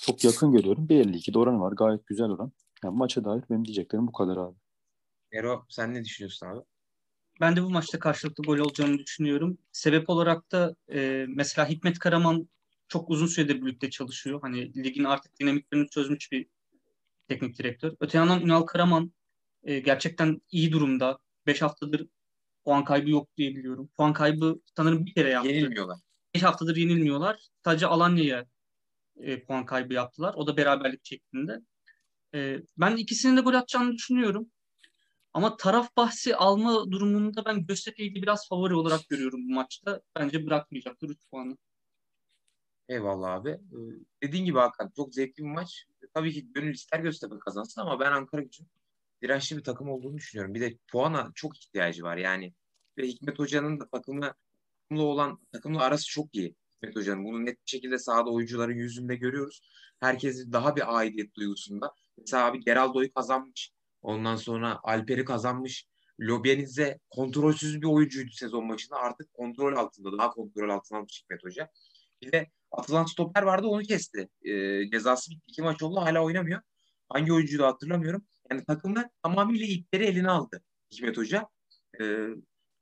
çok 0.01 0.23
yakın 0.23 0.51
görüyorum. 0.51 0.87
1.52'de 0.87 1.39
oranı 1.39 1.61
var. 1.61 1.71
Gayet 1.71 2.05
güzel 2.05 2.29
oran. 2.29 2.51
Yani 2.83 2.97
maça 2.97 3.25
dair 3.25 3.43
benim 3.49 3.65
diyeceklerim 3.65 4.07
bu 4.07 4.11
kadar 4.11 4.37
abi. 4.37 4.55
Ero 5.31 5.65
sen 5.69 5.93
ne 5.93 6.03
düşünüyorsun 6.03 6.47
abi? 6.47 6.59
Ben 7.41 7.55
de 7.55 7.63
bu 7.63 7.69
maçta 7.69 7.99
karşılıklı 7.99 8.43
gol 8.43 8.57
olacağını 8.57 8.97
düşünüyorum. 8.99 9.57
Sebep 9.71 10.09
olarak 10.09 10.51
da 10.51 10.75
e, 10.93 11.25
mesela 11.29 11.69
Hikmet 11.69 11.99
Karaman 11.99 12.49
çok 12.87 13.09
uzun 13.09 13.27
süredir 13.27 13.61
birlikte 13.61 13.89
çalışıyor. 13.89 14.39
Hani 14.41 14.83
ligin 14.83 15.03
artık 15.03 15.39
dinamiklerini 15.39 15.89
çözmüş 15.89 16.31
bir 16.31 16.47
teknik 17.27 17.59
direktör. 17.59 17.93
Öte 17.99 18.17
yandan 18.17 18.41
Ünal 18.41 18.61
Karaman 18.61 19.13
e, 19.63 19.79
gerçekten 19.79 20.41
iyi 20.51 20.71
durumda. 20.71 21.19
5 21.45 21.61
haftadır 21.61 22.07
puan 22.65 22.83
kaybı 22.83 23.09
yok 23.09 23.37
diye 23.37 23.55
biliyorum. 23.55 23.89
Puan 23.97 24.13
kaybı 24.13 24.61
sanırım 24.77 25.05
bir 25.05 25.13
kere 25.13 25.29
yaptı. 25.29 25.49
Yenilmiyorlar. 25.49 25.99
5 26.35 26.43
haftadır 26.43 26.75
yenilmiyorlar. 26.75 27.47
Sadece 27.63 27.87
Alanya'ya 27.87 28.45
e, 29.17 29.43
puan 29.43 29.65
kaybı 29.65 29.93
yaptılar. 29.93 30.33
O 30.33 30.47
da 30.47 30.57
beraberlik 30.57 31.05
şeklinde. 31.05 31.59
E, 32.33 32.59
ben 32.77 32.95
ikisinin 32.95 33.37
de 33.37 33.41
gol 33.41 33.53
atacağını 33.53 33.93
düşünüyorum. 33.93 34.51
Ama 35.37 35.57
taraf 35.57 35.97
bahsi 35.97 36.35
alma 36.35 36.91
durumunda 36.91 37.45
ben 37.45 37.65
Göztepe'yi 37.65 38.15
biraz 38.15 38.47
favori 38.49 38.75
olarak 38.75 39.09
görüyorum 39.09 39.49
bu 39.49 39.53
maçta. 39.53 40.01
Bence 40.15 40.45
bırakmayacaktır 40.45 41.09
3 41.09 41.29
puanı. 41.31 41.57
Eyvallah 42.89 43.33
abi. 43.33 43.49
Ee, 43.49 43.77
dediğin 44.23 44.45
gibi 44.45 44.59
Hakan 44.59 44.91
çok 44.95 45.13
zevkli 45.13 45.43
bir 45.43 45.49
maç. 45.49 45.85
Tabii 46.13 46.33
ki 46.33 46.53
gönül 46.53 46.73
ister 46.73 46.99
Göztepe 46.99 47.39
kazansın 47.39 47.81
ama 47.81 47.99
ben 47.99 48.11
Ankara 48.11 48.41
için 48.41 48.67
dirençli 49.21 49.57
bir 49.57 49.63
takım 49.63 49.89
olduğunu 49.89 50.17
düşünüyorum. 50.17 50.53
Bir 50.53 50.61
de 50.61 50.77
puana 50.91 51.31
çok 51.35 51.57
ihtiyacı 51.57 52.03
var. 52.03 52.17
Yani 52.17 52.53
ve 52.97 53.07
Hikmet 53.07 53.39
Hoca'nın 53.39 53.79
da 53.79 53.89
takımla, 53.89 54.35
takımla 54.81 55.03
olan 55.03 55.39
takımla 55.51 55.81
arası 55.81 56.09
çok 56.09 56.35
iyi. 56.35 56.55
Hikmet 56.75 56.95
Hoca'nın 56.95 57.25
bunu 57.25 57.45
net 57.45 57.65
bir 57.65 57.69
şekilde 57.69 57.99
sahada 57.99 58.29
oyuncuların 58.29 58.75
yüzünde 58.75 59.15
görüyoruz. 59.15 59.61
Herkes 59.99 60.51
daha 60.51 60.75
bir 60.75 60.97
aidiyet 60.97 61.35
duygusunda. 61.35 61.93
Mesela 62.17 62.45
abi 62.45 62.59
Geraldo'yu 62.59 63.13
kazanmış. 63.13 63.76
Ondan 64.01 64.35
sonra 64.35 64.79
Alper'i 64.83 65.25
kazanmış. 65.25 65.87
Lobianiz'e 66.19 66.99
kontrolsüz 67.09 67.81
bir 67.81 67.87
oyuncuydu 67.87 68.31
sezon 68.31 68.69
başında. 68.69 68.97
Artık 68.97 69.33
kontrol 69.33 69.75
altında. 69.75 70.17
Daha 70.17 70.29
kontrol 70.29 70.69
altına 70.69 70.97
almış 70.97 71.21
Hikmet 71.23 71.43
Hoca. 71.43 71.69
Bir 72.21 72.31
de 72.31 72.51
atılan 72.71 73.05
stoper 73.05 73.43
vardı 73.43 73.67
onu 73.67 73.81
kesti. 73.81 74.29
E, 74.41 74.83
cezası 74.89 75.31
bitti. 75.31 75.43
İki 75.47 75.61
maç 75.61 75.83
oldu 75.83 75.99
hala 75.99 76.23
oynamıyor. 76.23 76.61
Hangi 77.09 77.33
oyuncuyu 77.33 77.59
da 77.59 77.67
hatırlamıyorum. 77.67 78.25
Yani 78.51 78.65
takımda 78.65 79.09
tamamıyla 79.23 79.65
ipleri 79.65 80.05
eline 80.05 80.29
aldı 80.29 80.61
Hikmet 80.91 81.17
Hoca. 81.17 81.47
E, 81.99 82.03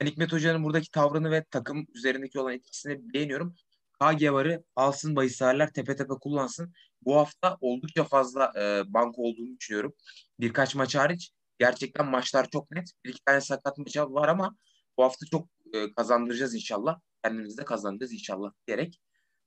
ben 0.02 0.06
Hikmet 0.06 0.34
Hoca'nın 0.34 0.64
buradaki 0.64 0.92
tavrını 0.92 1.32
ve 1.32 1.44
takım 1.52 1.88
üzerindeki 1.94 2.40
olan 2.40 2.54
etkisini 2.54 3.14
beğeniyorum. 3.14 3.56
KG 4.02 4.32
varı 4.32 4.64
alsın 4.76 5.16
bahislerler 5.16 5.74
tepe 5.74 5.96
tepe 5.96 6.14
kullansın. 6.14 6.74
Bu 7.06 7.16
hafta 7.16 7.58
oldukça 7.62 8.04
fazla 8.04 8.52
e, 8.60 8.94
banko 8.94 9.22
olduğunu 9.22 9.58
düşünüyorum. 9.60 9.94
Birkaç 10.40 10.76
maç 10.76 10.96
hariç 10.96 11.32
gerçekten 11.60 12.06
maçlar 12.06 12.50
çok 12.50 12.72
net. 12.72 12.92
Bir 13.06 13.10
iki 13.10 13.24
tane 13.26 13.42
sakat 13.42 13.78
maç 13.78 13.98
var 13.98 14.28
ama 14.28 14.56
bu 14.98 15.04
hafta 15.04 15.26
çok 15.32 15.48
e, 15.74 15.92
kazandıracağız 15.92 16.56
inşallah. 16.56 17.00
Kendimizi 17.24 17.58
de 17.58 17.66
kazanacağız 17.66 18.14
inşallah 18.14 18.52
diyerek 18.68 19.00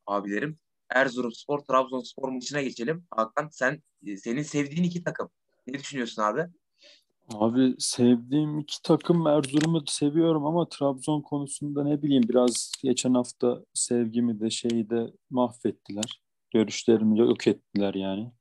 abilerim. 0.07 0.59
Erzurumspor, 0.91 1.59
Trabzonspor 1.59 2.29
maçına 2.29 2.63
geçelim. 2.63 3.07
Hakan 3.11 3.49
sen 3.53 3.83
e, 4.07 4.17
senin 4.17 4.43
sevdiğin 4.43 4.83
iki 4.83 5.05
takım. 5.05 5.31
Ne 5.67 5.75
düşünüyorsun 5.75 6.23
abi? 6.23 6.47
Abi 7.35 7.75
sevdiğim 7.79 8.59
iki 8.59 8.83
takım 8.83 9.27
Erzurum'u 9.27 9.85
seviyorum 9.87 10.47
ama 10.47 10.69
Trabzon 10.69 11.23
konusunda 11.23 11.85
ne 11.85 12.03
bileyim 12.03 12.23
biraz 12.29 12.73
geçen 12.83 13.15
hafta 13.15 13.65
sevgimi 13.75 14.41
de 14.41 14.51
şeyi 14.51 14.91
de 14.91 15.07
mahvettiler. 15.31 16.21
Görüşlerimi 16.51 17.19
yok 17.19 17.47
ettiler 17.47 17.95
yani. 17.95 18.33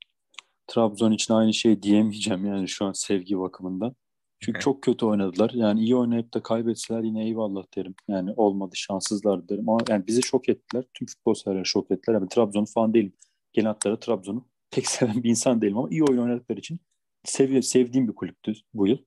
Trabzon 0.68 1.12
için 1.12 1.34
aynı 1.34 1.53
şey 1.53 1.82
diyemeyeceğim 1.82 2.45
yani 2.45 2.68
şu 2.68 2.86
an 2.86 2.91
sevgi 2.91 3.39
bakımından. 3.39 3.95
Çünkü 4.39 4.60
çok 4.60 4.84
kötü 4.84 5.05
oynadılar. 5.05 5.51
Yani 5.53 5.80
iyi 5.80 5.95
oynayıp 5.95 6.34
da 6.34 6.43
kaybetseler 6.43 7.03
yine 7.03 7.26
eyvallah 7.26 7.64
derim. 7.76 7.95
Yani 8.08 8.34
olmadı 8.38 8.76
şanssızlar 8.76 9.49
derim. 9.49 9.70
Ama 9.70 9.80
yani 9.89 10.08
bizi 10.08 10.22
şok 10.22 10.49
ettiler. 10.49 10.84
Tüm 10.93 11.08
futbol 11.08 11.34
severler 11.34 11.64
şok 11.64 11.91
ettiler. 11.91 12.14
Yani 12.14 12.30
Trabzon 12.30 12.66
falan 12.66 12.93
değilim. 12.93 13.14
Genel 13.53 13.68
hatları 13.68 13.99
Trabzon'u 13.99 14.47
pek 14.72 14.88
seven 14.88 15.24
bir 15.24 15.30
insan 15.30 15.62
değilim 15.62 15.78
ama 15.78 15.89
iyi 15.89 16.03
oyun 16.03 16.22
oynadıkları 16.22 16.60
için 16.60 16.80
sev 17.24 17.62
sevdiğim 17.62 18.08
bir 18.08 18.16
kulüptü 18.16 18.53
bu 18.74 18.88
yıl. 18.88 18.97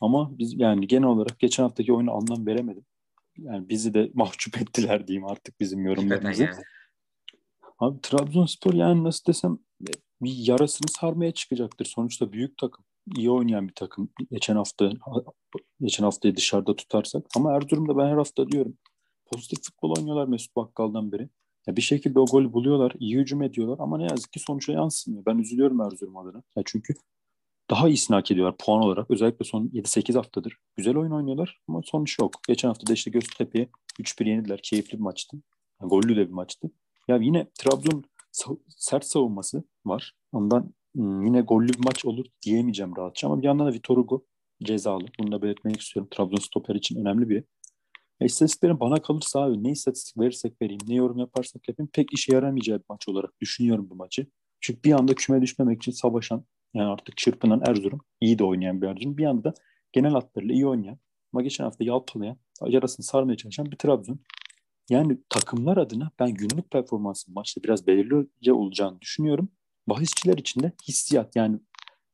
Ama 0.00 0.38
biz 0.38 0.60
yani 0.60 0.86
genel 0.86 1.08
olarak 1.08 1.38
geçen 1.38 1.62
haftaki 1.62 1.92
oyunu 1.92 2.12
anlam 2.12 2.46
veremedim. 2.46 2.84
Yani 3.38 3.68
bizi 3.68 3.94
de 3.94 4.10
mahcup 4.14 4.62
ettiler 4.62 5.06
diyeyim 5.06 5.26
artık 5.26 5.60
bizim 5.60 5.84
yorumlarımızı. 5.84 6.48
Abi 7.80 8.00
Trabzonspor 8.02 8.74
yani 8.74 9.04
nasıl 9.04 9.24
desem 9.26 9.58
bir 10.22 10.48
yarasını 10.48 10.88
sarmaya 10.88 11.32
çıkacaktır. 11.32 11.84
Sonuçta 11.84 12.32
büyük 12.32 12.58
takım. 12.58 12.84
iyi 13.16 13.30
oynayan 13.30 13.68
bir 13.68 13.74
takım. 13.74 14.08
Geçen 14.30 14.56
hafta 14.56 14.92
geçen 15.80 16.04
haftayı 16.04 16.36
dışarıda 16.36 16.76
tutarsak. 16.76 17.26
Ama 17.36 17.52
Erzurum'da 17.56 17.96
ben 17.96 18.06
her 18.06 18.16
hafta 18.16 18.48
diyorum. 18.48 18.78
Pozitif 19.26 19.64
futbol 19.64 19.94
oynuyorlar 19.98 20.28
Mesut 20.28 20.56
Bakkal'dan 20.56 21.12
beri. 21.12 21.28
Ya 21.66 21.76
bir 21.76 21.82
şekilde 21.82 22.20
o 22.20 22.26
golü 22.26 22.52
buluyorlar, 22.52 22.92
iyi 22.98 23.18
hücum 23.18 23.42
ediyorlar 23.42 23.76
ama 23.78 23.98
ne 23.98 24.06
yazık 24.10 24.32
ki 24.32 24.40
sonuça 24.40 24.72
yansımıyor. 24.72 25.24
Ben 25.26 25.38
üzülüyorum 25.38 25.80
Erzurum 25.80 26.16
adına. 26.16 26.42
Ya 26.56 26.62
çünkü 26.66 26.94
daha 27.70 27.88
iyisini 27.88 28.14
hak 28.14 28.30
ediyorlar 28.30 28.56
puan 28.58 28.82
olarak. 28.82 29.10
Özellikle 29.10 29.44
son 29.44 29.68
7-8 29.68 30.16
haftadır. 30.16 30.56
Güzel 30.76 30.96
oyun 30.96 31.12
oynuyorlar 31.12 31.60
ama 31.68 31.80
sonuç 31.84 32.18
yok. 32.20 32.32
Geçen 32.48 32.68
hafta 32.68 32.86
da 32.86 32.92
işte 32.92 33.10
Göztepe'ye 33.10 33.68
3-1 34.00 34.28
yenildiler. 34.28 34.60
Keyifli 34.62 34.98
bir 34.98 35.02
maçtı. 35.02 35.36
Yani 35.80 35.90
gollü 35.90 36.16
de 36.16 36.28
bir 36.28 36.32
maçtı. 36.32 36.70
Ya 37.10 37.16
yine 37.16 37.46
Trabzon 37.58 38.04
sert 38.68 39.04
savunması 39.04 39.64
var. 39.86 40.12
Ondan 40.32 40.74
yine 40.94 41.40
gollü 41.40 41.68
bir 41.68 41.84
maç 41.84 42.04
olur 42.04 42.26
diyemeyeceğim 42.42 42.96
rahatça 42.96 43.26
ama 43.26 43.42
bir 43.42 43.46
yandan 43.46 43.66
da 43.66 43.72
Vitor 43.72 43.96
Hugo 43.96 44.24
cezalı. 44.62 45.04
Bunu 45.18 45.32
da 45.32 45.42
belirtmek 45.42 45.80
istiyorum. 45.80 46.08
Trabzon 46.10 46.36
stoper 46.36 46.74
için 46.74 47.00
önemli 47.00 47.28
bir. 47.28 47.44
E, 48.20 48.26
istatistiklerin 48.26 48.80
bana 48.80 49.02
kalırsa 49.02 49.40
abi 49.40 49.64
ne 49.64 49.70
istatistik 49.70 50.18
verirsek 50.18 50.62
vereyim, 50.62 50.80
ne 50.88 50.94
yorum 50.94 51.18
yaparsak 51.18 51.68
yapayım 51.68 51.90
pek 51.92 52.12
işe 52.12 52.34
yaramayacağı 52.34 52.78
bir 52.78 52.84
maç 52.88 53.08
olarak 53.08 53.40
düşünüyorum 53.40 53.90
bu 53.90 53.94
maçı. 53.94 54.26
Çünkü 54.60 54.82
bir 54.82 54.92
anda 54.92 55.14
küme 55.14 55.42
düşmemek 55.42 55.82
için 55.82 55.92
savaşan 55.92 56.44
yani 56.74 56.88
artık 56.88 57.16
çırpınan 57.16 57.62
Erzurum, 57.66 58.00
iyi 58.20 58.38
de 58.38 58.44
oynayan 58.44 58.82
bir 58.82 58.86
Erzurum. 58.86 59.16
Bir 59.18 59.24
anda 59.24 59.44
da 59.44 59.54
genel 59.92 60.12
hatlarıyla 60.12 60.54
iyi 60.54 60.66
oynayan 60.66 60.98
ama 61.32 61.42
geçen 61.42 61.64
hafta 61.64 61.84
yalpalayan, 61.84 62.36
yarasını 62.66 63.06
sarmaya 63.06 63.36
çalışan 63.36 63.66
bir 63.66 63.76
Trabzon. 63.76 64.20
Yani 64.90 65.18
takımlar 65.28 65.76
adına 65.76 66.10
ben 66.18 66.34
günlük 66.34 66.70
performansın 66.70 67.34
maçta 67.34 67.62
biraz 67.62 67.86
belirleyici 67.86 68.52
olacağını 68.52 69.00
düşünüyorum. 69.00 69.48
Bahisçiler 69.86 70.38
için 70.38 70.62
de 70.62 70.72
hissiyat 70.88 71.36
yani 71.36 71.60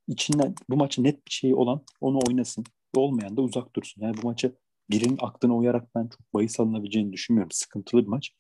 içinden 0.09 0.55
bu 0.71 0.77
maçı 0.77 1.03
net 1.05 1.27
bir 1.27 1.33
şey 1.33 1.55
olan 1.55 1.83
onu 2.01 2.19
oynasın. 2.29 2.65
Olmayan 2.97 3.37
da 3.37 3.43
uzak 3.43 3.77
dursun. 3.77 4.03
Yani 4.03 4.17
bu 4.23 4.27
maçı 4.27 4.57
birinin 4.91 5.19
aklına 5.21 5.57
uyarak 5.57 5.95
ben 5.95 6.09
çok 6.09 6.35
bahis 6.35 6.61
alınabileceğini 6.61 7.13
düşünmüyorum. 7.13 7.51
Sıkıntılı 7.51 8.03
bir 8.03 8.09
maç. 8.09 8.33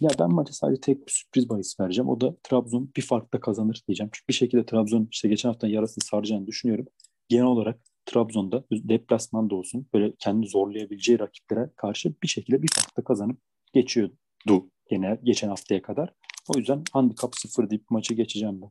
Ya 0.00 0.10
ben 0.18 0.34
maça 0.34 0.52
sadece 0.52 0.80
tek 0.80 1.06
bir 1.06 1.12
sürpriz 1.12 1.48
bahis 1.48 1.80
vereceğim. 1.80 2.08
O 2.08 2.20
da 2.20 2.36
Trabzon 2.42 2.90
bir 2.96 3.02
farkla 3.02 3.40
kazanır 3.40 3.82
diyeceğim. 3.88 4.10
Çünkü 4.12 4.28
bir 4.28 4.34
şekilde 4.34 4.66
Trabzon 4.66 5.08
işte 5.10 5.28
geçen 5.28 5.48
hafta 5.48 5.68
yarasını 5.68 6.04
saracağını 6.04 6.46
düşünüyorum. 6.46 6.86
Genel 7.28 7.44
olarak 7.44 7.80
Trabzon'da 8.06 8.64
deplasmanda 8.70 9.54
olsun 9.54 9.86
böyle 9.94 10.12
kendi 10.18 10.46
zorlayabileceği 10.46 11.18
rakiplere 11.18 11.70
karşı 11.76 12.14
bir 12.22 12.28
şekilde 12.28 12.62
bir 12.62 12.68
farkla 12.74 13.04
kazanıp 13.04 13.38
geçiyordu 13.72 14.70
genel 14.90 15.18
geçen 15.22 15.48
haftaya 15.48 15.82
kadar. 15.82 16.14
O 16.48 16.58
yüzden 16.58 16.84
handikap 16.92 17.36
sıfır 17.36 17.70
deyip 17.70 17.90
maçı 17.90 18.14
geçeceğim 18.14 18.62
ben. 18.62 18.70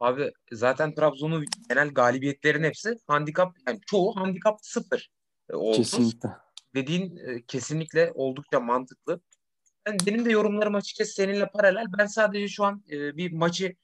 Abi 0.00 0.32
zaten 0.52 0.94
Trabzon'un 0.94 1.44
genel 1.68 1.88
galibiyetlerin 1.88 2.62
hepsi 2.62 2.96
handikap 3.06 3.56
yani 3.66 3.80
çoğu 3.86 4.16
handikap 4.16 4.58
sıfır 4.62 5.10
e, 5.50 5.54
oldu. 5.54 5.76
Kesinlikle. 5.76 6.28
Dediğin 6.74 7.16
e, 7.16 7.42
kesinlikle 7.46 8.12
oldukça 8.14 8.60
mantıklı. 8.60 9.20
Yani 9.86 9.98
benim 10.06 10.24
de 10.24 10.30
yorumlarım 10.30 10.74
açıkçası 10.74 11.12
seninle 11.12 11.50
paralel. 11.50 11.86
Ben 11.98 12.06
sadece 12.06 12.48
şu 12.48 12.64
an 12.64 12.84
e, 12.90 13.16
bir 13.16 13.32
maçı 13.32 13.74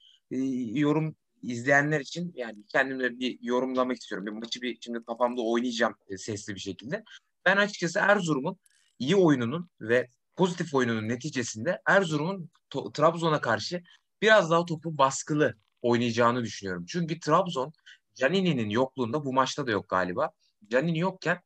yorum 0.74 1.16
izleyenler 1.42 2.00
için 2.00 2.32
yani 2.36 2.66
kendimle 2.68 3.18
bir 3.18 3.38
yorumlamak 3.42 3.96
istiyorum. 3.96 4.26
Bir 4.26 4.32
maçı 4.32 4.62
bir 4.62 4.78
şimdi 4.80 5.04
kafamda 5.04 5.42
oynayacağım 5.42 5.94
sesli 6.16 6.54
bir 6.54 6.60
şekilde. 6.60 7.04
Ben 7.46 7.56
açıkçası 7.56 7.98
Erzurum'un 7.98 8.58
iyi 9.04 9.16
oyununun 9.16 9.70
ve 9.80 10.08
pozitif 10.36 10.74
oyununun 10.74 11.08
neticesinde 11.08 11.80
Erzurum'un 11.86 12.50
Trabzon'a 12.94 13.40
karşı 13.40 13.82
biraz 14.22 14.50
daha 14.50 14.64
topu 14.64 14.98
baskılı 14.98 15.54
oynayacağını 15.82 16.42
düşünüyorum. 16.42 16.84
Çünkü 16.88 17.20
Trabzon 17.20 17.72
Canini'nin 18.14 18.70
yokluğunda 18.70 19.24
bu 19.24 19.32
maçta 19.32 19.66
da 19.66 19.70
yok 19.70 19.88
galiba. 19.88 20.30
Canini 20.70 20.98
yokken 20.98 21.40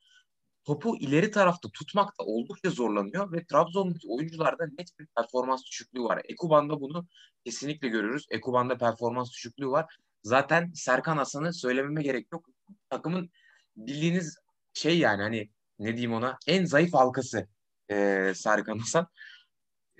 topu 0.65 0.97
ileri 0.97 1.31
tarafta 1.31 1.69
tutmakta 1.69 2.25
oldukça 2.25 2.71
zorlanıyor 2.71 3.33
ve 3.33 3.47
Trabzon'daki 3.47 4.09
oyuncularda 4.09 4.65
net 4.79 4.99
bir 4.99 5.07
performans 5.07 5.65
düşüklüğü 5.65 6.03
var. 6.03 6.23
Ekuban'da 6.25 6.81
bunu 6.81 7.07
kesinlikle 7.45 7.89
görüyoruz. 7.89 8.27
Ekuban'da 8.31 8.79
performans 8.79 9.31
düşüklüğü 9.31 9.69
var. 9.69 9.97
Zaten 10.23 10.73
Serkan 10.75 11.17
Hasan'ı 11.17 11.53
söylememe 11.53 12.03
gerek 12.03 12.33
yok. 12.33 12.47
Takımın 12.91 13.31
bildiğiniz 13.77 14.39
şey 14.75 14.99
yani 14.99 15.23
hani 15.23 15.51
ne 15.79 15.93
diyeyim 15.93 16.13
ona 16.13 16.39
en 16.47 16.65
zayıf 16.65 16.95
halkası 16.95 17.49
e, 17.91 18.33
Serkan 18.35 18.79
Hasan. 18.79 19.07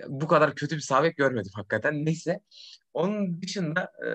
Bu 0.07 0.27
kadar 0.27 0.55
kötü 0.55 0.77
bir 0.77 0.81
sabit 0.81 1.17
görmedim 1.17 1.53
hakikaten. 1.55 2.05
Neyse. 2.05 2.41
Onun 2.95 3.43
dışında 3.43 3.93
e, 4.07 4.09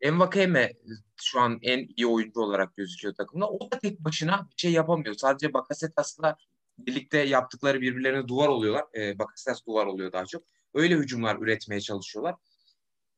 Envakeme 0.00 0.72
şu 1.16 1.40
an 1.40 1.58
en 1.62 1.88
iyi 1.96 2.06
oyuncu 2.06 2.40
olarak 2.40 2.76
gözüküyor 2.76 3.14
takımda. 3.14 3.50
O 3.50 3.70
da 3.70 3.78
tek 3.78 4.00
başına 4.00 4.48
bir 4.50 4.60
şey 4.60 4.72
yapamıyor. 4.72 5.14
Sadece 5.14 5.52
Bakasetas'la 5.52 6.36
birlikte 6.78 7.18
yaptıkları 7.18 7.80
birbirlerine 7.80 8.28
duvar 8.28 8.48
oluyorlar. 8.48 8.84
E, 8.94 9.18
Bakasetas 9.18 9.66
duvar 9.66 9.86
oluyor 9.86 10.12
daha 10.12 10.26
çok. 10.26 10.44
Öyle 10.74 10.94
hücumlar 10.96 11.36
üretmeye 11.36 11.80
çalışıyorlar. 11.80 12.34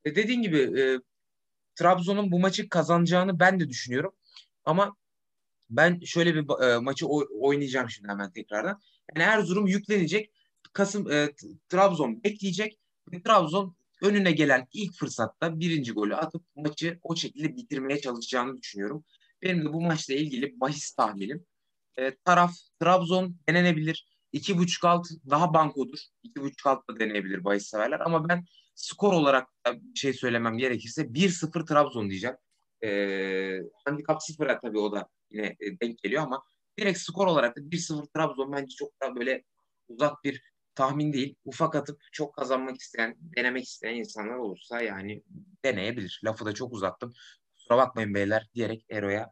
E, 0.05 0.15
dediğin 0.15 0.41
gibi 0.41 0.81
e, 0.81 0.99
Trabzon'un 1.75 2.31
bu 2.31 2.39
maçı 2.39 2.69
kazanacağını 2.69 3.39
ben 3.39 3.59
de 3.59 3.69
düşünüyorum. 3.69 4.15
Ama 4.65 4.95
ben 5.69 5.99
şöyle 5.99 6.35
bir 6.35 6.63
e, 6.63 6.77
maçı 6.79 7.07
oynayacağım 7.39 7.89
şimdi 7.89 8.09
hemen 8.09 8.31
tekrardan. 8.31 8.81
Yani 9.15 9.23
Erzurum 9.23 9.67
yüklenecek. 9.67 10.31
Kasım 10.73 11.11
e, 11.11 11.29
Trabzon 11.69 12.23
bekleyecek. 12.23 12.79
Ve 13.13 13.21
Trabzon 13.23 13.75
önüne 14.01 14.31
gelen 14.31 14.67
ilk 14.73 14.93
fırsatta 14.93 15.59
birinci 15.59 15.91
golü 15.91 16.15
atıp 16.15 16.43
maçı 16.55 16.99
o 17.03 17.15
şekilde 17.15 17.55
bitirmeye 17.55 18.01
çalışacağını 18.01 18.57
düşünüyorum. 18.57 19.03
Benim 19.41 19.65
de 19.65 19.73
bu 19.73 19.81
maçla 19.81 20.13
ilgili 20.13 20.59
bahis 20.59 20.91
tahminim. 20.91 21.45
E, 21.97 22.15
taraf 22.15 22.53
Trabzon 22.81 23.35
denenebilir. 23.49 24.07
2.5 24.33 24.87
alt 24.87 25.07
daha 25.29 25.53
bankodur. 25.53 25.99
2.5 26.23 26.69
alt 26.69 26.89
da 26.89 26.99
deneyebilir 26.99 27.43
bahis 27.43 27.67
severler. 27.67 27.99
Ama 27.99 28.29
ben 28.29 28.45
skor 28.75 29.13
olarak 29.13 29.47
bir 29.67 29.99
şey 29.99 30.13
söylemem 30.13 30.57
gerekirse 30.57 31.01
1-0 31.01 31.65
Trabzon 31.65 32.09
diyeceğim. 32.09 32.35
E, 32.83 32.89
handikap 33.85 34.21
0'a 34.21 34.59
tabii 34.59 34.79
o 34.79 34.91
da 34.91 35.09
yine 35.31 35.47
e, 35.59 35.79
denk 35.81 35.97
geliyor 35.97 36.23
ama 36.23 36.43
direkt 36.79 36.99
skor 36.99 37.27
olarak 37.27 37.57
da 37.57 37.61
1-0 37.61 38.07
Trabzon 38.15 38.51
bence 38.51 38.75
çok 38.75 39.01
da 39.01 39.15
böyle 39.15 39.43
uzak 39.87 40.23
bir 40.23 40.41
tahmin 40.75 41.13
değil. 41.13 41.35
Ufak 41.45 41.75
atıp 41.75 42.01
çok 42.11 42.35
kazanmak 42.35 42.77
isteyen, 42.77 43.15
denemek 43.19 43.65
isteyen 43.65 43.95
insanlar 43.95 44.35
olursa 44.35 44.81
yani 44.81 45.23
deneyebilir. 45.65 46.21
Lafı 46.23 46.45
da 46.45 46.53
çok 46.53 46.73
uzattım. 46.73 47.13
Kusura 47.55 47.77
bakmayın 47.77 48.13
beyler 48.13 48.49
diyerek 48.55 48.85
Ero'ya 48.89 49.29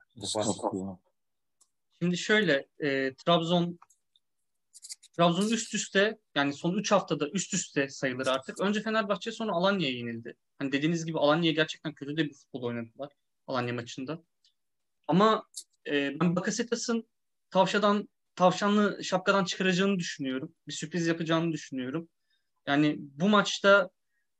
Şimdi 2.00 2.18
şöyle 2.18 2.68
e, 2.80 3.14
Trabzon 3.16 3.80
Trabzon 5.18 5.54
üst 5.54 5.74
üste 5.74 6.18
yani 6.36 6.54
son 6.54 6.78
3 6.78 6.92
haftada 6.92 7.30
üst 7.30 7.54
üste 7.54 7.90
sayılır 7.90 8.28
artık. 8.28 8.62
Önce 8.62 8.82
Fenerbahçe 8.82 9.32
sonra 9.32 9.52
Alanya'ya 9.52 9.94
yenildi. 9.94 10.36
Hani 10.60 10.72
dediğiniz 10.72 11.06
gibi 11.06 11.20
Alanya'ya 11.20 11.54
gerçekten 11.54 11.94
kötü 11.94 12.18
de 12.18 12.26
bir 12.26 12.34
futbol 12.34 12.64
oynadılar 12.64 13.12
Alanya 13.48 13.74
maçında. 13.74 14.24
Ama 15.08 15.48
e, 15.88 16.20
ben 16.20 16.36
Bakasetas'ın 16.36 17.08
tavşadan 17.50 18.10
tavşanlı 18.36 19.04
şapkadan 19.04 19.46
çıkaracağını 19.46 20.00
düşünüyorum. 20.00 20.56
Bir 20.68 20.74
sürpriz 20.74 21.08
yapacağını 21.08 21.52
düşünüyorum. 21.52 22.10
Yani 22.68 22.96
bu 23.00 23.30
maçta 23.30 23.90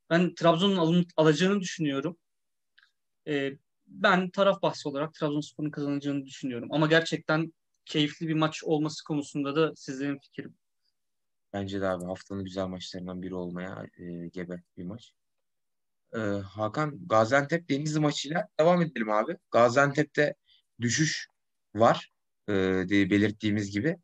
ben 0.10 0.36
Trabzon'un 0.36 0.78
alın, 0.78 1.06
alacağını 1.18 1.60
düşünüyorum. 1.60 2.18
E, 3.28 3.52
ben 3.88 4.30
taraf 4.30 4.62
bahsi 4.62 4.90
olarak 4.90 5.14
Trabzonspor'un 5.14 5.72
kazanacağını 5.72 6.26
düşünüyorum. 6.26 6.70
Ama 6.72 6.88
gerçekten 6.88 7.54
keyifli 7.86 8.28
bir 8.28 8.34
maç 8.34 8.64
olması 8.64 9.04
konusunda 9.04 9.56
da 9.56 9.76
sizlerin 9.76 10.20
fikrim. 10.20 10.56
Bence 11.54 11.82
de 11.82 11.88
abi 11.88 12.06
haftanın 12.06 12.44
güzel 12.44 12.66
maçlarından 12.66 13.22
biri 13.22 13.36
olmaya 13.36 13.86
e, 13.98 14.28
gebe 14.28 14.64
bir 14.78 14.84
maç. 14.84 15.14
E, 16.14 16.20
Hakan 16.20 17.08
Gaziantep 17.08 17.70
Denizli 17.70 18.00
maçıyla 18.00 18.48
devam 18.60 18.82
edelim 18.82 19.10
abi. 19.10 19.38
Gaziantep'te 19.52 20.36
düşüş 20.82 21.28
var 21.80 22.12
e, 22.50 22.84
diye 22.88 23.10
belirttiğimiz 23.10 23.72
gibi. 23.72 23.98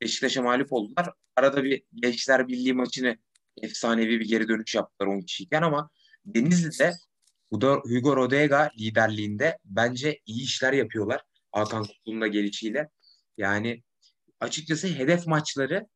Beşiktaş'a 0.00 0.42
mağlup 0.42 0.72
oldular. 0.72 1.12
Arada 1.36 1.64
bir 1.64 1.82
Gençler 1.94 2.48
Birliği 2.48 2.72
maçını 2.72 3.16
efsanevi 3.62 4.20
bir 4.20 4.28
geri 4.28 4.48
dönüş 4.48 4.74
yaptılar 4.74 5.06
10 5.10 5.20
kişiyken 5.20 5.62
ama 5.62 5.90
Denizli'de 6.24 6.92
Hugo 7.50 8.16
Rodega 8.16 8.70
liderliğinde 8.78 9.58
bence 9.64 10.20
iyi 10.26 10.42
işler 10.44 10.72
yapıyorlar. 10.72 11.22
Hakan 11.52 11.84
Kutlu'nun 11.84 12.20
da 12.20 12.26
gelişiyle. 12.26 12.88
Yani 13.36 13.82
açıkçası 14.40 14.88
hedef 14.88 15.26
maçları 15.26 15.86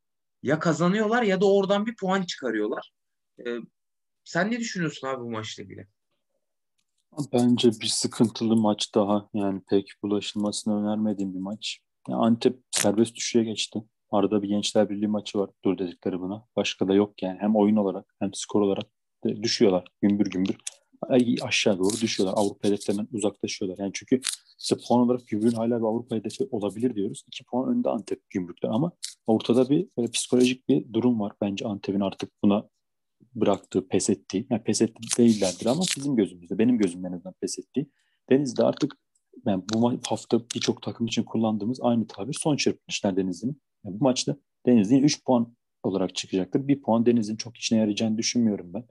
ya 0.43 0.59
kazanıyorlar 0.59 1.23
ya 1.23 1.41
da 1.41 1.53
oradan 1.53 1.85
bir 1.85 1.95
puan 1.95 2.23
çıkarıyorlar. 2.23 2.91
Ee, 3.45 3.57
sen 4.23 4.51
ne 4.51 4.59
düşünüyorsun 4.59 5.07
abi 5.07 5.21
bu 5.21 5.31
maçla 5.31 5.63
ilgili? 5.63 5.87
Bence 7.33 7.69
bir 7.69 7.87
sıkıntılı 7.87 8.55
maç 8.55 8.95
daha. 8.95 9.29
Yani 9.33 9.61
pek 9.69 9.91
bulaşılmasını 10.03 10.81
önermediğim 10.81 11.33
bir 11.33 11.39
maç. 11.39 11.79
Yani 12.09 12.21
Antep 12.21 12.59
serbest 12.71 13.15
düşüşe 13.15 13.43
geçti. 13.43 13.83
Arada 14.11 14.43
bir 14.43 14.47
Gençler 14.47 14.89
Birliği 14.89 15.07
maçı 15.07 15.39
var 15.39 15.49
dur 15.65 15.77
dedikleri 15.77 16.19
buna. 16.19 16.45
Başka 16.55 16.87
da 16.87 16.93
yok 16.93 17.23
yani. 17.23 17.37
Hem 17.41 17.55
oyun 17.55 17.75
olarak 17.75 18.15
hem 18.19 18.33
skor 18.33 18.61
olarak 18.61 18.85
düşüyorlar 19.25 19.87
gümbür 20.01 20.25
gümbür. 20.25 20.57
Aşağı 21.41 21.79
doğru 21.79 21.93
düşüyorlar. 22.01 22.37
Avrupa 22.37 22.67
hedeflerinden 22.67 23.07
uzaklaşıyorlar. 23.13 23.83
Yani 23.83 23.91
çünkü 23.93 24.21
işte 24.59 24.75
puan 24.87 25.01
olarak 25.01 25.27
Gümrük'ün 25.27 25.55
hala 25.55 25.79
bir 25.79 25.85
Avrupa 25.85 26.15
hedefi 26.15 26.47
olabilir 26.51 26.95
diyoruz. 26.95 27.23
İki 27.27 27.43
puan 27.43 27.69
önde 27.69 27.89
Antep 27.89 28.29
Gümrük'te 28.29 28.67
ama 28.67 28.91
ortada 29.27 29.69
bir 29.69 29.87
psikolojik 30.11 30.69
bir 30.69 30.93
durum 30.93 31.19
var. 31.19 31.31
Bence 31.41 31.65
Antep'in 31.65 31.99
artık 31.99 32.31
buna 32.43 32.69
bıraktığı, 33.35 33.87
pes 33.87 34.09
ettiği. 34.09 34.47
Yani 34.49 34.63
pes 34.63 34.81
etti 34.81 35.01
değillerdir 35.17 35.65
ama 35.65 35.81
bizim 35.97 36.15
gözümüzde, 36.15 36.57
benim 36.57 36.77
gözümden 36.77 37.09
en 37.09 37.15
azından 37.15 37.35
pes 37.41 37.59
ettiği. 37.59 37.89
Deniz'de 38.29 38.63
artık 38.63 38.97
yani 39.45 39.63
bu 39.73 39.99
hafta 40.07 40.41
birçok 40.55 40.81
takım 40.81 41.07
için 41.07 41.23
kullandığımız 41.23 41.79
aynı 41.81 42.07
tabir 42.07 42.33
son 42.33 42.55
çırpınışlar 42.55 43.17
Denizli'nin. 43.17 43.61
Yani 43.85 43.99
bu 43.99 44.03
maçta 44.03 44.37
Denizli'nin 44.65 45.03
3 45.03 45.25
puan 45.25 45.55
olarak 45.83 46.15
çıkacaktır. 46.15 46.67
Bir 46.67 46.81
puan 46.81 47.05
Deniz'in 47.05 47.35
çok 47.35 47.57
işine 47.57 47.79
yarayacağını 47.79 48.17
düşünmüyorum 48.17 48.73
ben. 48.73 48.83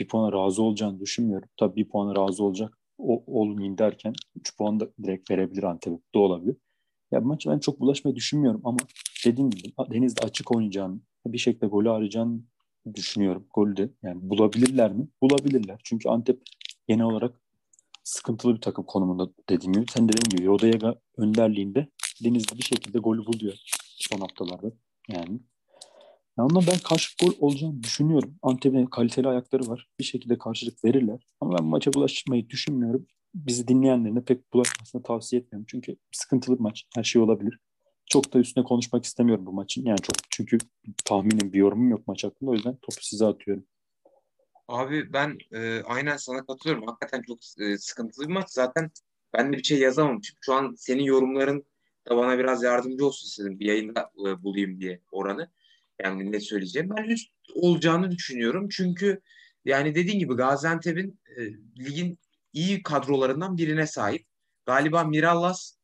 Bir 0.00 0.08
puana 0.08 0.32
razı 0.32 0.62
olacağını 0.62 1.00
düşünmüyorum. 1.00 1.48
Tabii 1.56 1.76
bir 1.76 1.88
puana 1.88 2.14
razı 2.16 2.44
olacak 2.44 2.78
o, 2.98 3.24
olmayayım 3.26 3.78
derken 3.78 4.12
3 4.34 4.56
puan 4.56 4.80
da 4.80 4.88
direkt 5.02 5.30
verebilir 5.30 5.62
Antep'e. 5.62 5.96
de 6.14 6.18
olabilir. 6.18 6.56
Ya 7.12 7.24
bu 7.24 7.28
maçı 7.28 7.50
ben 7.50 7.58
çok 7.58 7.80
bulaşmayı 7.80 8.14
düşünmüyorum 8.16 8.60
ama 8.64 8.78
dediğim 9.24 9.50
gibi 9.50 9.72
Deniz'de 9.90 10.26
açık 10.26 10.56
oynayacağını, 10.56 11.00
bir 11.26 11.38
şekilde 11.38 11.66
golü 11.66 11.90
arayacağını 11.90 12.40
düşünüyorum. 12.94 13.46
Golü 13.54 13.76
de 13.76 13.90
yani 14.02 14.30
bulabilirler 14.30 14.92
mi? 14.92 15.08
Bulabilirler. 15.22 15.80
Çünkü 15.84 16.08
Antep 16.08 16.42
genel 16.88 17.04
olarak 17.04 17.34
sıkıntılı 18.04 18.54
bir 18.54 18.60
takım 18.60 18.84
konumunda 18.84 19.30
dediğim 19.48 19.72
gibi. 19.72 19.84
Sen 19.90 20.08
dediğin 20.08 20.28
gibi 20.28 20.46
Rodayega 20.46 20.94
önderliğinde 21.16 21.88
Denizli 22.24 22.58
bir 22.58 22.62
şekilde 22.62 22.98
golü 22.98 23.26
buluyor 23.26 23.54
son 24.00 24.20
haftalarda. 24.20 24.72
Yani. 25.08 25.40
yani 26.38 26.46
ondan 26.46 26.64
ben 26.66 26.78
karşı 26.78 27.16
gol 27.22 27.32
olacağını 27.40 27.82
düşünüyorum. 27.82 28.34
Antep'in 28.42 28.86
kaliteli 28.86 29.28
ayakları 29.28 29.68
var. 29.68 29.88
Bir 29.98 30.04
şekilde 30.04 30.38
karşılık 30.38 30.84
verirler. 30.84 31.20
Ama 31.40 31.58
ben 31.58 31.64
maça 31.64 31.92
bulaşmayı 31.92 32.50
düşünmüyorum. 32.50 33.06
Bizi 33.34 33.68
dinleyenlerine 33.68 34.24
pek 34.24 34.52
bulaşmasını 34.52 35.02
tavsiye 35.02 35.42
etmiyorum. 35.42 35.66
Çünkü 35.70 35.96
sıkıntılı 36.12 36.56
bir 36.56 36.60
maç. 36.60 36.86
Her 36.94 37.04
şey 37.04 37.22
olabilir. 37.22 37.58
Çok 38.10 38.32
da 38.34 38.38
üstüne 38.38 38.64
konuşmak 38.64 39.04
istemiyorum 39.04 39.46
bu 39.46 39.52
maçın. 39.52 39.84
Yani 39.84 39.98
çok 40.02 40.16
çünkü 40.30 40.58
tahminim 41.04 41.52
bir 41.52 41.58
yorumum 41.58 41.90
yok 41.90 42.08
maç 42.08 42.24
hakkında. 42.24 42.50
O 42.50 42.54
yüzden 42.54 42.76
topu 42.76 43.02
size 43.02 43.26
atıyorum. 43.26 43.64
Abi 44.68 45.12
ben 45.12 45.38
e, 45.52 45.82
aynen 45.82 46.16
sana 46.16 46.46
katılıyorum. 46.46 46.86
Hakikaten 46.86 47.22
çok 47.22 47.38
e, 47.58 47.78
sıkıntılı 47.78 48.28
bir 48.28 48.32
maç. 48.32 48.50
Zaten 48.50 48.90
ben 49.32 49.52
de 49.52 49.56
bir 49.56 49.62
şey 49.62 49.78
yazamamışım. 49.78 50.38
Şu 50.40 50.54
an 50.54 50.74
senin 50.78 51.02
yorumların 51.02 51.64
da 52.08 52.16
bana 52.16 52.38
biraz 52.38 52.62
yardımcı 52.62 53.06
olsun 53.06 53.26
istedim. 53.26 53.60
Bir 53.60 53.66
yayında 53.66 54.10
e, 54.26 54.42
bulayım 54.42 54.80
diye 54.80 55.00
oranı. 55.12 55.50
Yani 56.02 56.32
ne 56.32 56.40
söyleyeceğim. 56.40 56.90
Ben 56.96 57.04
üst 57.04 57.30
olacağını 57.54 58.10
düşünüyorum. 58.10 58.68
Çünkü 58.68 59.20
yani 59.64 59.94
dediğin 59.94 60.18
gibi 60.18 60.34
Gaziantep'in 60.34 61.20
e, 61.36 61.40
ligin 61.84 62.18
iyi 62.52 62.82
kadrolarından 62.82 63.56
birine 63.56 63.86
sahip. 63.86 64.26
Galiba 64.66 65.04
Mirallas 65.04 65.79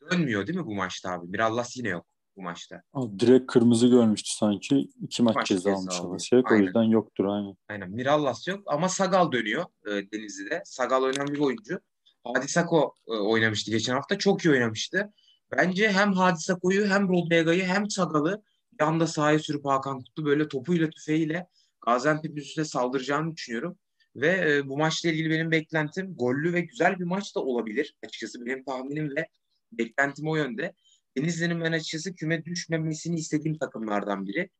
dönmüyor 0.00 0.46
değil 0.46 0.58
mi 0.58 0.66
bu 0.66 0.74
maçta 0.74 1.10
abi? 1.10 1.26
Mirallas 1.26 1.76
yine 1.76 1.88
yok 1.88 2.06
bu 2.36 2.42
maçta. 2.42 2.82
Direkt 3.18 3.46
kırmızı 3.46 3.88
görmüştü 3.88 4.30
sanki. 4.34 4.88
İki 5.02 5.22
maç, 5.22 5.34
maç 5.34 5.46
ceza 5.46 5.72
almış 5.72 6.00
Alasya. 6.00 6.42
O 6.50 6.54
yüzden 6.54 6.82
yoktur 6.82 7.24
aynen. 7.24 7.56
Aynen. 7.68 7.90
Mirallas 7.90 8.48
yok 8.48 8.62
ama 8.66 8.88
Sagal 8.88 9.32
dönüyor 9.32 9.64
e, 9.86 9.90
Denizli'de. 9.90 10.62
Sagal 10.64 11.04
önemli 11.04 11.32
bir 11.32 11.38
oyuncu. 11.38 11.80
Hadisako 12.24 12.94
e, 13.08 13.12
oynamıştı 13.12 13.70
geçen 13.70 13.94
hafta. 13.94 14.18
Çok 14.18 14.44
iyi 14.44 14.50
oynamıştı. 14.50 15.12
Bence 15.56 15.92
hem 15.92 16.12
Hadisako'yu 16.12 16.86
hem 16.86 17.08
Rodega'yı 17.08 17.64
hem 17.64 17.90
Sagal'ı 17.90 18.42
yanda 18.80 19.06
sahaya 19.06 19.38
sürüp 19.38 19.64
Hakan 19.64 19.98
Kutlu 19.98 20.24
böyle 20.24 20.48
topuyla 20.48 20.90
tüfeğiyle 20.90 21.46
Gaziantep 21.86 22.38
üstüne 22.38 22.64
saldıracağını 22.64 23.36
düşünüyorum. 23.36 23.78
Ve 24.16 24.56
e, 24.56 24.68
bu 24.68 24.78
maçla 24.78 25.10
ilgili 25.10 25.30
benim 25.30 25.50
beklentim 25.50 26.14
gollü 26.14 26.52
ve 26.52 26.60
güzel 26.60 26.98
bir 26.98 27.04
maç 27.04 27.36
da 27.36 27.40
olabilir. 27.40 27.96
Açıkçası 28.04 28.46
benim 28.46 28.64
tahminim 28.64 29.16
ve 29.16 29.28
beklentim 29.72 30.28
o 30.28 30.36
yönde. 30.36 30.74
Denizli'nin 31.16 31.60
ben 31.60 31.72
açıkçası 31.72 32.14
küme 32.14 32.44
düşmemesini 32.44 33.16
istediğim 33.18 33.58
takımlardan 33.58 34.26
biri. 34.26 34.50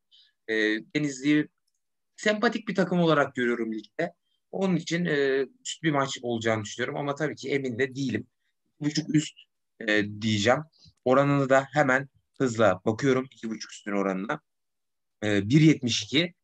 E, 0.48 0.54
Denizli'yi 0.96 1.48
sempatik 2.16 2.68
bir 2.68 2.74
takım 2.74 3.00
olarak 3.00 3.34
görüyorum 3.34 3.72
ligde. 3.72 4.12
Onun 4.50 4.76
için 4.76 5.04
e, 5.04 5.46
üst 5.64 5.82
bir 5.82 5.90
maç 5.90 6.18
olacağını 6.22 6.64
düşünüyorum 6.64 6.96
ama 6.96 7.14
tabii 7.14 7.36
ki 7.36 7.50
emin 7.50 7.78
de 7.78 7.94
değilim. 7.94 8.26
Buçuk 8.80 9.14
üst 9.14 9.38
e, 9.88 10.04
diyeceğim. 10.20 10.60
Oranını 11.04 11.48
da 11.48 11.66
hemen 11.72 12.08
hızla 12.38 12.80
bakıyorum. 12.84 13.28
iki 13.32 13.50
buçuk 13.50 13.72
üstün 13.72 13.92
oranına. 13.92 14.40
E, 15.22 15.26
1.72 15.26 16.34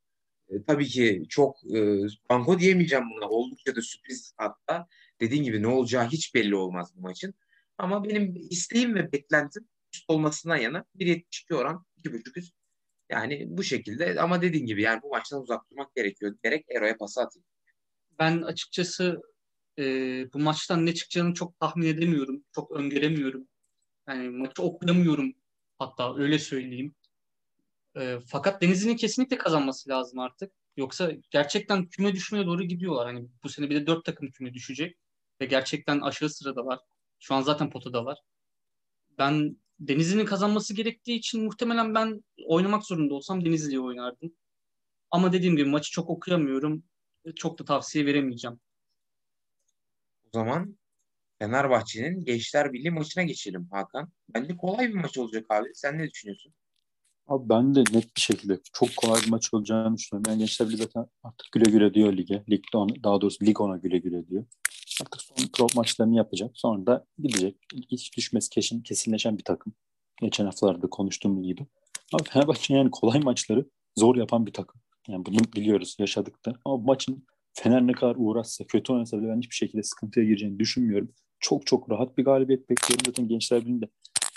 e, 0.48 0.62
tabii 0.66 0.86
ki 0.86 1.22
çok 1.28 1.56
e, 1.74 2.00
banko 2.30 2.58
diyemeyeceğim 2.58 3.04
buna. 3.16 3.28
Oldukça 3.28 3.76
da 3.76 3.82
sürpriz 3.82 4.32
hatta. 4.36 4.86
Dediğim 5.20 5.44
gibi 5.44 5.62
ne 5.62 5.66
olacağı 5.66 6.08
hiç 6.08 6.34
belli 6.34 6.56
olmaz 6.56 6.92
bu 6.96 7.00
maçın. 7.00 7.34
Ama 7.78 8.04
benim 8.04 8.34
isteğim 8.50 8.94
ve 8.94 9.12
beklentim 9.12 9.68
üst 9.94 10.10
olmasından 10.10 10.56
yana 10.56 10.84
1.72 10.98 11.54
oran 11.54 11.84
2.5 12.04 12.38
üst. 12.38 12.54
Yani 13.10 13.44
bu 13.48 13.62
şekilde 13.62 14.20
ama 14.20 14.42
dediğin 14.42 14.66
gibi 14.66 14.82
yani 14.82 15.02
bu 15.02 15.08
maçtan 15.08 15.42
uzak 15.42 15.70
durmak 15.70 15.94
gerekiyor. 15.94 16.36
Gerek 16.42 16.66
Ero'ya 16.70 16.96
pas 16.96 17.18
atayım. 17.18 17.46
Ben 18.18 18.42
açıkçası 18.42 19.20
e, 19.78 19.82
bu 20.32 20.38
maçtan 20.38 20.86
ne 20.86 20.94
çıkacağını 20.94 21.34
çok 21.34 21.60
tahmin 21.60 21.86
edemiyorum. 21.86 22.44
Çok 22.54 22.70
öngöremiyorum. 22.70 23.48
Yani 24.08 24.28
maçı 24.30 24.62
okuyamıyorum 24.62 25.34
hatta 25.78 26.16
öyle 26.16 26.38
söyleyeyim. 26.38 26.94
E, 27.96 28.18
fakat 28.26 28.62
Denizli'nin 28.62 28.96
kesinlikle 28.96 29.38
kazanması 29.38 29.90
lazım 29.90 30.18
artık. 30.18 30.52
Yoksa 30.76 31.12
gerçekten 31.30 31.88
küme 31.88 32.12
düşmeye 32.12 32.46
doğru 32.46 32.62
gidiyorlar. 32.64 33.06
Hani 33.06 33.28
bu 33.44 33.48
sene 33.48 33.70
bir 33.70 33.74
de 33.74 33.86
dört 33.86 34.04
takım 34.04 34.30
küme 34.30 34.54
düşecek. 34.54 34.98
Ve 35.40 35.44
gerçekten 35.46 36.00
aşağı 36.00 36.30
sırada 36.30 36.66
var. 36.66 36.80
Şu 37.18 37.34
an 37.34 37.42
zaten 37.42 37.70
potada 37.70 38.04
var. 38.04 38.18
Ben 39.18 39.56
Denizli'nin 39.80 40.24
kazanması 40.24 40.74
gerektiği 40.74 41.18
için 41.18 41.44
muhtemelen 41.44 41.94
ben 41.94 42.24
oynamak 42.46 42.84
zorunda 42.84 43.14
olsam 43.14 43.44
Denizli'yi 43.44 43.80
oynardım. 43.80 44.32
Ama 45.10 45.32
dediğim 45.32 45.56
gibi 45.56 45.68
maçı 45.68 45.90
çok 45.90 46.10
okuyamıyorum. 46.10 46.84
Çok 47.36 47.58
da 47.58 47.64
tavsiye 47.64 48.06
veremeyeceğim. 48.06 48.60
O 50.26 50.28
zaman 50.32 50.76
Fenerbahçe'nin 51.38 52.24
Gençler 52.24 52.72
Birliği 52.72 52.90
maçına 52.90 53.24
geçelim 53.24 53.68
Hakan. 53.70 54.12
Bence 54.28 54.56
kolay 54.56 54.88
bir 54.88 54.94
maç 54.94 55.18
olacak 55.18 55.46
abi. 55.50 55.68
Sen 55.74 55.98
ne 55.98 56.10
düşünüyorsun? 56.10 56.52
Abi 57.26 57.48
ben 57.48 57.74
de 57.74 57.80
net 57.80 58.16
bir 58.16 58.20
şekilde 58.20 58.58
çok 58.72 58.96
kolay 58.96 59.22
bir 59.22 59.30
maç 59.30 59.54
olacağını 59.54 59.96
düşünüyorum. 59.96 60.30
Yani 60.30 60.38
Gençler 60.38 60.68
Birliği 60.68 60.82
zaten 60.82 61.06
artık 61.22 61.52
güle 61.52 61.70
güle 61.70 61.94
diyor 61.94 62.12
lige. 62.12 62.44
Lig 62.50 62.64
ona, 62.74 63.04
daha 63.04 63.20
doğrusu 63.20 63.46
lig 63.46 63.60
ona 63.60 63.76
güle 63.76 63.98
güle 63.98 64.28
diyor. 64.28 64.44
Artık 65.02 65.22
son 65.22 65.48
prop 65.52 65.74
maçlarını 65.74 66.16
yapacak. 66.16 66.50
Sonra 66.54 66.86
da 66.86 67.06
gidecek. 67.18 67.56
Hiç 67.90 68.16
düşmez 68.16 68.48
kesin, 68.48 68.82
kesinleşen 68.82 69.38
bir 69.38 69.44
takım. 69.44 69.72
Geçen 70.20 70.44
haftalarda 70.44 70.86
konuştuğum 70.86 71.42
gibi. 71.42 71.66
Ama 72.12 72.24
Fenerbahçe 72.24 72.74
yani 72.74 72.90
kolay 72.90 73.20
maçları 73.20 73.66
zor 73.98 74.16
yapan 74.16 74.46
bir 74.46 74.52
takım. 74.52 74.80
Yani 75.08 75.26
bunu 75.26 75.38
biliyoruz, 75.56 75.96
yaşadık 75.98 76.46
da. 76.46 76.54
Ama 76.64 76.76
maçın 76.76 77.26
Fener 77.52 77.86
ne 77.86 77.92
kadar 77.92 78.14
uğraşsa, 78.18 78.64
kötü 78.64 78.92
oynasa 78.92 79.18
bile 79.18 79.28
ben 79.28 79.38
hiçbir 79.38 79.54
şekilde 79.54 79.82
sıkıntıya 79.82 80.26
gireceğini 80.26 80.58
düşünmüyorum. 80.58 81.12
Çok 81.40 81.66
çok 81.66 81.90
rahat 81.90 82.18
bir 82.18 82.24
galibiyet 82.24 82.70
bekliyorum. 82.70 83.04
Zaten 83.06 83.28
Gençler 83.28 83.60
Birliği'nde 83.60 83.88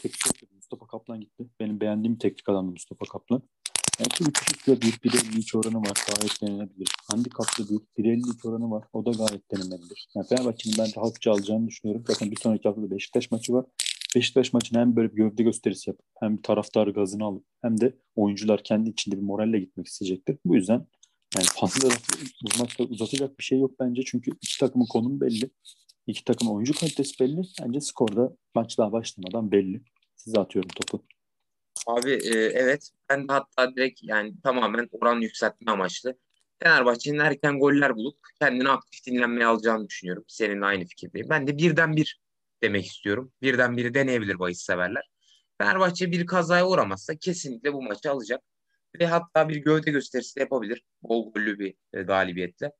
teknik 0.01 0.53
Mustafa 0.55 0.87
Kaplan 0.87 1.21
gitti. 1.21 1.49
Benim 1.59 1.79
beğendiğim 1.79 2.17
teknik 2.17 2.49
adamdı 2.49 2.71
Mustafa 2.71 3.05
Kaplan. 3.05 3.41
Yani 3.99 4.09
tabii 4.09 4.31
küçükte 4.31 4.81
bir 4.81 4.91
1.52 4.91 5.57
oranı 5.57 5.81
var. 5.81 5.97
Gayet 6.07 6.41
denenebilir. 6.41 6.87
Handikaplı 7.11 7.69
bir 7.69 8.03
1.52 8.03 8.49
oranı 8.49 8.71
var. 8.71 8.83
O 8.93 9.05
da 9.05 9.11
gayet 9.11 9.51
denenebilir. 9.51 10.07
Yani 10.15 10.27
Fenerbahçe'nin 10.27 10.75
ben 10.77 10.87
rahatça 10.97 11.31
alacağını 11.31 11.67
düşünüyorum. 11.67 12.03
Zaten 12.07 12.31
bir 12.31 12.37
sonraki 12.41 12.67
haftada 12.67 12.91
Beşiktaş 12.91 13.31
maçı 13.31 13.53
var. 13.53 13.65
Beşiktaş 14.15 14.53
maçını 14.53 14.79
hem 14.79 14.95
böyle 14.95 15.11
bir 15.11 15.17
gövde 15.17 15.43
gösterisi 15.43 15.89
yapıp 15.89 16.05
hem 16.19 16.37
bir 16.37 16.43
taraftar 16.43 16.87
gazını 16.87 17.23
alıp 17.23 17.45
hem 17.61 17.81
de 17.81 17.95
oyuncular 18.15 18.63
kendi 18.63 18.89
içinde 18.89 19.17
bir 19.17 19.21
moralle 19.21 19.59
gitmek 19.59 19.87
isteyecektir. 19.87 20.37
Bu 20.45 20.55
yüzden 20.55 20.87
yani 21.35 21.47
fazla 21.55 21.89
bu 22.43 22.59
maçta 22.59 22.83
uzatacak 22.83 23.39
bir 23.39 23.43
şey 23.43 23.59
yok 23.59 23.71
bence. 23.79 24.01
Çünkü 24.05 24.31
iki 24.41 24.59
takımın 24.59 24.85
konumu 24.85 25.21
belli. 25.21 25.49
İki 26.07 26.23
takımın 26.23 26.51
oyuncu 26.51 26.73
kalitesi 26.73 27.19
belli. 27.19 27.41
Bence 27.61 27.81
skorda 27.81 28.35
maç 28.55 28.77
daha 28.77 28.91
başlamadan 28.91 29.51
belli. 29.51 29.81
Size 30.15 30.39
atıyorum 30.39 30.69
topu. 30.69 31.05
Abi 31.87 32.11
e, 32.11 32.35
evet 32.35 32.89
ben 33.09 33.27
de 33.27 33.33
hatta 33.33 33.75
direkt 33.75 33.99
yani 34.03 34.33
tamamen 34.43 34.87
oran 34.91 35.21
yükseltme 35.21 35.71
amaçlı 35.71 36.17
Fenerbahçe'nin 36.63 37.19
erken 37.19 37.59
goller 37.59 37.95
bulup 37.95 38.19
kendini 38.41 38.69
aktif 38.69 39.05
dinlenmeye 39.05 39.45
alacağını 39.45 39.87
düşünüyorum. 39.87 40.23
Seninle 40.27 40.65
aynı 40.65 40.85
fikirdeyim. 40.85 41.29
Ben 41.29 41.47
de 41.47 41.57
birden 41.57 41.95
bir 41.95 42.21
demek 42.63 42.85
istiyorum. 42.85 43.33
Birden 43.41 43.77
biri 43.77 43.93
deneyebilir 43.93 44.39
bahis 44.39 44.61
severler. 44.61 45.09
Fenerbahçe 45.57 46.11
bir 46.11 46.25
kazaya 46.25 46.67
uğramazsa 46.67 47.15
kesinlikle 47.15 47.73
bu 47.73 47.81
maçı 47.81 48.11
alacak. 48.11 48.41
Ve 48.99 49.07
hatta 49.07 49.49
bir 49.49 49.55
gövde 49.55 49.91
gösterisi 49.91 50.35
de 50.35 50.39
yapabilir. 50.39 50.83
Bol 51.03 51.33
gollü 51.33 51.59
bir 51.59 51.75
e, 51.93 52.01
galibiyetle. 52.01 52.71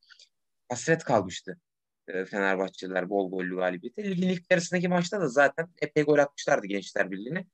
Hasret 0.70 1.04
kalmıştı 1.04 1.60
e, 2.10 2.26
Fenerbahçeliler 2.26 3.10
bol 3.10 3.32
gollü 3.32 3.56
galibiyeti. 3.56 4.04
Ligin 4.04 4.30
ilk 4.30 4.52
yarısındaki 4.52 4.88
maçta 4.88 5.22
da 5.22 5.28
zaten 5.28 5.68
epey 5.82 6.04
gol 6.04 6.18
atmışlardı 6.18 6.68
Gençler 6.68 7.12
Birliği'ne. 7.12 7.46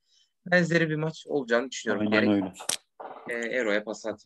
Benzeri 0.45 0.89
bir 0.89 0.95
maç 0.95 1.27
olacağını 1.27 1.71
düşünüyorum. 1.71 2.13
Aynen 2.13 2.31
öyle. 2.31 2.53
E, 3.29 3.33
Ero'ya 3.33 3.83
pas 3.83 4.05
at. 4.05 4.25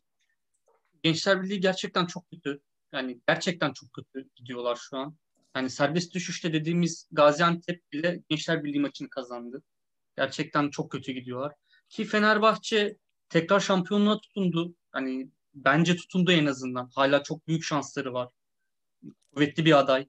Gençler 1.04 1.44
Birliği 1.44 1.60
gerçekten 1.60 2.06
çok 2.06 2.30
kötü. 2.30 2.62
Yani 2.94 3.20
gerçekten 3.28 3.74
çok 3.74 3.94
kötü 3.94 4.30
gidiyorlar 4.36 4.76
şu 4.76 4.98
an. 4.98 5.16
Yani 5.56 5.70
serbest 5.70 6.14
düşüşte 6.14 6.54
dediğimiz 6.54 7.08
Gaziantep 7.12 7.92
bile 7.92 8.24
Gençler 8.30 8.64
Birliği 8.64 8.80
maçını 8.80 9.10
kazandı. 9.10 9.64
Gerçekten 10.18 10.70
çok 10.70 10.92
kötü 10.92 11.12
gidiyorlar. 11.12 11.54
Ki 11.90 12.06
Fenerbahçe 12.06 12.98
tekrar 13.30 13.60
şampiyonluğa 13.60 14.20
tutundu. 14.20 14.76
Hani 14.92 15.30
bence 15.54 15.96
tutundu 15.96 16.32
en 16.32 16.46
azından. 16.46 16.90
Hala 16.96 17.24
çok 17.24 17.48
büyük 17.48 17.64
şansları 17.64 18.14
var. 18.14 18.30
Kuvvetli 19.34 19.66
bir 19.66 19.80
aday. 19.80 20.08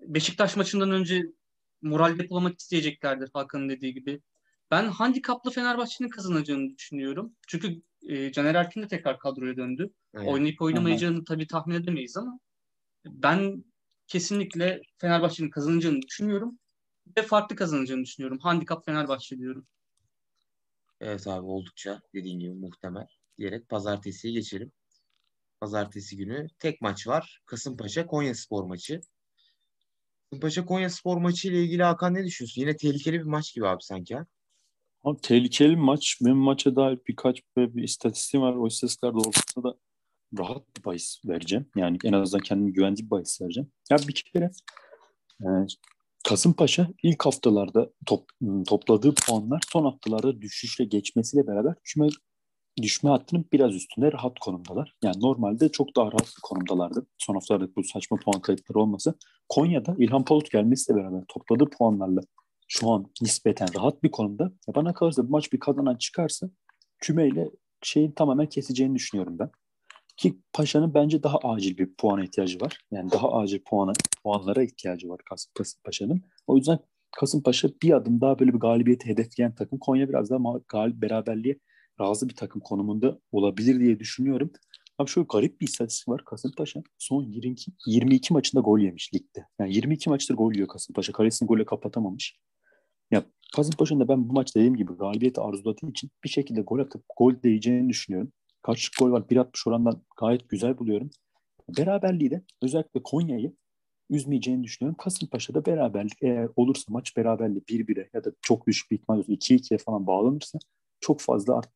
Beşiktaş 0.00 0.56
maçından 0.56 0.90
önce 0.90 1.22
moral 1.82 2.18
depolamak 2.18 2.60
isteyeceklerdir 2.60 3.30
Hakan'ın 3.34 3.68
dediği 3.68 3.94
gibi. 3.94 4.20
Ben 4.72 4.88
handikaplı 4.88 5.50
Fenerbahçe'nin 5.50 6.08
kazanacağını 6.08 6.78
düşünüyorum. 6.78 7.36
Çünkü 7.48 7.82
e, 8.08 8.32
Caner 8.32 8.54
Erkin 8.54 8.82
de 8.82 8.88
tekrar 8.88 9.18
kadroya 9.18 9.56
döndü. 9.56 9.92
Aynen. 10.14 10.32
Oynayıp 10.32 10.62
oynamayacağını 10.62 11.16
Aha. 11.16 11.24
tabii 11.24 11.46
tahmin 11.46 11.74
edemeyiz 11.74 12.16
ama 12.16 12.38
ben 13.06 13.64
kesinlikle 14.06 14.80
Fenerbahçe'nin 14.98 15.50
kazanacağını 15.50 16.02
düşünüyorum. 16.02 16.58
Ve 17.16 17.22
farklı 17.22 17.56
kazanacağını 17.56 18.02
düşünüyorum. 18.04 18.38
Handikap 18.38 18.84
Fenerbahçe 18.84 19.38
diyorum. 19.38 19.66
Evet 21.00 21.26
abi 21.26 21.46
oldukça 21.46 22.00
dediğin 22.14 22.40
gibi 22.40 22.54
muhtemel 22.54 23.06
diyerek 23.38 23.68
pazartesiye 23.68 24.34
geçelim. 24.34 24.72
Pazartesi 25.60 26.16
günü 26.16 26.46
tek 26.58 26.80
maç 26.80 27.06
var. 27.06 27.40
Kasımpaşa 27.46 28.06
Konya 28.06 28.34
Spor 28.34 28.64
maçı. 28.64 29.00
Kasımpaşa 30.30 30.64
Konya 30.64 30.90
Spor 30.90 31.16
maçı 31.16 31.48
ile 31.48 31.62
ilgili 31.62 31.82
Hakan 31.82 32.14
ne 32.14 32.24
düşünüyorsun? 32.24 32.60
Yine 32.60 32.76
tehlikeli 32.76 33.18
bir 33.18 33.24
maç 33.24 33.54
gibi 33.54 33.66
abi 33.66 33.82
sanki 33.82 34.14
ha? 34.14 34.26
Abi, 35.04 35.20
tehlikeli 35.20 35.76
maç. 35.76 36.18
Benim 36.20 36.36
maça 36.36 36.76
dair 36.76 36.98
birkaç 37.08 37.42
bir, 37.56 37.74
bir 37.74 37.82
istatistiğim 37.82 38.46
var. 38.46 38.54
O 38.54 38.66
istatistikler 38.66 39.12
doğrultusunda 39.14 39.68
da 39.68 39.76
rahat 40.38 40.76
bir 40.76 40.84
bahis 40.84 41.20
vereceğim. 41.26 41.66
Yani 41.76 41.98
en 42.04 42.12
azından 42.12 42.42
kendimi 42.42 42.72
güvenli 42.72 42.96
bir 42.98 43.10
bahis 43.10 43.40
vereceğim. 43.40 43.70
Ya 43.90 43.98
bir 44.08 44.24
kere 44.32 44.50
e, 45.40 45.48
Kasımpaşa 46.28 46.88
ilk 47.02 47.26
haftalarda 47.26 47.90
top, 48.06 48.28
topladığı 48.66 49.14
puanlar 49.14 49.62
son 49.72 49.84
haftalarda 49.84 50.40
düşüşle 50.40 50.84
geçmesiyle 50.84 51.46
beraber 51.46 51.74
küme 51.84 52.08
düşme 52.82 53.10
hattının 53.10 53.44
biraz 53.52 53.74
üstünde 53.74 54.12
rahat 54.12 54.38
konumdalar. 54.38 54.94
Yani 55.04 55.20
normalde 55.20 55.68
çok 55.68 55.96
daha 55.96 56.06
rahat 56.06 56.26
bir 56.26 56.42
konumdalardı. 56.42 57.06
Son 57.18 57.34
haftalarda 57.34 57.76
bu 57.76 57.84
saçma 57.84 58.16
puan 58.16 58.40
kayıpları 58.40 58.78
olması. 58.78 59.14
Konya'da 59.48 59.94
İlhan 59.98 60.24
Palut 60.24 60.50
gelmesiyle 60.50 60.98
beraber 60.98 61.24
topladığı 61.28 61.70
puanlarla 61.70 62.20
şu 62.72 62.90
an 62.90 63.06
nispeten 63.22 63.68
rahat 63.76 64.02
bir 64.02 64.10
konumda. 64.10 64.44
Ya 64.44 64.74
bana 64.74 64.94
kalırsa 64.94 65.26
bu 65.26 65.30
maç 65.30 65.52
bir 65.52 65.60
kazanan 65.60 65.96
çıkarsa 65.96 66.50
kümeyle 66.98 67.50
şeyin 67.82 68.12
tamamen 68.12 68.48
keseceğini 68.48 68.94
düşünüyorum 68.94 69.38
ben. 69.38 69.50
Ki 70.16 70.38
Paşa'nın 70.52 70.94
bence 70.94 71.22
daha 71.22 71.38
acil 71.38 71.78
bir 71.78 71.94
puana 71.94 72.24
ihtiyacı 72.24 72.60
var. 72.60 72.78
Yani 72.90 73.10
daha 73.10 73.32
acil 73.32 73.62
puana, 73.70 73.92
puanlara 74.22 74.62
ihtiyacı 74.62 75.08
var 75.08 75.20
Kasımpaşa'nın. 75.54 76.22
O 76.46 76.56
yüzden 76.56 76.78
Kasımpaşa 77.16 77.68
bir 77.82 77.92
adım 77.92 78.20
daha 78.20 78.38
böyle 78.38 78.54
bir 78.54 78.58
galibiyeti 78.58 79.06
hedefleyen 79.06 79.54
takım. 79.54 79.78
Konya 79.78 80.08
biraz 80.08 80.30
daha 80.30 80.60
galip 80.68 81.02
beraberliğe 81.02 81.58
razı 82.00 82.28
bir 82.28 82.36
takım 82.36 82.60
konumunda 82.60 83.18
olabilir 83.32 83.80
diye 83.80 83.98
düşünüyorum. 83.98 84.52
Abi 84.98 85.10
şöyle 85.10 85.26
garip 85.32 85.60
bir 85.60 85.66
istatistik 85.66 86.08
var. 86.08 86.24
Kasımpaşa 86.24 86.82
son 86.98 87.22
22, 87.22 87.72
22 87.86 88.32
maçında 88.32 88.60
gol 88.60 88.78
yemiş 88.78 89.14
ligde. 89.14 89.46
Yani 89.58 89.74
22 89.74 90.10
maçtır 90.10 90.34
gol 90.34 90.54
yiyor 90.54 90.68
Kasımpaşa. 90.68 91.12
Kalesini 91.12 91.46
golle 91.46 91.64
kapatamamış. 91.64 92.38
Kasımpaşa'nın 93.56 94.00
da 94.00 94.08
ben 94.08 94.28
bu 94.28 94.32
maç 94.32 94.56
dediğim 94.56 94.76
gibi 94.76 94.92
galibiyeti 94.92 95.40
arzuladığı 95.40 95.90
için 95.90 96.10
bir 96.24 96.28
şekilde 96.28 96.60
gol 96.60 96.78
atıp 96.78 97.04
gol 97.16 97.34
değeceğini 97.42 97.88
düşünüyorum. 97.88 98.32
Kaç 98.62 98.88
gol 98.88 99.10
var? 99.10 99.20
1.60 99.20 99.68
orandan 99.68 100.02
gayet 100.20 100.48
güzel 100.48 100.78
buluyorum. 100.78 101.10
Beraberliği 101.78 102.30
de 102.30 102.42
özellikle 102.62 103.02
Konya'yı 103.02 103.56
üzmeyeceğini 104.10 104.64
düşünüyorum. 104.64 104.96
Kasımpaşa'da 104.98 105.66
beraberlik 105.66 106.22
eğer 106.22 106.48
olursa 106.56 106.84
maç 106.88 107.16
beraberliği 107.16 107.62
1-1'e 107.62 108.10
ya 108.14 108.24
da 108.24 108.32
çok 108.42 108.66
düşük 108.66 108.90
bir 108.90 108.96
ihtimal 108.98 109.20
2-2'ye 109.20 109.78
falan 109.78 110.06
bağlanırsa 110.06 110.58
çok 111.00 111.20
fazla 111.20 111.56
art, 111.56 111.70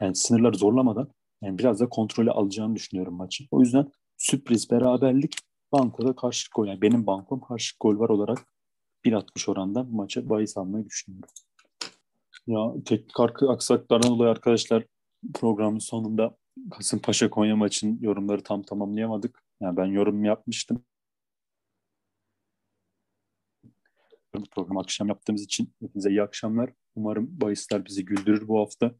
yani 0.00 0.14
sınırları 0.14 0.56
zorlamadan 0.56 1.10
yani 1.42 1.58
biraz 1.58 1.80
da 1.80 1.88
kontrolü 1.88 2.30
alacağını 2.30 2.76
düşünüyorum 2.76 3.14
maçı. 3.14 3.44
O 3.50 3.60
yüzden 3.60 3.90
sürpriz 4.16 4.70
beraberlik 4.70 5.36
bankoda 5.72 6.16
karşı 6.16 6.48
gol. 6.54 6.66
Yani 6.66 6.82
benim 6.82 7.06
bankom 7.06 7.40
karşı 7.40 7.76
gol 7.80 7.98
var 7.98 8.08
olarak 8.08 8.51
1.60 9.04 9.50
orandan 9.50 9.94
maça 9.94 10.28
bahis 10.28 10.56
almayı 10.56 10.84
düşünüyorum. 10.84 11.28
Ya 12.46 12.74
teknik 12.84 13.20
aksaklardan 13.48 14.10
dolayı 14.10 14.30
arkadaşlar 14.30 14.84
programın 15.34 15.78
sonunda 15.78 16.36
Kasımpaşa 16.70 17.30
Konya 17.30 17.56
maçın 17.56 17.98
yorumları 18.00 18.42
tam 18.42 18.62
tamamlayamadık. 18.62 19.42
Yani 19.60 19.76
ben 19.76 19.86
yorum 19.86 20.24
yapmıştım. 20.24 20.84
Program 24.50 24.78
akşam 24.78 25.08
yaptığımız 25.08 25.42
için 25.42 25.74
hepinize 25.80 26.10
iyi 26.10 26.22
akşamlar. 26.22 26.72
Umarım 26.94 27.40
bahisler 27.40 27.84
bizi 27.84 28.04
güldürür 28.04 28.48
bu 28.48 28.60
hafta. 28.60 28.94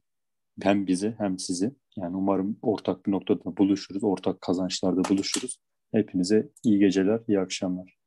Hem 0.62 0.86
bizi 0.86 1.14
hem 1.18 1.38
sizi. 1.38 1.74
Yani 1.96 2.16
umarım 2.16 2.58
ortak 2.62 3.06
bir 3.06 3.12
noktada 3.12 3.56
buluşuruz. 3.56 4.04
Ortak 4.04 4.40
kazançlarda 4.40 5.04
buluşuruz. 5.08 5.60
Hepinize 5.92 6.52
iyi 6.64 6.78
geceler, 6.78 7.20
iyi 7.28 7.40
akşamlar. 7.40 8.01